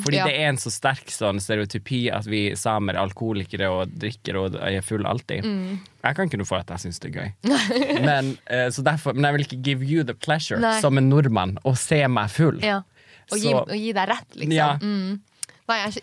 Fordi 0.01 0.17
ja. 0.17 0.23
det 0.25 0.31
er 0.33 0.47
en 0.49 0.57
så 0.57 0.71
sterk 0.73 1.13
sånn 1.13 1.37
stereotypi 1.43 1.99
at 2.09 2.25
vi 2.25 2.39
samer 2.57 2.97
er 2.97 3.03
alkoholikere 3.03 3.69
og 3.69 3.93
drikker 4.01 4.39
og 4.41 4.57
er 4.57 4.81
full 4.81 5.05
alltid. 5.05 5.45
Jeg 5.45 6.17
kan 6.17 6.25
ikke 6.25 6.39
noe 6.41 6.49
for 6.49 6.65
at 6.65 6.73
jeg 6.73 6.87
syns 6.87 6.97
det 7.03 7.11
er 7.11 7.19
gøy. 7.19 7.53
men, 8.09 8.33
eh, 8.49 8.65
så 8.73 8.81
derfor, 8.81 9.13
men 9.13 9.29
jeg 9.29 9.37
vil 9.37 9.45
ikke 9.45 9.61
give 9.69 9.85
you 9.85 10.07
the 10.09 10.17
pleasure 10.17 10.57
Nei. 10.63 10.79
som 10.81 10.97
en 10.97 11.11
nordmann 11.13 11.59
å 11.69 11.75
se 11.77 12.01
meg 12.09 12.33
full. 12.33 12.57
Ja. 12.65 12.81
Og, 13.29 13.37
gi, 13.37 13.53
og 13.53 13.77
gi 13.77 13.93
deg 13.93 14.09
rett, 14.15 14.29
liksom. 14.33 14.57
Ja. 14.57 14.71
Mm. 14.81 15.21
Nei, 15.69 15.83
jeg, 15.85 16.01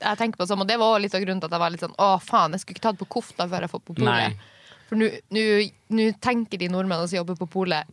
jeg 0.00 0.18
tenker 0.20 0.38
på 0.40 0.46
samme, 0.46 0.62
og 0.64 0.68
det 0.70 0.78
var 0.78 0.92
også 0.94 1.02
litt 1.04 1.14
av 1.18 1.22
grunnen 1.24 1.40
til 1.42 1.48
at 1.50 1.56
jeg 1.56 1.60
var 1.64 1.70
litt 1.74 1.82
sånn 1.84 1.94
Å, 1.98 2.08
faen, 2.22 2.52
jeg 2.54 2.60
skulle 2.62 2.76
ikke 2.78 2.86
tatt 2.88 2.98
på 3.00 3.08
kofta 3.18 3.48
før 3.50 3.64
jeg 3.66 3.70
får 3.72 3.82
på 3.88 3.94
polet. 3.98 4.48
For 4.88 4.96
nå 4.96 6.10
tenker 6.24 6.58
de 6.62 6.68
nordmennene 6.72 7.08
som 7.10 7.18
jobber 7.20 7.36
på 7.40 7.48
polet, 7.58 7.84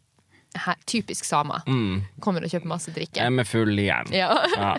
typisk 0.88 1.26
samer, 1.28 1.66
Mm. 1.68 2.04
kommer 2.24 2.44
og 2.46 2.48
kjøper 2.50 2.70
masse 2.72 2.92
drikke. 2.96 3.18
Jeg 3.20 3.26
er 3.26 3.30
med 3.36 3.48
full 3.48 3.74
igjen. 3.76 4.08
Ja. 4.16 4.30
Ja. 4.56 4.78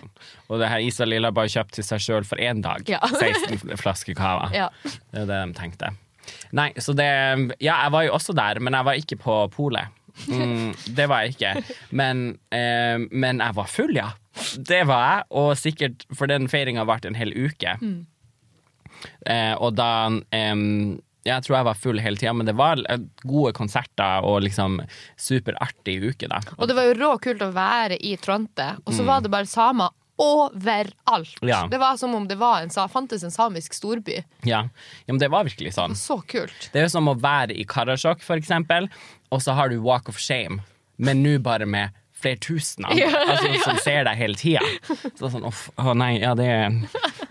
Og 0.49 0.59
det 0.63 0.69
her 0.71 0.81
Isalill 0.81 1.25
har 1.29 1.33
bare 1.37 1.51
kjøpt 1.53 1.75
til 1.77 1.85
seg 1.85 2.01
sjøl 2.01 2.25
for 2.25 2.41
én 2.41 2.63
dag. 2.65 2.87
Ja. 2.89 3.01
16 3.21 3.77
flasker 3.77 4.15
cava. 4.17 4.49
Ja. 4.57 4.71
Det 4.85 5.27
er 5.27 5.27
det 5.29 5.41
de 5.53 5.59
tenkte. 5.59 5.91
Nei, 6.57 6.71
så 6.81 6.95
det 6.97 7.07
Ja, 7.61 7.83
jeg 7.85 7.93
var 7.93 8.03
jo 8.07 8.15
også 8.17 8.33
der, 8.35 8.59
men 8.61 8.73
jeg 8.73 8.85
var 8.89 8.95
ikke 9.03 9.19
på 9.21 9.37
polet. 9.53 9.93
Mm, 10.27 10.73
det 10.97 11.07
var 11.11 11.25
jeg 11.25 11.37
ikke. 11.37 11.77
Men, 11.91 12.27
eh, 12.55 12.99
men 13.11 13.43
jeg 13.45 13.57
var 13.59 13.71
full, 13.71 13.97
ja. 13.97 14.13
Det 14.57 14.83
var 14.89 15.03
jeg, 15.07 15.27
og 15.41 15.51
sikkert 15.57 16.03
For 16.13 16.29
den 16.29 16.45
feiringa 16.53 16.85
varte 16.89 17.09
en 17.09 17.17
hel 17.17 17.33
uke. 17.33 17.77
Eh, 19.27 19.55
og 19.55 19.77
da 19.77 20.09
eh, 20.35 20.55
Jeg 21.27 21.45
tror 21.45 21.57
jeg 21.57 21.69
var 21.69 21.81
full 21.81 22.01
hele 22.01 22.21
tida, 22.21 22.33
men 22.37 22.49
det 22.49 22.57
var 22.59 22.81
eh, 22.89 23.05
gode 23.25 23.53
konserter 23.57 24.25
og 24.25 24.43
liksom 24.47 24.81
superartig 25.21 25.99
uke, 26.05 26.31
da. 26.33 26.41
Og 26.57 26.69
det 26.69 26.77
var 26.79 26.91
jo 26.91 26.99
råkult 27.01 27.45
å 27.45 27.53
være 27.57 28.01
i 28.01 28.17
Tronte, 28.21 28.75
og 28.85 28.97
så 28.97 29.07
var 29.07 29.25
det 29.25 29.33
bare 29.33 29.51
samer 29.51 29.95
overalt. 30.17 31.43
Mm. 31.43 31.49
Ja. 31.49 31.69
Det 31.71 31.79
var 31.79 31.97
som 31.97 32.15
om 32.15 32.29
det 32.29 32.35
var 32.35 32.63
en, 32.63 32.71
fantes 32.89 33.23
en 33.23 33.31
samisk 33.31 33.75
storby. 33.75 34.23
Ja. 34.43 34.69
ja, 35.05 35.13
men 35.13 35.19
det 35.19 35.29
var 35.29 35.45
virkelig 35.45 35.75
sånn. 35.77 35.97
Så 35.99 36.21
kult. 36.29 36.71
Det 36.73 36.81
er 36.81 36.87
jo 36.89 36.95
som 36.95 37.11
å 37.11 37.17
være 37.21 37.57
i 37.57 37.67
Karasjok, 37.69 38.25
for 38.25 38.41
eksempel, 38.41 38.89
og 39.31 39.43
så 39.43 39.57
har 39.59 39.71
du 39.73 39.79
Walk 39.83 40.09
of 40.09 40.19
Shame, 40.23 40.63
men 40.97 41.23
nå 41.25 41.39
bare 41.45 41.67
med 41.69 41.95
flere 42.17 42.37
tusen 42.41 42.85
andre, 42.85 43.07
altså, 43.31 43.53
som 43.65 43.79
ser 43.85 44.05
deg 44.09 44.17
hele 44.17 44.39
tida. 44.41 44.63
Så 45.19 45.29
sånn, 45.31 45.45
uff, 45.47 45.67
å 45.77 45.93
nei, 45.99 46.17
ja, 46.23 46.33
det 46.39 46.47
er 46.49 46.79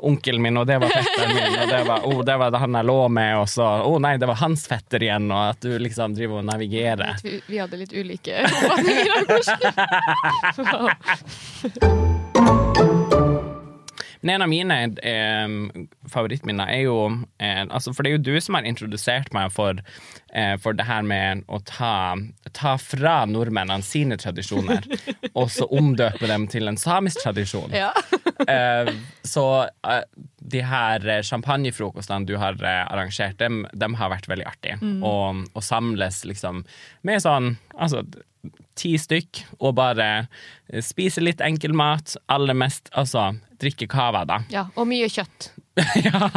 onkelen 0.06 0.44
min, 0.46 0.58
og 0.62 0.68
det 0.70 0.78
var 0.84 0.94
fetteren 0.94 1.34
min, 1.34 1.56
og 1.58 1.72
det 1.72 1.82
var, 1.88 2.06
oh, 2.06 2.22
det 2.28 2.36
var 2.42 2.58
han 2.62 2.78
jeg 2.78 2.90
lå 2.92 2.98
med, 3.18 3.32
og 3.42 3.48
så 3.50 3.70
Å 3.86 3.96
nei, 4.02 4.16
det 4.22 4.30
var 4.30 4.38
hans 4.44 4.68
fetter 4.70 5.04
igjen, 5.08 5.30
og 5.34 5.42
at 5.56 5.66
du 5.66 5.74
liksom 5.82 6.14
driver 6.18 6.44
og 6.44 6.50
navigerer. 6.52 7.18
Vi, 7.26 7.40
vi 7.50 7.62
hadde 7.64 7.82
litt 7.82 7.96
ulike 7.96 8.46
oppfatninger 8.46 9.12
av 9.16 9.26
hvordan 11.66 12.14
Men 14.26 14.36
en 14.36 14.42
av 14.42 14.50
mine 14.50 14.76
eh, 15.06 15.82
favorittminner 16.10 16.72
er 16.74 16.80
jo 16.88 16.96
eh, 17.38 17.62
altså 17.68 17.94
For 17.94 18.02
det 18.02 18.10
er 18.10 18.16
jo 18.18 18.24
du 18.26 18.42
som 18.42 18.58
har 18.58 18.66
introdusert 18.66 19.30
meg 19.38 19.52
for, 19.54 19.78
eh, 20.34 20.56
for 20.62 20.74
det 20.74 20.88
her 20.88 21.06
med 21.06 21.43
å 21.45 21.60
ta, 21.62 22.16
ta 22.58 22.74
fra 22.82 23.20
nordmennene 23.30 23.86
sine 23.86 24.18
tradisjoner, 24.18 24.88
og 25.38 25.52
så 25.54 25.70
omdøpe 25.70 26.26
dem 26.32 26.47
til 26.49 26.72
en 26.72 26.80
samisk 26.82 27.22
tradisjon. 27.22 27.76
Ja. 27.76 27.93
Eh, 28.52 28.89
så 29.24 29.43
eh, 29.64 30.02
de 30.52 30.60
her 30.68 31.06
champagnefrokostene 31.24 32.28
du 32.28 32.34
har 32.38 32.58
eh, 32.60 32.82
arrangert, 32.84 33.38
dem, 33.39 33.64
dem 33.74 33.95
har 33.95 34.12
vært 34.12 34.28
veldig 34.30 34.45
artige. 34.49 34.76
Og, 34.99 35.45
og 35.56 35.64
samles 35.64 36.20
liksom 36.28 36.60
med 37.08 37.24
sånn 37.24 37.54
altså, 37.72 38.04
ti 38.78 38.91
stykk, 38.99 39.41
og 39.62 39.78
bare 39.80 40.10
spise 40.84 41.24
litt 41.24 41.41
enkel 41.41 41.74
mat. 41.74 42.18
Aller 42.28 42.58
mest 42.60 42.91
altså 42.91 43.32
drikke 43.66 43.89
cava, 43.91 44.24
da. 44.30 44.39
Ja, 44.53 44.68
og 44.78 44.88
mye 44.89 45.09
kjøtt. 45.11 45.49
ja. 46.05 46.30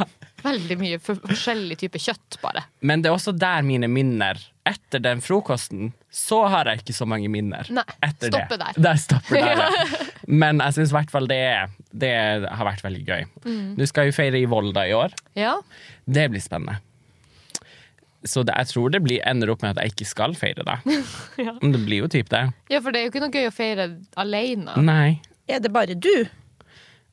Veldig 0.42 0.76
mye 0.78 0.98
for- 1.02 1.18
forskjellig 1.22 1.76
type 1.80 1.98
kjøtt, 2.02 2.36
bare. 2.42 2.64
Men 2.86 3.02
det 3.02 3.10
er 3.10 3.16
også 3.16 3.32
der 3.34 3.62
mine 3.66 3.88
minner 3.90 4.38
Etter 4.68 5.00
den 5.00 5.22
frokosten 5.24 5.94
så 6.12 6.42
har 6.52 6.68
jeg 6.68 6.82
ikke 6.82 6.92
så 6.92 7.06
mange 7.08 7.30
minner. 7.32 7.64
Nei, 7.72 7.84
Etter 8.04 8.28
stopper 8.28 8.58
det. 8.60 8.66
der. 8.76 8.82
Der 8.84 8.98
stopper 9.00 9.38
der, 9.40 9.62
ja. 9.64 9.86
Men 10.28 10.60
jeg 10.60 10.76
syns 10.76 10.92
i 10.92 10.96
hvert 10.98 11.12
fall 11.14 11.28
det, 11.30 11.38
det 12.04 12.10
har 12.52 12.68
vært 12.68 12.82
veldig 12.84 13.00
gøy. 13.08 13.24
Mm. 13.46 13.62
Du 13.78 13.86
skal 13.88 14.10
jo 14.10 14.14
feire 14.18 14.36
i 14.42 14.44
Volda 14.50 14.84
i 14.84 14.92
år. 14.98 15.14
Ja. 15.40 15.54
Det 16.04 16.26
blir 16.34 16.44
spennende. 16.44 16.76
Så 18.28 18.42
det, 18.44 18.52
jeg 18.58 18.68
tror 18.74 18.92
det 18.92 19.00
blir, 19.06 19.22
ender 19.30 19.54
opp 19.54 19.62
med 19.64 19.72
at 19.78 19.80
jeg 19.86 19.94
ikke 19.94 20.08
skal 20.10 20.36
feire 20.36 20.66
det. 20.68 20.76
Ja. 21.46 21.54
Men 21.62 21.72
det 21.72 21.80
blir 21.86 22.02
jo 22.04 22.08
typ 22.12 22.28
det. 22.34 22.44
ja, 22.68 22.80
for 22.84 22.92
det 22.92 23.00
er 23.00 23.06
jo 23.08 23.12
ikke 23.14 23.24
noe 23.24 23.32
gøy 23.40 23.48
å 23.48 23.54
feire 23.54 23.88
alene. 24.20 24.74
Nei. 24.84 25.20
Er 25.48 25.62
det 25.64 25.70
bare 25.72 25.94
du? 25.96 26.12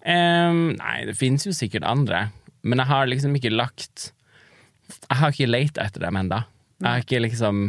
Em, 0.06 0.76
nei, 0.78 0.98
det 1.10 1.16
finnes 1.18 1.46
jo 1.48 1.54
sikkert 1.56 1.86
andre. 1.90 2.28
Men 2.66 2.82
jeg 2.82 2.90
har 2.90 3.10
liksom 3.10 3.36
ikke 3.38 3.54
lagt 3.54 4.12
Jeg 5.10 5.18
har 5.18 5.34
ikke 5.34 5.50
leita 5.50 5.86
etter 5.86 6.06
dem 6.06 6.18
ennå. 6.22 6.44
Jeg 6.82 6.88
har 6.90 7.06
ikke 7.06 7.22
liksom 7.24 7.62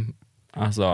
Altså 0.52 0.90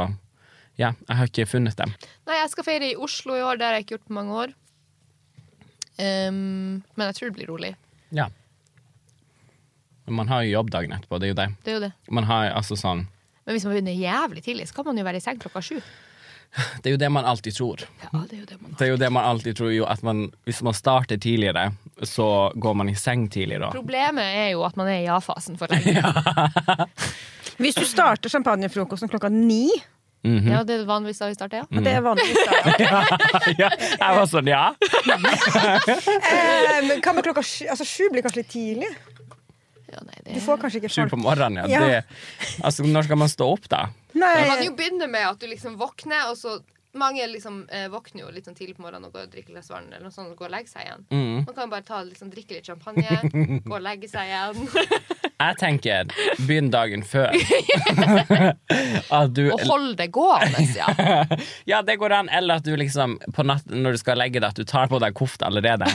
Ja, 0.78 0.92
jeg 1.08 1.16
har 1.18 1.28
ikke 1.28 1.46
funnet 1.50 1.76
dem. 1.78 1.94
Nei, 2.26 2.38
jeg 2.38 2.50
skal 2.54 2.66
feire 2.66 2.90
i 2.90 2.98
Oslo 2.98 3.36
i 3.36 3.42
år. 3.44 3.58
Det 3.58 3.66
har 3.66 3.76
jeg 3.76 3.84
ikke 3.84 3.96
gjort 3.96 4.08
på 4.08 4.18
mange 4.18 4.38
år. 4.44 4.54
Um, 6.00 6.80
men 6.96 7.10
jeg 7.10 7.18
tror 7.18 7.28
det 7.28 7.36
blir 7.36 7.50
rolig. 7.52 7.74
Ja. 8.16 8.30
Men 10.06 10.16
man 10.22 10.30
har 10.32 10.42
jo 10.42 10.54
jobb 10.56 10.72
dagen 10.72 10.94
etterpå, 10.96 11.20
det 11.20 11.28
er 11.28 11.34
jo 11.34 11.38
det. 11.38 11.48
Det 11.62 11.74
er 11.74 11.76
jo 11.76 11.82
det. 11.84 11.92
Man 12.10 12.26
har 12.26 12.48
altså 12.56 12.78
sånn 12.80 13.04
Men 13.44 13.54
hvis 13.54 13.66
man 13.66 13.76
begynner 13.76 14.00
jævlig 14.00 14.42
tidlig, 14.46 14.66
så 14.70 14.78
kan 14.78 14.88
man 14.88 14.98
jo 14.98 15.04
være 15.06 15.20
i 15.20 15.24
seng 15.24 15.38
klokka 15.42 15.62
sju. 15.62 15.78
Det 16.82 16.90
er 16.90 16.94
jo 16.96 17.00
det 17.00 17.08
man 17.12 17.24
alltid 17.24 17.54
tror. 17.56 17.84
Ja, 18.02 18.24
det 18.28 18.36
er 18.36 18.40
jo 18.42 18.48
det 18.50 18.58
man 18.60 18.74
Det 18.78 18.84
er 18.86 18.90
jo 18.90 18.96
det 19.00 19.08
man 19.12 19.24
alltid 19.24 19.56
tror 19.56 19.70
jo 19.72 19.86
at 19.88 20.02
man 20.04 20.26
Hvis 20.44 20.60
man 20.62 20.74
starter 20.76 21.16
tidligere, 21.16 21.70
så 22.02 22.52
går 22.54 22.74
man 22.76 22.88
i 22.92 22.94
seng 22.94 23.28
tidligere. 23.32 23.70
Problemet 23.72 24.24
er 24.24 24.50
jo 24.52 24.64
at 24.66 24.76
man 24.76 24.90
er 24.92 25.00
i 25.00 25.06
ja-fasen 25.06 25.56
for 25.60 25.72
lenge. 25.72 26.02
Hvis 27.62 27.74
du 27.74 27.84
starter 27.88 28.28
champagnefrokosten 28.32 29.08
klokka 29.08 29.28
ni, 29.32 29.70
Mhm. 30.22 30.52
Ja, 30.52 30.60
det 30.62 30.76
er 30.80 30.84
vanligvis 30.86 31.18
da 31.18 31.26
vi 31.26 31.34
starter, 31.34 31.56
ja. 31.56 31.64
Mm. 31.66 31.82
det 31.82 31.92
er 31.92 32.02
vanligvis 32.04 32.36
da 32.46 32.52
ja, 33.64 33.70
jeg 33.74 34.18
var 34.18 34.28
sånn, 34.30 34.46
ja. 34.46 34.68
eh, 36.30 36.92
Hva 37.02 37.14
med 37.16 37.26
klokka 37.26 37.42
sju? 37.42 37.64
Altså, 37.72 37.82
sju 37.82 38.06
blir 38.12 38.22
kanskje 38.22 38.44
litt 38.44 38.52
tidlig? 38.52 38.92
ja 39.92 39.98
nei, 40.06 40.20
det 40.24 40.36
Du 40.38 40.44
får 40.44 40.60
kanskje 40.62 40.78
ikke 40.80 40.92
Sju 40.94 41.10
på 41.10 41.18
morgenen, 41.20 41.66
ja. 41.66 41.66
Ja. 41.74 41.80
Det, 41.82 41.98
altså, 42.64 42.86
når 42.86 43.08
skal 43.08 43.20
man 43.20 43.32
stå 43.32 43.50
opp, 43.56 43.66
da? 43.72 43.82
Man 44.14 44.46
kan 44.46 44.62
jo 44.64 44.76
begynne 44.76 45.08
med 45.10 45.26
at 45.28 45.40
du 45.40 45.48
liksom 45.50 45.78
våkner, 45.80 46.30
og 46.30 46.38
så 46.38 46.60
Mange 46.92 47.24
liksom 47.24 47.62
eh, 47.72 47.86
våkner 47.88 48.26
jo 48.26 48.30
litt 48.34 48.44
sånn 48.44 48.52
tidlig 48.52 48.74
på 48.76 48.82
morgenen 48.84 49.06
og 49.08 49.14
går 49.14 49.22
og 49.24 49.30
drikker 49.32 49.54
litt 49.56 49.68
vann 49.72 49.86
eller 49.88 50.02
noe 50.04 50.12
sånt, 50.12 50.34
og 50.34 50.36
går 50.36 50.50
og 50.50 50.52
legger 50.52 50.72
seg 50.74 50.82
igjen. 50.84 51.06
Mm. 51.08 51.38
Man 51.46 51.54
kan 51.56 51.64
jo 51.64 51.72
bare 51.72 51.86
ta, 51.86 52.00
liksom, 52.04 52.28
drikke 52.34 52.58
litt 52.58 52.68
champagne, 52.68 53.14
gå 53.64 53.72
og 53.78 53.80
legge 53.80 54.10
seg 54.12 54.28
igjen. 54.28 54.68
Jeg 55.42 55.56
tenker, 55.58 56.12
begynn 56.44 56.68
dagen 56.68 57.00
før. 57.02 57.32
at 59.22 59.32
du 59.32 59.46
Og 59.54 59.64
hold 59.70 59.96
det 59.98 60.10
gående, 60.12 60.66
ja. 60.76 60.92
Ja, 61.64 61.80
det 61.80 61.96
går 61.96 62.12
an. 62.20 62.28
Eller 62.28 62.60
at 62.60 62.68
du 62.68 62.76
liksom 62.76 63.16
på 63.32 63.48
natt, 63.48 63.64
når 63.72 63.96
du 63.96 64.02
skal 64.04 64.20
legge 64.20 64.38
deg, 64.42 64.52
at 64.52 64.60
du 64.60 64.68
tar 64.68 64.92
på 64.92 65.00
deg 65.00 65.16
kofte 65.16 65.48
allerede. 65.48 65.88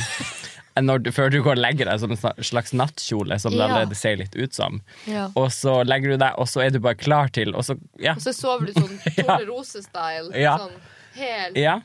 Når 0.82 1.04
du, 1.04 1.12
før 1.12 1.30
du 1.32 1.42
går 1.44 1.56
og 1.58 1.62
legger 1.64 1.86
deg 1.90 2.00
som 2.00 2.12
en 2.12 2.44
slags 2.44 2.74
nattkjole, 2.74 3.40
som 3.40 3.52
det 3.52 3.60
Ja. 3.60 3.68
allerede 3.68 3.96
ser 3.96 4.16
litt 4.18 4.36
ut 4.36 4.54
som. 4.54 4.82
ja. 5.08 5.28
Og 5.36 5.50
så 5.52 5.84
legger 5.86 6.12
du 6.14 6.18
deg, 6.18 6.34
og 6.38 6.48
så 6.48 6.62
er 6.66 6.70
du 6.72 6.80
bare 6.80 6.96
klar 6.96 7.30
til 7.34 7.56
Og 7.56 7.64
så, 7.66 7.78
ja. 8.00 8.14
Og 8.14 8.22
så 8.22 8.34
sover 8.34 8.68
du 8.68 8.74
sånn 8.74 8.98
Tornerose-style. 9.18 10.36
Ja. 10.36 10.58
Sånn 10.58 10.76
helt 11.18 11.58
Ja. 11.58 11.80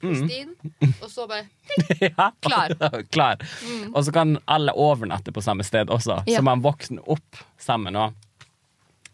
pristine. 0.00 0.52
Og 1.02 1.08
så 1.10 1.26
bare 1.26 1.46
ja. 2.00 2.30
Klar. 2.44 2.74
Klar. 3.14 3.36
Og 3.94 4.04
så 4.04 4.12
kan 4.12 4.36
alle 4.46 4.72
overnatte 4.72 5.32
på 5.32 5.42
samme 5.42 5.64
sted 5.64 5.88
også, 5.88 6.22
Ja. 6.26 6.38
så 6.38 6.42
man 6.44 6.62
våkner 6.62 7.02
opp 7.08 7.36
sammen 7.58 7.94
òg. 7.96 8.14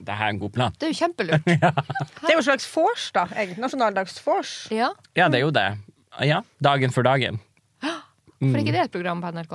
Det 0.02 0.10
er 0.18 0.28
en 0.32 0.38
god 0.42 0.52
plan. 0.52 0.72
Det 0.80 0.88
er 0.88 0.92
jo 0.92 0.98
kjempelurt. 0.98 1.44
det 1.46 1.62
er 1.62 2.32
jo 2.34 2.40
en 2.40 2.42
slags 2.48 2.66
vors, 2.74 3.04
da. 3.14 3.26
Nasjonaldags 3.56 4.16
vors. 4.26 4.66
Ja. 4.74 4.88
Ja, 5.14 5.28
det 5.30 5.38
er 5.38 5.44
jo 5.46 5.52
det. 5.54 5.78
Ja, 6.26 6.40
Dagen 6.60 6.90
for 6.90 7.06
dagen. 7.06 7.38
For 8.50 8.58
ikke 8.58 8.74
det 8.74 8.80
er 8.82 8.88
et 8.90 8.94
program 8.94 9.22
på 9.22 9.30
NRK? 9.36 9.54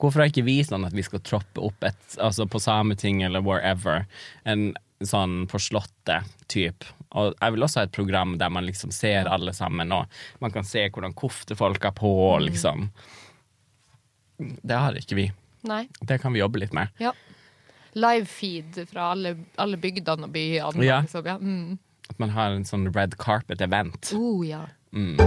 Hvorfor 0.00 0.22
har 0.22 0.30
ikke 0.30 0.46
vi 0.46 0.60
sånn 0.64 0.86
at 0.86 0.94
vi 0.96 1.04
skal 1.04 1.20
troppe 1.26 1.60
opp 1.60 1.84
et, 1.84 1.98
altså 2.22 2.46
på 2.48 2.60
Sameting 2.62 3.20
eller 3.26 3.42
wherever, 3.44 4.06
en 4.48 4.70
sånn 5.04 5.44
på 5.50 5.60
Slottet-type? 5.60 6.94
Og 7.18 7.34
jeg 7.34 7.54
vil 7.56 7.66
også 7.66 7.82
ha 7.82 7.88
et 7.88 7.96
program 7.96 8.36
der 8.40 8.52
man 8.54 8.64
liksom 8.68 8.94
ser 8.94 9.28
alle 9.28 9.52
sammen, 9.56 9.92
og 9.92 10.06
man 10.40 10.54
kan 10.54 10.64
se 10.64 10.86
hvordan 10.88 11.16
kofte 11.18 11.58
folk 11.58 11.84
har 11.84 11.92
på, 11.98 12.12
liksom. 12.46 12.88
Det 14.38 14.78
har 14.78 14.96
ikke 14.96 15.18
vi. 15.18 15.26
Nei. 15.68 15.82
Det 16.00 16.20
kan 16.22 16.32
vi 16.32 16.40
jobbe 16.40 16.62
litt 16.62 16.72
med. 16.76 16.88
Ja. 17.02 17.12
Live-feed 17.98 18.78
fra 18.88 19.10
alle, 19.12 19.34
alle 19.60 19.76
bygdene 19.80 20.30
og 20.30 20.32
byene. 20.32 20.84
Ja. 20.86 21.02
Liksom. 21.04 21.26
Ja. 21.26 21.36
Mm. 21.36 21.80
At 22.08 22.22
man 22.22 22.32
har 22.34 22.54
en 22.54 22.64
sånn 22.64 22.88
red 22.94 23.18
carpet-event. 23.20 24.14
Oh, 24.16 24.40
ja. 24.46 24.64
Mm. 24.96 25.18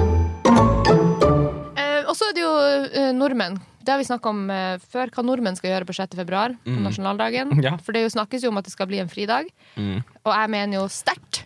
Og 2.13 2.17
så 2.19 2.27
er 2.29 2.35
det 2.37 2.43
jo 2.43 2.51
uh, 2.53 3.09
nordmenn. 3.17 3.55
Det 3.81 3.89
har 3.89 3.97
vi 3.99 4.05
snakka 4.05 4.29
om 4.29 4.43
uh, 4.53 4.75
før, 4.93 5.09
hva 5.15 5.23
nordmenn 5.25 5.57
skal 5.57 5.71
gjøre 5.73 5.87
på 5.89 5.95
6. 5.97 6.13
februar, 6.19 6.53
på 6.61 6.75
nasjonaldagen. 6.85 7.55
Ja. 7.65 7.73
For 7.81 7.95
det 7.95 8.03
jo 8.05 8.11
snakkes 8.13 8.45
jo 8.45 8.51
om 8.53 8.59
at 8.61 8.67
det 8.69 8.73
skal 8.75 8.87
bli 8.91 9.01
en 9.01 9.09
fridag. 9.09 9.49
Mm. 9.73 10.03
Og 10.21 10.29
jeg 10.29 10.51
mener 10.53 10.77
jo 10.77 10.85
sterkt 10.93 11.41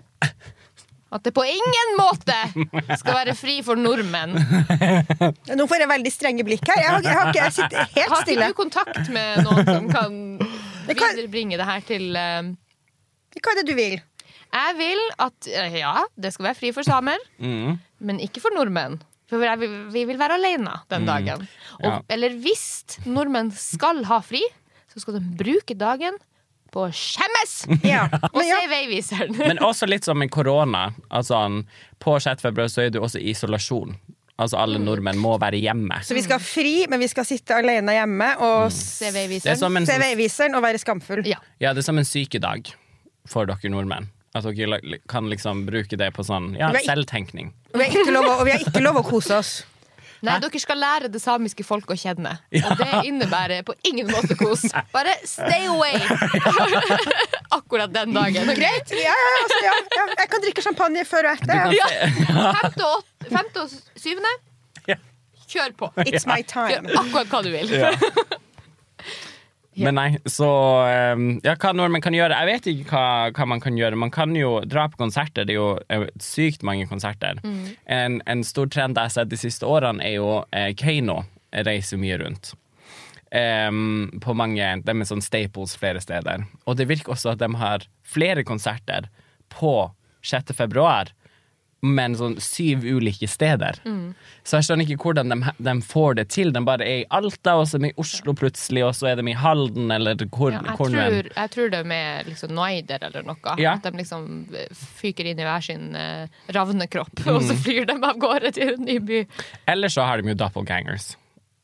at 1.08 1.24
det 1.24 1.32
på 1.32 1.46
ingen 1.48 1.94
måte 1.96 2.36
skal 3.00 3.16
være 3.16 3.34
fri 3.40 3.62
for 3.64 3.80
nordmenn. 3.80 4.36
Nå 5.56 5.68
får 5.72 5.86
jeg 5.86 5.90
veldig 5.94 6.12
strenge 6.12 6.44
blikk 6.44 6.68
her. 6.68 6.82
Jeg, 6.84 6.92
har, 6.92 7.06
jeg, 7.08 7.16
har 7.16 7.32
ikke, 7.32 7.46
jeg 7.46 7.56
sitter 7.62 7.94
helt 7.96 8.12
Har 8.12 8.26
stille. 8.26 8.50
ikke 8.50 8.52
du 8.52 8.60
kontakt 8.60 9.12
med 9.16 9.40
noen 9.48 9.64
som 9.72 9.88
kan 9.88 10.18
Det 10.90 10.98
viderebringe 11.00 11.56
det 11.62 11.68
her 11.72 11.86
til 11.88 12.10
uh, 12.12 12.52
Hva 13.40 13.54
er 13.56 13.62
det 13.62 13.68
du 13.72 13.76
vil? 13.80 13.96
Jeg 14.52 14.76
vil 14.80 15.02
at 15.24 15.48
ja, 15.76 15.94
det 16.20 16.34
skal 16.36 16.50
være 16.50 16.60
fri 16.60 16.74
for 16.76 16.88
samer, 16.88 17.24
Mm. 17.40 17.80
men 18.00 18.20
ikke 18.24 18.44
for 18.44 18.56
nordmenn. 18.56 19.00
For 19.28 19.42
vi 19.92 20.06
vil 20.08 20.18
være 20.20 20.38
alene 20.40 20.78
den 20.90 21.06
dagen. 21.08 21.42
Mm, 21.44 21.84
Ja. 21.84 22.00
Eller 22.10 22.30
hvis 22.42 22.98
nordmenn 23.06 23.52
skal 23.54 24.04
ha 24.08 24.22
fri, 24.26 24.42
så 24.94 25.02
skal 25.04 25.20
de 25.20 25.36
bruke 25.38 25.76
dagen 25.78 26.16
på 26.72 26.86
å 26.88 26.92
skjemmes! 26.96 27.58
Ja. 27.86 28.08
Og 28.34 28.40
se 28.42 28.62
veiviseren. 28.72 29.36
Men 29.52 29.60
også 29.64 29.88
litt 29.88 30.04
som 30.08 30.18
med 30.20 30.32
korona. 30.34 30.88
Altså, 31.12 31.42
på 32.00 32.16
6. 32.24 32.42
februar 32.42 32.72
så 32.72 32.86
er 32.86 32.90
jo 32.96 33.04
også 33.06 33.20
isolasjon. 33.22 33.94
Altså 34.38 34.58
alle 34.62 34.78
nordmenn 34.78 35.18
må 35.18 35.32
være 35.42 35.58
hjemme. 35.58 35.96
så 36.06 36.14
vi 36.14 36.22
skal 36.22 36.38
ha 36.38 36.46
fri, 36.46 36.86
men 36.88 37.00
vi 37.02 37.08
skal 37.10 37.26
sitte 37.26 37.56
alene 37.58 37.96
hjemme 37.96 38.28
og 38.46 38.68
Se 38.72 39.10
veiviseren. 39.10 39.58
se 39.58 39.64
sånn- 39.66 40.04
veiviseren 40.04 40.54
og 40.54 40.62
være 40.62 40.78
skamfull. 40.78 41.24
Ja. 41.26 41.40
ja, 41.60 41.72
det 41.74 41.82
er 41.82 41.88
som 41.88 41.98
en 41.98 42.06
sykedag 42.06 42.70
for 43.26 43.50
dere 43.50 43.72
nordmenn. 43.74 44.12
At 44.38 44.48
dere 44.56 45.00
kan 45.10 45.28
liksom 45.30 45.66
bruke 45.68 45.98
det 45.98 46.12
på 46.16 46.24
sånn 46.28 46.54
ja, 46.60 46.70
Vi 46.76 46.84
selvtenkning. 46.86 47.54
Og 47.74 47.80
vi 47.82 47.88
har 47.90 47.98
ikke 48.04 48.14
lov, 48.14 48.26
å- 48.30 48.38
og 48.40 48.46
vi 48.46 48.52
har 48.56 48.60
ikke 48.66 48.84
lov 48.86 49.02
å 49.02 49.04
kose 49.08 49.38
oss. 49.42 49.56
Nei, 50.26 50.40
dere 50.42 50.60
skal 50.60 50.80
lære 50.82 51.12
det 51.14 51.20
samiske 51.22 51.62
folk 51.64 51.92
å 51.94 51.98
kjenne. 51.98 52.32
Og 52.58 52.78
det 52.80 53.04
innebærer 53.06 53.62
på 53.68 53.76
ingen 53.86 54.08
måte 54.10 54.34
kos. 54.40 54.64
Bare 54.92 55.14
stay 55.30 55.68
away! 55.70 55.94
Akkurat 57.58 57.94
den 57.94 58.14
dagen. 58.16 58.50
Greit? 58.58 58.90
Ja, 58.92 59.14
ja, 59.14 59.36
altså, 59.44 59.60
ja, 59.64 59.76
ja. 60.00 60.06
Jeg 60.18 60.30
kan 60.32 60.42
drikke 60.48 60.64
champagne 60.66 61.06
før 61.06 61.30
og 61.30 61.38
etter. 61.38 61.54
kan 61.54 61.76
Ja. 61.78 61.88
Femte 62.64 62.88
og, 62.88 63.06
femte 63.30 63.62
og 63.68 63.78
syvende, 64.02 64.34
kjør 65.48 65.78
på. 65.80 65.92
It's 66.04 66.26
my 66.28 66.42
Gjør 66.74 66.98
akkurat 67.04 67.30
hva 67.32 67.44
du 67.46 67.54
vil. 67.54 67.72
Men 69.86 69.98
nei, 70.00 70.08
så 70.26 70.50
um, 71.14 71.26
Ja, 71.46 71.54
hva 71.60 71.74
nordmenn 71.76 72.04
kan 72.04 72.16
gjøre? 72.16 72.34
Jeg 72.34 72.50
vet 72.50 72.70
ikke 72.72 72.92
hva, 72.92 73.32
hva 73.36 73.48
man 73.54 73.62
kan 73.64 73.78
gjøre. 73.78 74.00
Man 74.00 74.14
kan 74.14 74.34
jo 74.38 74.58
dra 74.66 74.88
på 74.90 75.00
konserter. 75.02 75.46
Det 75.46 75.54
er 75.54 75.60
jo 75.60 75.72
eh, 75.94 76.08
sykt 76.24 76.66
mange 76.68 76.88
konserter. 76.90 77.42
En, 77.86 78.22
en 78.26 78.46
stor 78.48 78.72
trend 78.74 78.98
jeg 78.98 79.12
har 79.12 79.14
sett 79.14 79.34
de 79.34 79.40
siste 79.40 79.68
årene, 79.68 80.02
er 80.04 80.18
jo 80.18 80.32
eh, 80.56 80.72
Keiino 80.78 81.22
reiser 81.68 82.02
mye 82.02 82.18
rundt. 82.22 82.54
Um, 83.28 84.08
på 84.24 84.32
mange 84.40 84.64
De 84.88 84.94
er 84.94 85.08
sånn 85.08 85.24
staples 85.24 85.76
flere 85.80 86.02
steder. 86.04 86.46
Og 86.66 86.78
det 86.80 86.88
virker 86.88 87.14
også 87.16 87.34
at 87.34 87.42
de 87.42 87.50
har 87.60 87.84
flere 88.08 88.46
konserter 88.48 89.10
på 89.52 89.90
6. 90.28 90.54
februar, 90.56 91.12
men 91.86 92.16
sånn 92.18 92.38
syv 92.42 92.86
ulike 92.88 93.28
steder. 93.30 93.78
Så 94.48 94.58
jeg 94.58 94.68
skjønner 94.68 94.88
ikke 94.88 95.04
hvordan 95.04 95.34
de, 95.34 95.52
de 95.62 95.76
får 95.86 96.18
det 96.20 96.26
til. 96.34 96.50
De 96.56 96.64
bare 96.66 96.86
er 96.88 97.04
i 97.04 97.06
Alta, 97.14 97.58
og 97.60 97.68
så 97.70 97.78
er 97.78 97.86
de 97.86 97.92
i 97.92 97.98
Oslo 98.02 98.34
plutselig, 98.38 98.84
og 98.88 98.96
så 98.98 99.12
er 99.12 99.22
de 99.22 99.28
i 99.30 99.36
Halden, 99.38 99.92
eller 99.94 100.18
hvor, 100.26 100.56
Ja, 100.56 100.64
jeg, 100.64 100.78
tror, 100.80 101.30
jeg 101.36 101.54
tror 101.54 101.72
det 101.74 101.84
er 101.84 101.92
med 101.92 102.32
liksom 102.32 102.56
Noider 102.58 103.06
eller 103.10 103.28
noe. 103.28 103.56
Ja. 103.62 103.76
At 103.78 103.86
de 103.86 103.94
liksom 104.00 104.48
fyker 104.98 105.30
inn 105.30 105.40
i 105.42 105.46
hver 105.46 105.64
sin 105.68 105.94
uh, 105.94 106.26
ravnekropp, 106.56 107.24
og 107.36 107.42
så 107.46 107.58
flyr 107.62 107.88
de 107.92 107.98
av 108.00 108.20
gårde 108.22 108.56
til 108.58 108.74
en 108.74 108.86
ny 108.88 109.00
by. 109.04 109.24
Eller 109.70 109.94
så 109.94 110.08
har 110.08 110.22
de 110.22 110.34
jo 110.34 110.38
doppelgangers. 110.40 111.14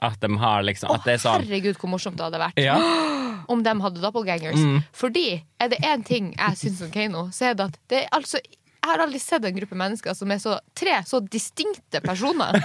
At 0.04 0.20
de 0.20 0.30
har 0.36 0.66
liksom 0.68 0.92
Å, 0.92 0.98
er 1.08 1.22
sånn 1.22 1.46
herregud, 1.46 1.78
hvor 1.80 1.94
morsomt 1.94 2.18
det 2.20 2.26
hadde 2.26 2.42
vært 2.42 2.60
ja, 2.60 2.76
om 3.52 3.62
de 3.64 3.74
hadde 3.86 4.04
doppelgangers. 4.04 4.60
Mm. 4.60 4.82
Fordi 4.96 5.28
er 5.64 5.72
det 5.72 5.80
én 5.88 6.04
ting 6.06 6.34
jeg 6.36 6.60
syns 6.60 6.84
om 6.84 6.92
Keiino, 6.92 7.30
så 7.32 7.52
er 7.52 7.56
det 7.58 7.70
at 7.72 7.80
det 7.92 8.02
er 8.04 8.12
altså 8.20 8.42
jeg 8.84 8.90
har 8.92 9.02
aldri 9.06 9.20
sett 9.24 9.46
en 9.48 9.56
gruppe 9.56 9.78
mennesker 9.80 10.16
som 10.18 10.32
er 10.36 10.40
så 10.44 10.58
tre 10.76 10.98
så 11.08 11.22
distinkte 11.24 12.02
personer. 12.04 12.58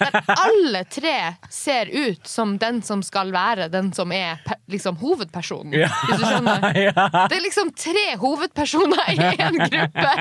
Der 0.00 0.16
alle 0.32 0.80
tre 0.88 1.12
ser 1.52 1.90
ut 1.92 2.26
som 2.26 2.54
den 2.62 2.80
som 2.86 3.02
skal 3.04 3.32
være 3.34 3.66
den 3.72 3.90
som 3.92 4.12
er 4.16 4.40
liksom 4.72 4.96
hovedpersonen. 5.02 5.74
Ja. 5.82 5.90
Hvis 6.08 6.22
du 6.22 6.24
skjønner. 6.24 6.64
Det 7.28 7.36
er 7.36 7.44
liksom 7.44 7.72
tre 7.76 8.06
hovedpersoner 8.22 9.12
i 9.12 9.18
én 9.36 9.60
gruppe! 9.60 10.14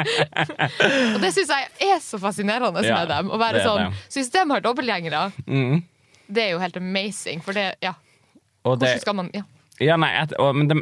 Og 1.15 1.19
det 1.23 1.31
syns 1.35 1.51
jeg 1.55 1.91
er 1.93 2.03
så 2.03 2.19
fascinerende 2.21 2.83
Ja, 2.85 2.99
med 2.99 3.11
dem. 3.13 3.31
Å 3.31 3.39
være 3.39 3.63
sånn. 3.65 3.95
Så 4.11 4.19
hvis 4.21 4.31
de 4.35 4.43
har 4.51 4.63
dobbeltgjengere, 4.67 5.23
Mm. 5.47 5.81
det 6.27 6.43
er 6.43 6.51
jo 6.57 6.59
helt 6.61 6.77
amazing. 6.77 7.41
For 7.43 7.55
det, 7.55 7.69
ja. 7.83 7.93
Det, 7.95 8.67
Hvordan 8.67 8.99
skal 9.01 9.15
man 9.17 9.31
ja. 9.33 9.41
ja, 9.81 9.95
nei, 9.99 10.11
og, 10.39 10.51
men 10.55 10.67
det, 10.69 10.77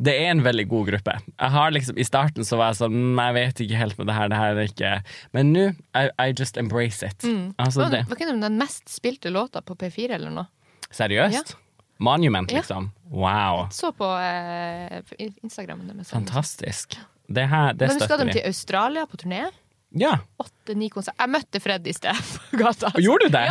det 0.00 0.14
er 0.16 0.30
en 0.32 0.40
veldig 0.44 0.64
god 0.70 0.86
gruppe. 0.88 1.14
Jeg 1.28 1.50
har 1.52 1.70
liksom, 1.76 1.98
I 2.00 2.04
starten 2.08 2.46
så 2.48 2.56
var 2.56 2.70
jeg 2.72 2.78
sånn 2.80 2.94
«Mm, 2.96 3.18
Jeg 3.20 3.34
vet 3.36 3.60
ikke 3.66 3.80
helt 3.82 3.98
med 3.98 4.06
det 4.08 4.14
her. 4.16 4.28
Det 4.32 4.38
her 4.40 4.60
er 4.62 4.70
ikke 4.70 4.92
Men 5.36 5.52
nå 5.52 5.64
I, 5.92 6.06
I 6.16 6.32
just 6.32 6.56
embrace 6.56 7.02
it. 7.06 7.26
Altså, 7.60 7.82
Var 7.84 7.90
det, 7.90 8.00
Hva 8.08 8.16
det 8.16 8.38
den 8.40 8.56
mest 8.58 8.88
spilte 8.88 9.28
låta 9.30 9.60
på 9.60 9.76
P4 9.76 10.14
eller 10.16 10.30
noe? 10.30 10.46
seriøst? 10.90 11.54
Monument, 12.00 12.50
Ja. 12.50 12.58
liksom. 12.62 12.90
Wow. 13.10 13.68
Så 13.70 13.92
på 13.92 14.08
eh, 14.18 15.02
Instagrammen 15.44 15.86
deres. 15.92 16.10
Fantastisk. 16.10 16.96
Det 17.28 17.44
her, 17.46 17.74
det 17.74 17.88
Men 17.88 17.98
du 17.98 18.04
skal 18.04 18.18
de 18.26 18.32
til 18.32 18.46
Australia 18.48 19.04
på 19.06 19.16
turné? 19.20 19.50
Ja. 19.98 20.12
Åtte-ni 20.38 20.86
konserter. 20.92 21.18
Jeg 21.18 21.32
møtte 21.34 21.60
Fred 21.62 21.86
i 21.90 21.94
sted 21.94 22.14
på 22.52 22.60
gata. 22.60 22.92
Gjorde 23.02 23.26
du 23.26 23.34
det? 23.34 23.46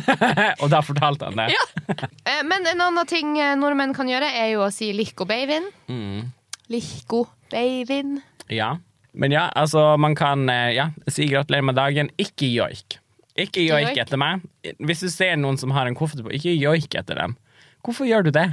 og 0.62 0.70
da 0.72 0.80
fortalte 0.84 1.28
han 1.28 1.42
det? 1.42 1.50
ja. 1.52 2.40
Men 2.48 2.64
en 2.70 2.80
annen 2.86 3.08
ting 3.10 3.36
eh, 3.36 3.52
nordmenn 3.60 3.92
kan 3.96 4.08
gjøre, 4.08 4.30
er 4.32 4.54
jo 4.54 4.64
å 4.64 4.72
si 4.72 4.92
'Lihko 4.96 5.28
beivin. 5.28 5.68
Mm. 5.92 6.32
Lihko 6.72 7.26
beivin. 7.52 8.18
Ja. 8.48 8.76
Men 9.14 9.32
ja, 9.34 9.46
altså, 9.54 9.94
man 10.00 10.16
kan 10.18 10.48
eh, 10.50 10.74
ja, 10.74 10.88
si 11.08 11.28
gratulerer 11.30 11.68
med 11.68 11.78
dagen. 11.78 12.10
Ikke 12.18 12.48
joik. 12.48 12.98
Ikke 13.38 13.62
joik. 13.66 13.96
etter 13.98 14.18
meg. 14.18 14.42
Hvis 14.78 15.04
du 15.04 15.10
ser 15.10 15.36
noen 15.36 15.58
som 15.60 15.74
har 15.74 15.90
en 15.90 15.96
koffert 15.98 16.24
på, 16.24 16.32
ikke 16.34 16.54
joik 16.54 16.94
etter 16.98 17.18
dem. 17.18 17.36
Hvorfor 17.84 18.08
gjør 18.08 18.26
du 18.26 18.34
det? 18.34 18.48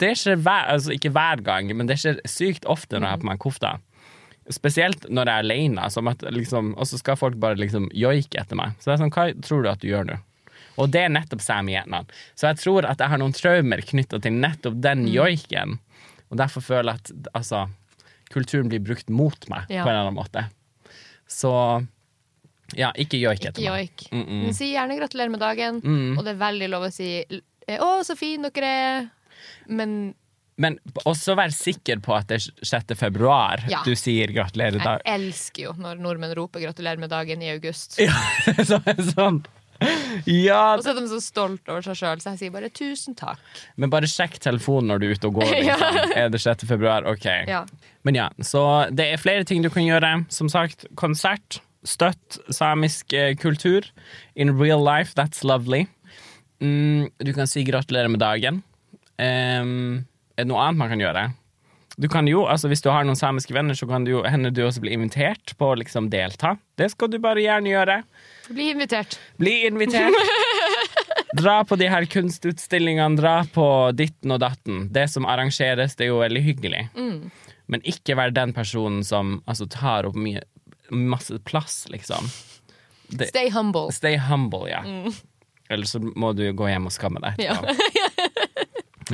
Det 0.00 0.14
skjer 0.18 0.38
hver, 0.40 0.70
altså 0.72 0.94
ikke 0.94 1.12
hver 1.12 1.42
gang, 1.44 1.68
men 1.76 1.90
det 1.90 1.98
skjer 2.00 2.22
sykt 2.26 2.64
ofte 2.70 2.96
når 2.96 3.06
jeg 3.06 3.14
har 3.14 3.22
på 3.22 3.28
meg 3.28 3.42
kofta. 3.42 3.72
Spesielt 4.50 5.06
når 5.08 5.24
jeg 5.26 5.34
er 5.34 5.44
alene, 5.44 5.82
liksom, 6.34 6.72
og 6.76 6.86
så 6.86 6.98
skal 6.98 7.16
folk 7.16 7.36
bare 7.38 7.54
liksom 7.60 7.88
joike 7.94 8.40
etter 8.40 8.56
meg. 8.58 8.72
Så 8.80 8.90
det 8.90 8.94
er 8.96 9.02
sånn, 9.04 9.12
hva 9.14 9.42
tror 9.42 9.62
du 9.62 9.68
at 9.70 9.80
du 9.80 9.88
gjør 9.88 10.04
nå? 10.08 10.16
Og 10.78 10.90
det 10.90 11.02
er 11.04 11.08
nettopp 11.12 11.40
samienene. 11.44 12.06
Så 12.34 12.48
jeg 12.48 12.56
tror 12.62 12.86
at 12.88 12.98
jeg 12.98 13.08
har 13.12 13.18
noen 13.18 13.32
traumer 13.36 13.82
knytta 13.84 14.18
til 14.24 14.32
nettopp 14.32 14.80
den 14.82 15.06
joiken. 15.06 15.78
Og 16.30 16.38
derfor 16.40 16.60
føler 16.64 16.94
jeg 16.96 17.00
at 17.00 17.28
altså, 17.34 17.66
kulturen 18.32 18.68
blir 18.72 18.80
brukt 18.80 19.10
mot 19.10 19.48
meg 19.52 19.68
Ja. 19.68 19.84
på 19.84 19.90
en 19.90 19.94
eller 19.96 20.08
annen 20.08 20.16
måte. 20.16 20.46
Så 21.28 21.52
ja, 22.76 22.90
ikke 22.96 23.20
joik 23.20 23.44
etter 23.44 23.60
Ikke 23.60 23.70
meg. 23.72 23.90
joik. 23.90 24.12
Mm 24.12 24.24
-mm. 24.26 24.42
Men 24.44 24.54
Si 24.54 24.72
gjerne 24.72 24.96
gratulerer 24.98 25.30
med 25.30 25.40
dagen, 25.40 25.80
Mm. 25.84 26.18
og 26.18 26.24
det 26.24 26.30
er 26.34 26.44
veldig 26.50 26.68
lov 26.70 26.82
å 26.84 26.92
si 26.92 27.24
'Å, 27.68 28.02
så 28.04 28.16
fin 28.16 28.42
dere 28.42 28.64
er', 28.66 29.10
men 29.68 30.14
Men 30.60 30.76
også 31.08 31.34
vær 31.38 31.48
sikker 31.54 32.00
på 32.04 32.12
at 32.14 32.26
det 32.28 32.36
er 32.40 32.64
6. 32.68 32.94
februar 32.98 33.62
Ja. 33.70 33.80
du 33.84 33.94
sier 33.96 34.26
gratulerer. 34.34 34.78
dag'. 34.84 35.00
jeg 35.04 35.20
elsker 35.20 35.62
jo 35.64 35.72
når 35.78 35.96
nordmenn 35.98 36.34
roper 36.36 36.60
'gratulerer 36.60 36.98
med 36.98 37.10
dagen' 37.10 37.42
i 37.42 37.50
august. 37.54 37.98
Ja, 37.98 38.12
så, 38.68 38.78
sånn. 39.14 39.44
Ja, 40.26 40.76
Og 40.76 40.84
så 40.84 40.90
er 40.92 41.00
de 41.00 41.08
så 41.10 41.18
stolt 41.20 41.66
over 41.68 41.82
seg 41.82 41.96
sjøl, 41.98 42.20
så 42.22 42.30
jeg 42.34 42.38
sier 42.38 42.50
bare 42.54 42.68
'tusen 42.70 43.16
takk'. 43.18 43.40
men 43.76 43.90
bare 43.90 44.06
sjekk 44.06 44.38
telefonen 44.38 44.88
når 44.92 45.00
du 45.00 45.06
er 45.08 45.14
ute 45.16 45.26
og 45.26 45.34
går. 45.40 45.54
Ja. 45.72 45.76
Liksom. 45.76 46.12
Er 46.16 46.28
det 46.28 46.40
6. 46.40 46.64
februar? 46.68 47.06
OK. 47.10 47.24
Ja. 47.48 47.64
Men 48.04 48.14
ja, 48.14 48.28
så 48.40 48.88
det 48.94 49.08
er 49.12 49.16
flere 49.16 49.44
ting 49.44 49.62
du 49.62 49.70
kan 49.70 49.82
gjøre. 49.82 50.26
Som 50.28 50.48
sagt, 50.48 50.84
konsert. 50.94 51.60
Støtt 51.84 52.38
samisk 52.54 53.12
eh, 53.12 53.34
kultur. 53.34 53.82
In 54.36 54.56
real 54.56 54.78
life, 54.84 55.14
that's 55.18 55.42
lovely. 55.42 55.88
Mm, 56.60 57.08
du 57.18 57.32
kan 57.32 57.46
si 57.50 57.64
gratulerer 57.64 58.08
med 58.08 58.20
dagen. 58.20 58.62
Em, 59.18 60.06
er 60.36 60.44
det 60.44 60.50
noe 60.50 60.62
annet 60.64 60.80
man 60.80 60.92
kan 60.92 61.02
gjøre? 61.02 61.24
Du 62.00 62.08
kan 62.08 62.28
jo, 62.28 62.46
altså 62.48 62.70
Hvis 62.70 62.80
du 62.80 62.88
har 62.88 63.04
noen 63.04 63.18
samiske 63.18 63.52
venner, 63.54 63.76
så 63.76 63.86
kan 63.88 64.06
det 64.06 64.14
jo 64.14 64.22
hende 64.24 64.50
du 64.54 64.62
også 64.64 64.80
blir 64.80 64.94
invitert 64.96 65.52
på 65.60 65.72
å 65.72 65.78
liksom 65.78 66.08
delta. 66.12 66.54
Det 66.80 66.88
skal 66.94 67.10
du 67.12 67.18
bare 67.22 67.42
gjerne 67.44 67.68
gjøre. 67.68 67.98
Bli 68.48 68.70
invitert. 68.72 69.18
Bli 69.40 69.58
invitert. 69.68 70.16
Dra 71.36 71.58
på 71.64 71.76
de 71.80 71.88
her 71.88 72.04
kunstutstillingene, 72.12 73.16
dra 73.16 73.38
på 73.48 73.64
ditten 73.96 74.34
og 74.34 74.40
datten. 74.42 74.82
Det 74.92 75.06
som 75.08 75.24
arrangeres, 75.24 75.94
det 75.96 76.04
er 76.04 76.10
jo 76.10 76.18
veldig 76.20 76.42
hyggelig. 76.44 76.82
Men 77.72 77.84
ikke 77.88 78.18
vær 78.18 78.34
den 78.36 78.52
personen 78.52 79.00
som 79.06 79.38
altså, 79.48 79.64
tar 79.72 80.10
opp 80.10 80.18
mye, 80.18 80.42
masse 80.92 81.38
plass, 81.48 81.86
liksom. 81.88 82.28
Det, 83.08 83.30
Stay 83.32 83.48
humble. 83.52 83.88
stay 83.96 84.18
humble, 84.20 84.68
ja. 84.68 84.82
Eller 85.72 85.88
så 85.88 86.02
må 86.04 86.34
du 86.36 86.44
gå 86.52 86.68
hjem 86.68 86.90
og 86.90 86.92
skamme 86.92 87.20
deg. 87.24 87.40
Ja. 87.48 87.56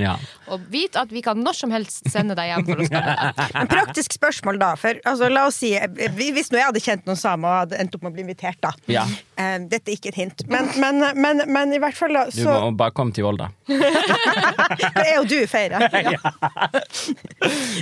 Ja. 0.02 0.14
Og 0.52 0.64
vit 0.72 0.96
at 0.98 1.12
vi 1.12 1.22
kan 1.24 1.40
når 1.42 1.56
som 1.58 1.72
helst 1.74 2.06
sende 2.12 2.36
deg 2.38 2.50
hjem 2.52 2.66
for 2.68 2.82
å 2.82 2.88
spille. 2.88 3.14
Men 3.58 3.70
praktisk 3.70 4.16
spørsmål, 4.16 4.60
da. 4.62 4.72
For 4.80 5.00
altså, 5.08 5.30
la 5.32 5.46
oss 5.50 5.60
si, 5.62 5.72
Hvis 6.18 6.52
nå 6.52 6.60
jeg 6.60 6.68
hadde 6.70 6.82
kjent 6.84 7.08
noen 7.08 7.20
samer 7.20 7.48
og 7.48 7.58
hadde 7.64 7.80
endt 7.82 7.96
opp 7.98 8.06
med 8.06 8.12
å 8.12 8.16
bli 8.16 8.24
invitert, 8.26 8.60
da. 8.64 8.72
Ja. 8.90 9.04
Eh, 9.38 9.56
dette 9.70 9.92
er 9.92 9.98
ikke 9.98 10.12
et 10.12 10.20
hint. 10.20 10.44
Men, 10.50 10.70
men, 10.80 11.02
men, 11.18 11.44
men 11.52 11.74
i 11.76 11.80
hvert 11.82 11.98
fall, 11.98 12.14
da, 12.16 12.26
Du 12.34 12.44
må 12.48 12.72
bare 12.78 12.94
komme 12.96 13.14
til 13.16 13.26
Volda. 13.28 13.50
Det 13.68 15.04
er 15.04 15.16
jo 15.18 15.26
du, 15.28 15.38
feirer. 15.50 15.88
Ja. 16.08 16.20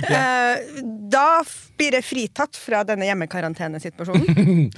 uh, 0.09 0.79
da 1.11 1.27
blir 1.77 1.95
jeg 1.97 2.05
fritatt 2.05 2.57
fra 2.59 2.81
denne 2.87 3.07
hjemmekarantenesituasjonen. 3.07 4.71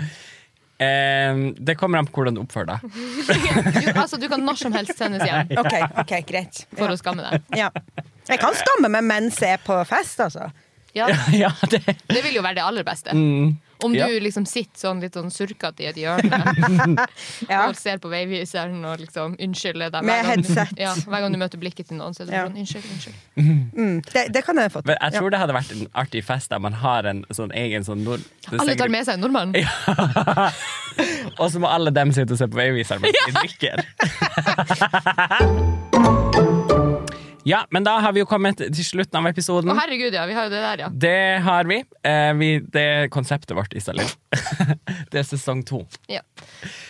Eh, 0.79 1.39
det 1.59 1.75
kommer 1.75 1.99
an 1.99 2.07
på 2.07 2.21
hvordan 2.21 2.37
du 2.37 2.41
oppfører 2.45 2.69
deg. 2.71 2.79
Du, 3.83 3.89
altså, 3.99 4.17
du 4.21 4.27
kan 4.31 4.43
når 4.45 4.59
som 4.61 4.73
helst 4.73 4.95
sendes 4.97 5.25
hjem 5.27 5.51
Ok, 5.61 5.73
ok, 6.05 6.13
greit. 6.29 6.61
for 6.77 6.87
Ja. 6.87 6.95
å 6.95 6.99
skamme 7.01 7.25
deg. 7.25 7.43
Ja. 7.59 7.69
Jeg 8.29 8.39
kan 8.39 8.55
skamme 8.55 8.89
meg 8.93 9.03
mens 9.09 9.39
jeg 9.43 9.57
er 9.57 9.63
på 9.65 9.75
fest, 9.89 10.19
altså. 10.23 10.47
Ja, 10.95 11.09
ja, 11.43 11.51
det 11.69 11.83
det 12.09 12.23
vil 12.25 12.39
jo 12.39 12.41
være 12.45 12.55
det 12.61 12.63
aller 12.65 12.87
beste. 12.87 13.13
mm. 13.13 13.57
Om 13.83 13.93
du 13.93 13.97
Ja. 13.99 14.07
liksom 14.19 14.45
sitter 14.45 14.75
sånn 14.77 14.99
litt 15.01 15.13
sånn 15.15 15.31
surkete 15.31 15.79
i 15.79 15.85
et 15.87 15.95
hjørne 15.95 16.29
Ja. 17.49 17.67
og 17.69 17.75
ser 17.79 17.97
på 17.97 18.09
veiviseren 18.11 18.83
og 18.85 18.99
liksom 18.99 19.37
unnskylder 19.39 19.89
deg. 19.93 20.03
Med 20.03 20.25
gang 20.25 20.41
du- 20.43 20.81
Ja, 20.81 20.93
hver 20.95 21.21
gang 21.23 21.31
du 21.31 21.37
møter 21.39 21.57
blikket 21.61 21.87
til 21.87 21.97
noen, 21.97 22.13
så 22.13 22.21
er 22.23 22.25
det 22.25 22.33
Ja. 22.35 22.43
sånn 22.47 22.57
unnskyld, 22.59 22.83
unnskyld. 22.91 23.15
Mm, 23.77 24.01
det, 24.13 24.25
det 24.33 24.43
kan 24.45 24.55
jeg 24.57 24.71
få 24.71 24.81
til. 24.83 24.87
Men 24.91 24.97
jeg 25.01 25.13
tror 25.19 25.29
det 25.31 25.39
hadde 25.39 25.53
vært 25.55 25.71
en 25.71 25.87
artig 25.95 26.23
fest 26.27 26.49
der 26.49 26.59
man 26.59 26.73
har 26.73 27.05
en 27.05 27.23
sånn 27.31 27.51
egen 27.55 27.83
sånn 27.87 28.03
nord... 28.03 28.19
Alle 28.51 28.75
tar 28.75 28.89
med 28.89 29.05
seg 29.05 29.13
en 29.15 29.21
nordmann. 29.21 29.55
Og 31.39 31.47
så 31.51 31.59
må 31.63 31.67
alle 31.71 31.91
dem 31.95 32.11
sitte 32.11 32.33
og 32.35 32.37
se 32.41 32.47
på 32.51 32.57
veiviseren 32.59 32.99
mens 32.99 33.15
de 33.25 33.31
drikker. 33.39 33.85
ja, 37.47 37.61
men 37.71 37.85
da 37.85 37.97
har 38.03 38.13
vi 38.15 38.21
jo 38.23 38.27
kommet 38.29 38.59
til 38.59 38.85
slutten 38.85 39.19
av 39.21 39.29
episoden. 39.29 39.71
Å 39.71 39.77
herregud, 39.79 40.13
ja. 40.15 40.25
Vi 40.29 40.35
har 40.35 40.49
jo 40.49 40.53
det 40.53 40.61
der, 40.63 40.83
ja. 40.83 40.89
Det 40.91 41.41
har 41.45 41.69
vi. 41.69 41.79
Eh, 42.03 42.31
vi 42.39 42.49
det 42.73 42.83
er 42.83 43.11
konseptet 43.13 43.55
vårt, 43.57 43.73
Isalill. 43.77 44.09
det 45.11 45.21
er 45.23 45.27
sesong 45.27 45.63
to. 45.67 45.83
ja. 46.11 46.23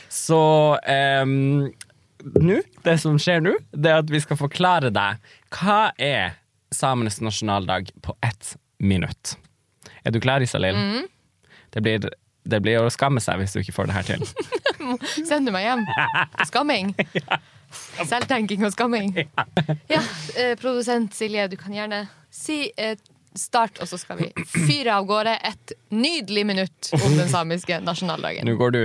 Så 0.09 0.41
eh, 0.89 1.25
nå, 1.25 2.55
det 2.83 2.95
som 3.01 3.19
skjer 3.21 3.43
nå, 3.45 3.53
det 3.71 3.91
er 3.91 4.01
at 4.01 4.09
vi 4.11 4.21
skal 4.23 4.39
forklare 4.39 4.89
deg 4.93 5.21
hva 5.55 5.91
er 6.01 6.39
samenes 6.73 7.19
nasjonaldag 7.21 7.93
på 8.05 8.15
ett 8.25 8.55
minutt. 8.81 9.35
Er 10.03 10.13
du 10.15 10.19
klar, 10.23 10.41
Isalill? 10.41 10.77
Mhm. 10.77 11.07
Det, 11.69 11.81
blir, 11.85 12.09
det 12.49 12.59
blir 12.65 12.81
å 12.81 12.89
skamme 12.89 13.21
seg 13.21 13.37
hvis 13.43 13.53
du 13.53 13.61
ikke 13.61 13.75
får 13.75 13.91
det 13.91 13.99
her 13.99 14.07
til. 14.09 14.25
Sender 15.19 15.51
du 15.51 15.55
meg 15.55 15.65
hjem 15.67 15.85
skamming? 16.49 16.93
Selvtenking 18.09 18.65
og 18.65 18.73
skamming. 18.73 19.13
Ja, 19.93 20.01
eh, 20.37 20.55
Produsent 20.59 21.13
Silje, 21.17 21.47
du 21.51 21.57
kan 21.59 21.73
gjerne 21.75 22.03
si 22.33 22.71
eh, 22.77 22.95
start, 23.37 23.77
og 23.83 23.89
så 23.91 23.99
skal 24.01 24.17
vi 24.23 24.29
fyre 24.49 24.95
av 24.97 25.05
gårde 25.09 25.35
et 25.45 25.73
nydelig 25.93 26.45
minutt 26.49 26.89
om 26.97 27.13
den 27.17 27.29
samiske 27.35 27.77
nasjonaldagen. 27.85 28.47
Nå 28.49 28.57
går 28.59 28.73
du 28.75 28.81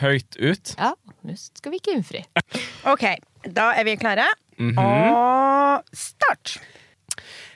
høyt 0.00 0.36
ut. 0.38 0.74
Ja, 0.78 0.92
nå 1.26 1.36
skal 1.40 1.72
vi 1.74 1.80
ikke 1.80 1.96
innfri. 1.96 2.20
Ok, 2.88 3.06
da 3.56 3.70
er 3.80 3.88
vi 3.88 3.96
klare. 4.00 4.28
Mhm. 4.60 4.76
Og 4.80 5.96
start! 5.96 6.58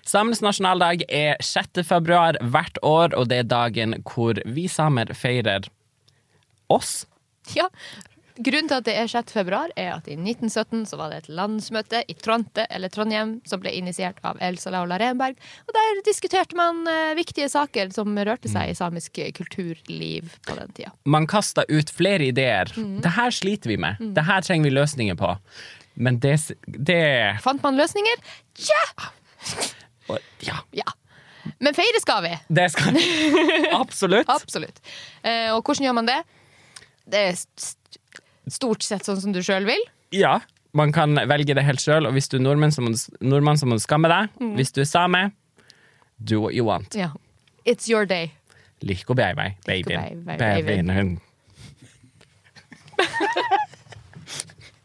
Samenes 0.04 0.42
nasjonaldag 0.44 1.04
er 1.08 1.38
6. 1.40 1.80
februar 1.88 2.36
hvert 2.52 2.76
år, 2.84 3.14
og 3.16 3.28
det 3.30 3.38
er 3.40 3.46
dagen 3.48 3.94
hvor 4.04 4.36
vi 4.44 4.66
samer 4.68 5.12
feirer 5.16 5.68
oss. 6.72 7.04
Ja, 7.58 7.68
Grunnen 8.34 8.66
til 8.66 8.80
at 8.80 8.86
det 8.88 8.94
er 8.98 9.06
6. 9.06 9.30
februar, 9.30 9.70
er 9.78 9.92
at 9.94 10.08
i 10.10 10.16
1917 10.18 10.88
så 10.90 10.96
var 10.98 11.12
det 11.12 11.20
et 11.20 11.28
landsmøte 11.38 12.00
i 12.10 12.16
Tronte, 12.18 12.64
eller 12.66 12.90
Trondheim, 12.90 13.36
som 13.46 13.60
ble 13.62 13.70
initiert 13.78 14.18
av 14.26 14.40
Elsa 14.42 14.72
Laula 14.74 14.98
Renberg. 14.98 15.38
Og 15.68 15.76
der 15.76 16.00
diskuterte 16.08 16.58
man 16.58 16.82
eh, 16.90 17.12
viktige 17.14 17.46
saker 17.52 17.94
som 17.94 18.10
rørte 18.18 18.50
seg 18.50 18.72
i 18.72 18.74
samisk 18.74 19.22
kulturliv 19.38 20.34
på 20.48 20.58
den 20.58 20.74
tida. 20.74 20.90
Man 21.06 21.30
kasta 21.30 21.62
ut 21.70 21.94
flere 21.94 22.32
ideer. 22.32 22.74
Mm. 22.74 22.98
Det 23.06 23.14
her 23.14 23.38
sliter 23.38 23.70
vi 23.70 23.78
med. 23.86 24.02
Det 24.18 24.26
her 24.26 24.42
trenger 24.42 24.66
vi 24.66 24.74
løsninger 24.74 25.20
på. 25.20 25.30
Men 25.94 26.18
det, 26.18 26.34
det 26.66 27.00
Fant 27.44 27.62
man 27.62 27.78
løsninger? 27.78 28.28
Tja! 28.58 29.10
Ja. 30.42 30.58
Ja. 30.74 30.90
Men 31.62 31.76
feire 31.76 32.00
skal 32.02 32.24
vi. 32.26 32.34
Det 32.50 32.70
skal 32.74 32.98
Absolutt. 33.82 34.26
Absolutt. 34.26 34.82
Eh, 35.22 35.52
og 35.54 35.62
hvordan 35.62 35.86
gjør 35.86 36.02
man 36.02 36.10
det? 36.10 36.24
Det 37.10 37.20
er 37.30 37.34
stort 38.50 38.84
sett 38.84 39.04
sånn 39.06 39.20
som 39.20 39.32
du 39.34 39.42
sjøl 39.44 39.66
vil. 39.68 39.82
Ja, 40.14 40.38
man 40.74 40.92
kan 40.92 41.14
velge 41.30 41.54
det 41.54 41.64
helt 41.66 41.82
sjøl, 41.82 42.08
og 42.08 42.16
hvis 42.16 42.28
du 42.32 42.38
er 42.38 42.44
nordmann, 42.44 42.72
så 42.74 42.82
må 42.82 42.94
du, 42.94 42.98
nordmann, 43.22 43.58
så 43.60 43.68
må 43.68 43.78
du 43.78 43.82
skamme 43.84 44.10
deg. 44.10 44.32
Mm. 44.40 44.54
Hvis 44.58 44.72
du 44.74 44.80
er 44.82 44.88
same, 44.90 45.20
do 46.18 46.40
what 46.42 46.56
you 46.56 46.66
want. 46.66 46.94
Ja. 46.98 47.12
It's 47.64 47.88
your 47.90 48.04
day. 48.06 48.32
Liko 48.82 49.14
baby, 49.14 49.54
babyen. 49.66 50.24
baby, 50.26 50.38
babyen. 50.38 50.86
Babyen. 50.86 51.20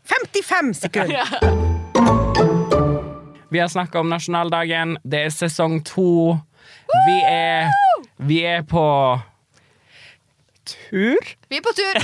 55 0.04 0.74
sekunder! 0.74 1.26
Vi 3.50 3.60
har 3.60 3.68
snakka 3.68 4.00
om 4.00 4.10
nasjonaldagen. 4.10 4.98
Det 5.04 5.26
er 5.26 5.30
sesong 5.34 5.82
to. 5.86 6.38
Vi 7.08 7.18
er, 7.26 7.70
vi 8.18 8.44
er 8.46 8.62
på 8.62 8.86
tur. 10.76 11.30
Vi 11.50 11.58
er 11.60 11.64
på 11.66 11.74
tur! 11.78 12.00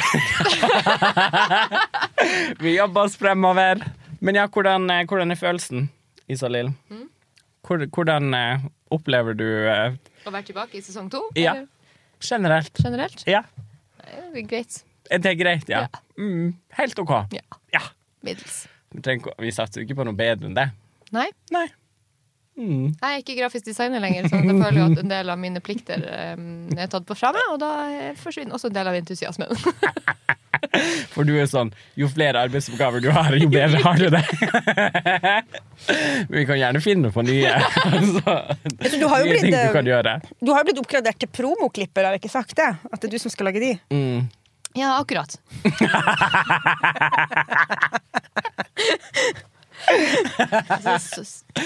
Vi 2.64 2.76
jobber 2.78 3.02
oss 3.08 3.18
fremover. 3.20 3.82
Men 4.20 4.36
ja, 4.40 4.48
hvordan, 4.48 4.90
eh, 4.90 5.04
hvordan 5.10 5.32
er 5.34 5.40
følelsen, 5.40 5.90
Isalill? 6.32 6.72
Mm. 6.90 7.08
Hvordan 7.66 8.34
eh, 8.38 8.66
opplever 8.94 9.34
du 9.38 9.46
eh, 9.70 9.96
Å 10.26 10.32
være 10.34 10.48
tilbake 10.50 10.80
i 10.80 10.84
sesong 10.86 11.10
to? 11.14 11.22
Ja. 11.38 11.54
eller 11.56 11.68
generelt? 12.26 12.74
Generelt? 12.82 13.24
Ja, 13.30 13.44
Det 14.34 14.42
er 14.44 14.48
greit. 14.50 14.80
det 15.10 15.26
er 15.32 15.36
greit, 15.38 15.70
ja. 15.70 15.80
Ja. 15.86 16.02
Mm, 16.18 16.56
helt 16.80 17.00
OK. 17.00 17.12
Ja. 17.36 17.44
Ja. 17.74 17.82
Middels. 18.26 18.64
Vi 18.96 19.52
satser 19.52 19.82
jo 19.82 19.86
ikke 19.86 19.98
på 20.00 20.06
noe 20.08 20.16
bedre 20.18 20.48
enn 20.50 20.56
det. 20.58 20.70
Nei, 21.14 21.28
Nei. 21.54 21.68
Mm. 22.56 22.94
jeg 22.96 23.12
er 23.12 23.20
ikke 23.20 23.36
grafisk 23.36 23.66
designer 23.68 24.00
lenger, 24.00 24.30
så 24.32 24.40
jeg 24.40 24.56
føler 24.56 24.82
at 24.86 25.00
en 25.02 25.10
del 25.12 25.32
av 25.34 25.40
mine 25.40 25.60
plikter 25.60 26.00
um, 26.38 26.70
er 26.78 26.88
tatt 26.92 27.04
på 27.08 27.18
fra 27.20 27.34
meg, 27.36 27.50
og 27.52 27.60
da 27.60 27.72
forsvinner 28.22 28.56
også 28.56 28.72
en 28.72 28.78
del 28.78 28.92
av 28.92 28.96
entusiasmen. 28.96 29.52
For 31.14 31.28
du 31.28 31.34
er 31.38 31.48
sånn 31.50 31.72
Jo 32.00 32.08
flere 32.12 32.42
arbeidsoppgaver 32.46 33.04
du 33.04 33.10
har, 33.14 33.36
jo 33.38 33.50
bedre 33.52 33.82
har 33.84 34.00
du 34.00 34.08
det. 34.14 34.24
Men 35.86 36.36
vi 36.40 36.46
kan 36.50 36.60
gjerne 36.60 36.82
finne 36.84 37.12
på 37.14 37.26
nye. 37.26 37.54
Altså, 37.86 38.34
altså, 38.80 38.98
du 39.00 39.06
har 39.10 39.22
jo 39.22 39.30
blitt, 39.30 39.46
du 39.52 39.74
kan 39.76 39.88
gjøre. 39.88 40.16
Du 40.42 40.52
har 40.54 40.64
jo 40.64 40.68
blitt 40.70 40.80
oppgradert 40.82 41.20
til 41.22 41.30
promoklipper, 41.32 42.08
har 42.08 42.16
jeg 42.16 42.24
ikke 42.24 42.34
sagt 42.34 42.56
det? 42.58 42.72
At 42.90 42.98
det 43.02 43.10
er 43.10 43.14
du 43.16 43.22
som 43.22 43.34
skal 43.34 43.50
lage 43.50 43.62
de? 43.64 43.72
Mm. 43.94 44.26
Ja, 44.76 44.98
akkurat. 45.00 45.38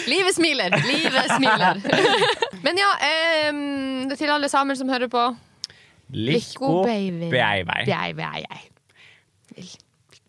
Livet 0.07 0.35
smiler, 0.35 0.75
livet 0.87 1.35
smiler. 1.35 1.81
Men 2.65 2.79
ja, 2.79 2.89
em, 3.09 4.09
til 4.17 4.31
alle 4.33 4.49
sammen 4.51 4.77
som 4.77 4.89
hører 4.89 5.07
på 5.11 5.27
Liko 6.09 6.83
baby. 6.83 7.29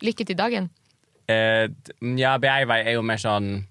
Lykke 0.05 0.25
til 0.25 0.37
dagen. 0.37 0.69
Eh, 1.29 1.69
ja, 2.19 2.37
beivei 2.41 2.83
er 2.85 2.97
jo 2.99 3.03
mer 3.07 3.21
sånn 3.21 3.65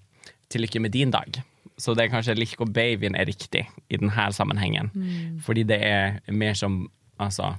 til 0.50 0.64
lykke 0.64 0.82
med 0.82 0.94
din 0.94 1.12
dag. 1.14 1.40
Så 1.80 1.94
det 1.96 2.06
er 2.06 2.12
kanskje 2.12 2.36
liko 2.36 2.66
babyen 2.68 3.16
er 3.16 3.28
riktig 3.30 3.64
i 3.88 3.96
denne 3.96 4.26
sammenhengen. 4.36 4.90
Mm. 4.92 5.38
Fordi 5.44 5.64
det 5.64 5.78
er 5.86 6.20
mer 6.28 6.54
som 6.58 6.82
altså 7.20 7.54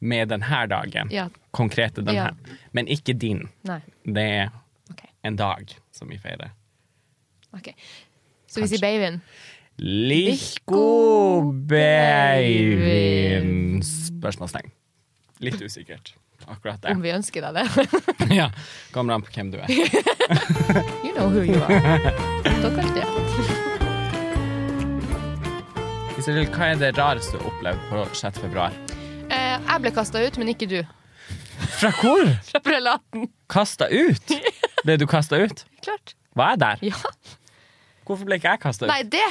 med 0.00 0.32
denne 0.32 0.66
dagen. 0.70 1.12
Ja. 1.12 1.28
Konkrete 1.52 2.02
denne. 2.02 2.32
Ja. 2.32 2.58
Men 2.72 2.88
ikke 2.88 3.14
din. 3.14 3.46
Nei. 3.68 3.80
Det 4.04 4.24
er 4.40 4.48
okay. 4.90 5.12
en 5.24 5.36
dag 5.36 5.76
som 5.94 6.08
vi 6.10 6.18
feirer. 6.18 6.50
ok. 7.54 7.70
Så 8.50 8.60
vi 8.62 8.68
sier 8.70 8.82
babyen. 8.82 9.20
Liko 9.82 11.42
babyen 12.54 13.80
Spørsmålstegn. 13.82 14.70
Litt 15.42 15.58
usikkert, 15.62 16.12
akkurat 16.46 16.84
Om 16.92 17.02
vi 17.02 17.10
ønsker 17.14 17.42
deg 17.42 17.54
det. 17.58 17.66
Ja, 18.38 18.46
Kommer 18.94 19.14
an 19.18 19.22
på 19.26 19.30
hvem 19.34 19.50
du 19.54 19.58
er. 19.58 19.66
You 21.04 21.12
know 21.16 21.28
who 21.28 21.42
you 21.42 21.58
are. 21.62 21.74
Ja. 22.94 23.10
Iselin, 26.18 26.46
hva 26.54 26.70
er 26.72 26.78
det 26.80 26.92
rareste 26.96 27.34
du 27.34 27.38
har 27.42 27.50
opplevd 27.50 27.80
på 27.90 28.04
6. 28.22 28.38
februar? 28.46 28.72
Eh, 29.28 29.56
jeg 29.58 29.82
ble 29.82 29.90
kasta 29.98 30.22
ut, 30.24 30.38
men 30.40 30.48
ikke 30.54 30.68
du. 30.70 30.78
Fra 31.80 31.90
hvor? 31.98 32.24
Fra 32.52 32.60
prelaten. 32.64 33.26
Kasta 33.50 33.90
ut? 33.90 34.26
Ble 34.86 34.94
du 35.02 35.06
kasta 35.10 35.36
ut? 35.42 35.64
Klart. 35.84 36.14
Hva 36.34 36.44
er 36.54 36.58
der? 36.60 36.76
Ja. 36.90 36.98
Hvorfor 38.04 38.24
ble 38.28 38.34
ikke 38.40 38.50
jeg 38.54 38.60
kasta 38.64 38.86
ut? 38.86 38.90
Nei, 38.90 39.02
det, 39.08 39.24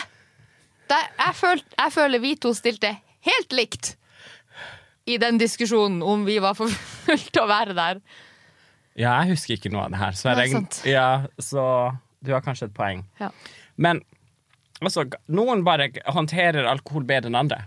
det 0.92 1.02
jeg, 1.20 1.34
føl, 1.38 1.60
jeg 1.78 1.92
føler 1.96 2.20
vi 2.24 2.32
to 2.42 2.50
stilte 2.58 2.92
helt 3.28 3.52
likt 3.56 3.86
i 5.10 5.18
den 5.20 5.38
diskusjonen 5.42 6.02
om 6.06 6.24
vi 6.28 6.38
var 6.44 6.54
for 6.58 6.68
fulle 6.72 7.26
til 7.28 7.42
å 7.44 7.50
være 7.50 7.74
der. 7.78 7.96
Ja, 8.96 9.12
jeg 9.24 9.30
husker 9.34 9.54
ikke 9.58 9.72
noe 9.74 9.84
av 9.88 9.92
det 9.94 10.00
her. 10.00 10.14
Så, 10.18 10.30
jeg 10.30 10.38
Nei, 10.38 10.48
regn- 10.48 10.88
ja, 10.88 11.08
så 11.42 11.64
du 12.24 12.30
har 12.34 12.42
kanskje 12.46 12.66
et 12.70 12.76
poeng. 12.78 13.00
Ja. 13.20 13.30
Men 13.76 14.02
altså, 14.80 15.04
noen 15.34 15.64
bare 15.68 15.86
håndterer 16.14 16.64
alkohol 16.70 17.04
bedre 17.10 17.28
enn 17.34 17.42
andre. 17.42 17.60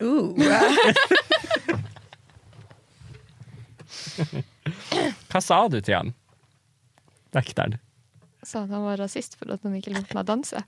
Uh, 0.00 0.32
Hva 5.30 5.40
sa 5.42 5.60
du 5.72 5.78
til 5.80 5.96
han? 5.96 6.12
Vekteren. 7.36 7.78
Sa 8.42 8.64
at 8.64 8.72
han 8.72 8.84
var 8.86 9.00
rasist 9.00 9.36
for 9.38 9.52
at 9.52 9.62
han 9.66 9.76
ikke 9.78 9.92
lot 9.94 10.14
meg 10.16 10.26
danse. 10.28 10.62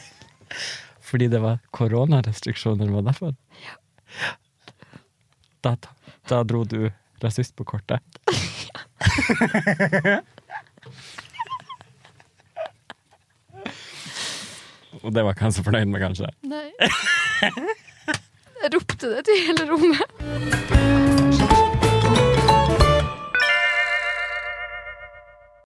Fordi 1.10 1.28
det 1.32 1.40
var 1.42 1.58
koronarestriksjoner, 1.76 2.90
var 2.94 3.06
derfor? 3.08 3.34
Da, 5.64 5.74
da 6.30 6.42
dro 6.46 6.64
du 6.64 6.90
rasist 7.22 7.56
på 7.56 7.66
kortet. 7.74 8.04
Ja. 8.70 10.20
Og 15.00 15.14
det 15.14 15.22
var 15.24 15.32
ikke 15.32 15.46
han 15.46 15.54
så 15.56 15.64
fornøyd 15.64 15.88
med, 15.88 16.02
kanskje? 16.02 16.28
Nei. 16.50 16.68
Jeg 18.60 18.72
ropte 18.74 19.14
det 19.14 19.24
til 19.30 19.40
hele 19.46 19.64
rommet. 19.70 21.19